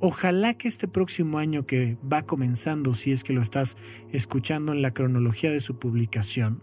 ojalá 0.00 0.54
que 0.54 0.68
este 0.68 0.86
próximo 0.86 1.38
año 1.38 1.66
que 1.66 1.98
va 2.10 2.22
comenzando, 2.22 2.94
si 2.94 3.10
es 3.10 3.24
que 3.24 3.32
lo 3.32 3.42
estás 3.42 3.76
escuchando 4.12 4.72
en 4.72 4.82
la 4.82 4.94
cronología 4.94 5.50
de 5.50 5.60
su 5.60 5.80
publicación, 5.80 6.62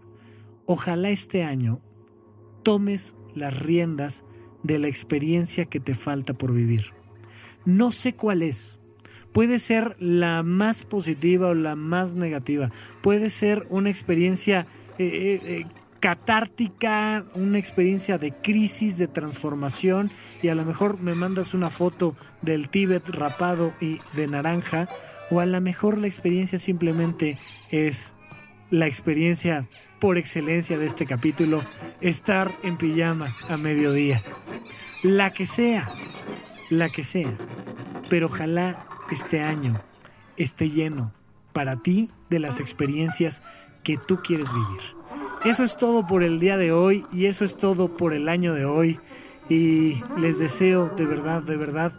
ojalá 0.65 1.09
este 1.09 1.43
año 1.43 1.81
tomes 2.63 3.15
las 3.35 3.59
riendas 3.59 4.23
de 4.63 4.79
la 4.79 4.87
experiencia 4.87 5.65
que 5.65 5.79
te 5.79 5.95
falta 5.95 6.33
por 6.33 6.53
vivir. 6.53 6.93
No 7.65 7.91
sé 7.91 8.13
cuál 8.13 8.41
es. 8.41 8.79
Puede 9.31 9.59
ser 9.59 9.95
la 9.99 10.43
más 10.43 10.83
positiva 10.83 11.49
o 11.49 11.53
la 11.53 11.75
más 11.75 12.15
negativa. 12.15 12.69
Puede 13.01 13.29
ser 13.29 13.65
una 13.69 13.89
experiencia 13.89 14.67
eh, 14.97 15.05
eh, 15.05 15.41
eh, 15.45 15.65
catártica, 16.01 17.25
una 17.35 17.59
experiencia 17.59 18.17
de 18.17 18.33
crisis, 18.33 18.97
de 18.97 19.07
transformación 19.07 20.11
y 20.41 20.49
a 20.49 20.55
lo 20.55 20.65
mejor 20.65 20.99
me 20.99 21.15
mandas 21.15 21.53
una 21.53 21.69
foto 21.69 22.15
del 22.41 22.69
Tíbet 22.69 23.07
rapado 23.09 23.73
y 23.79 23.99
de 24.13 24.27
naranja 24.27 24.89
o 25.29 25.39
a 25.39 25.45
lo 25.45 25.61
mejor 25.61 25.99
la 25.99 26.07
experiencia 26.07 26.57
simplemente 26.57 27.37
es 27.69 28.15
la 28.71 28.87
experiencia 28.87 29.69
por 30.01 30.17
excelencia 30.17 30.79
de 30.79 30.87
este 30.87 31.05
capítulo, 31.05 31.63
estar 32.01 32.57
en 32.63 32.75
pijama 32.75 33.35
a 33.47 33.55
mediodía. 33.55 34.23
La 35.03 35.31
que 35.31 35.45
sea, 35.45 35.87
la 36.71 36.89
que 36.89 37.03
sea. 37.03 37.37
Pero 38.09 38.25
ojalá 38.25 38.87
este 39.11 39.41
año 39.41 39.79
esté 40.37 40.71
lleno 40.71 41.13
para 41.53 41.77
ti 41.77 42.09
de 42.31 42.39
las 42.39 42.59
experiencias 42.59 43.43
que 43.83 43.95
tú 43.95 44.21
quieres 44.23 44.51
vivir. 44.51 44.81
Eso 45.45 45.63
es 45.63 45.77
todo 45.77 46.07
por 46.07 46.23
el 46.23 46.39
día 46.39 46.57
de 46.57 46.71
hoy 46.71 47.05
y 47.13 47.27
eso 47.27 47.45
es 47.45 47.55
todo 47.55 47.95
por 47.95 48.13
el 48.13 48.27
año 48.27 48.55
de 48.55 48.65
hoy. 48.65 48.99
Y 49.49 50.03
les 50.17 50.39
deseo 50.39 50.89
de 50.89 51.05
verdad, 51.05 51.43
de 51.43 51.57
verdad, 51.57 51.93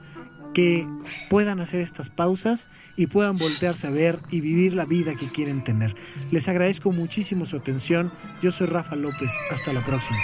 que 0.53 0.87
puedan 1.29 1.61
hacer 1.61 1.81
estas 1.81 2.11
pausas 2.11 2.69
y 2.97 3.07
puedan 3.07 3.39
voltearse 3.39 3.87
a 3.87 3.91
ver 3.91 4.19
y 4.31 4.41
vivir 4.41 4.75
la 4.75 4.85
vida 4.85 5.15
que 5.15 5.31
quieren 5.31 5.65
tener. 5.65 5.95
Les 6.31 6.49
agradezco 6.49 6.93
muchísimo 6.93 7.45
su 7.45 7.57
atención. 7.57 8.13
Yo 8.43 8.51
soy 8.51 8.67
Rafa 8.67 8.97
López. 8.97 9.33
Hasta 9.51 9.73
la 9.73 9.83
próxima. 9.83 10.19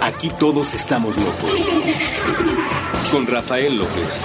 Aquí 0.00 0.30
todos 0.38 0.74
estamos 0.74 1.16
locos. 1.16 1.50
Con 3.10 3.26
Rafael 3.26 3.78
López. 3.78 4.24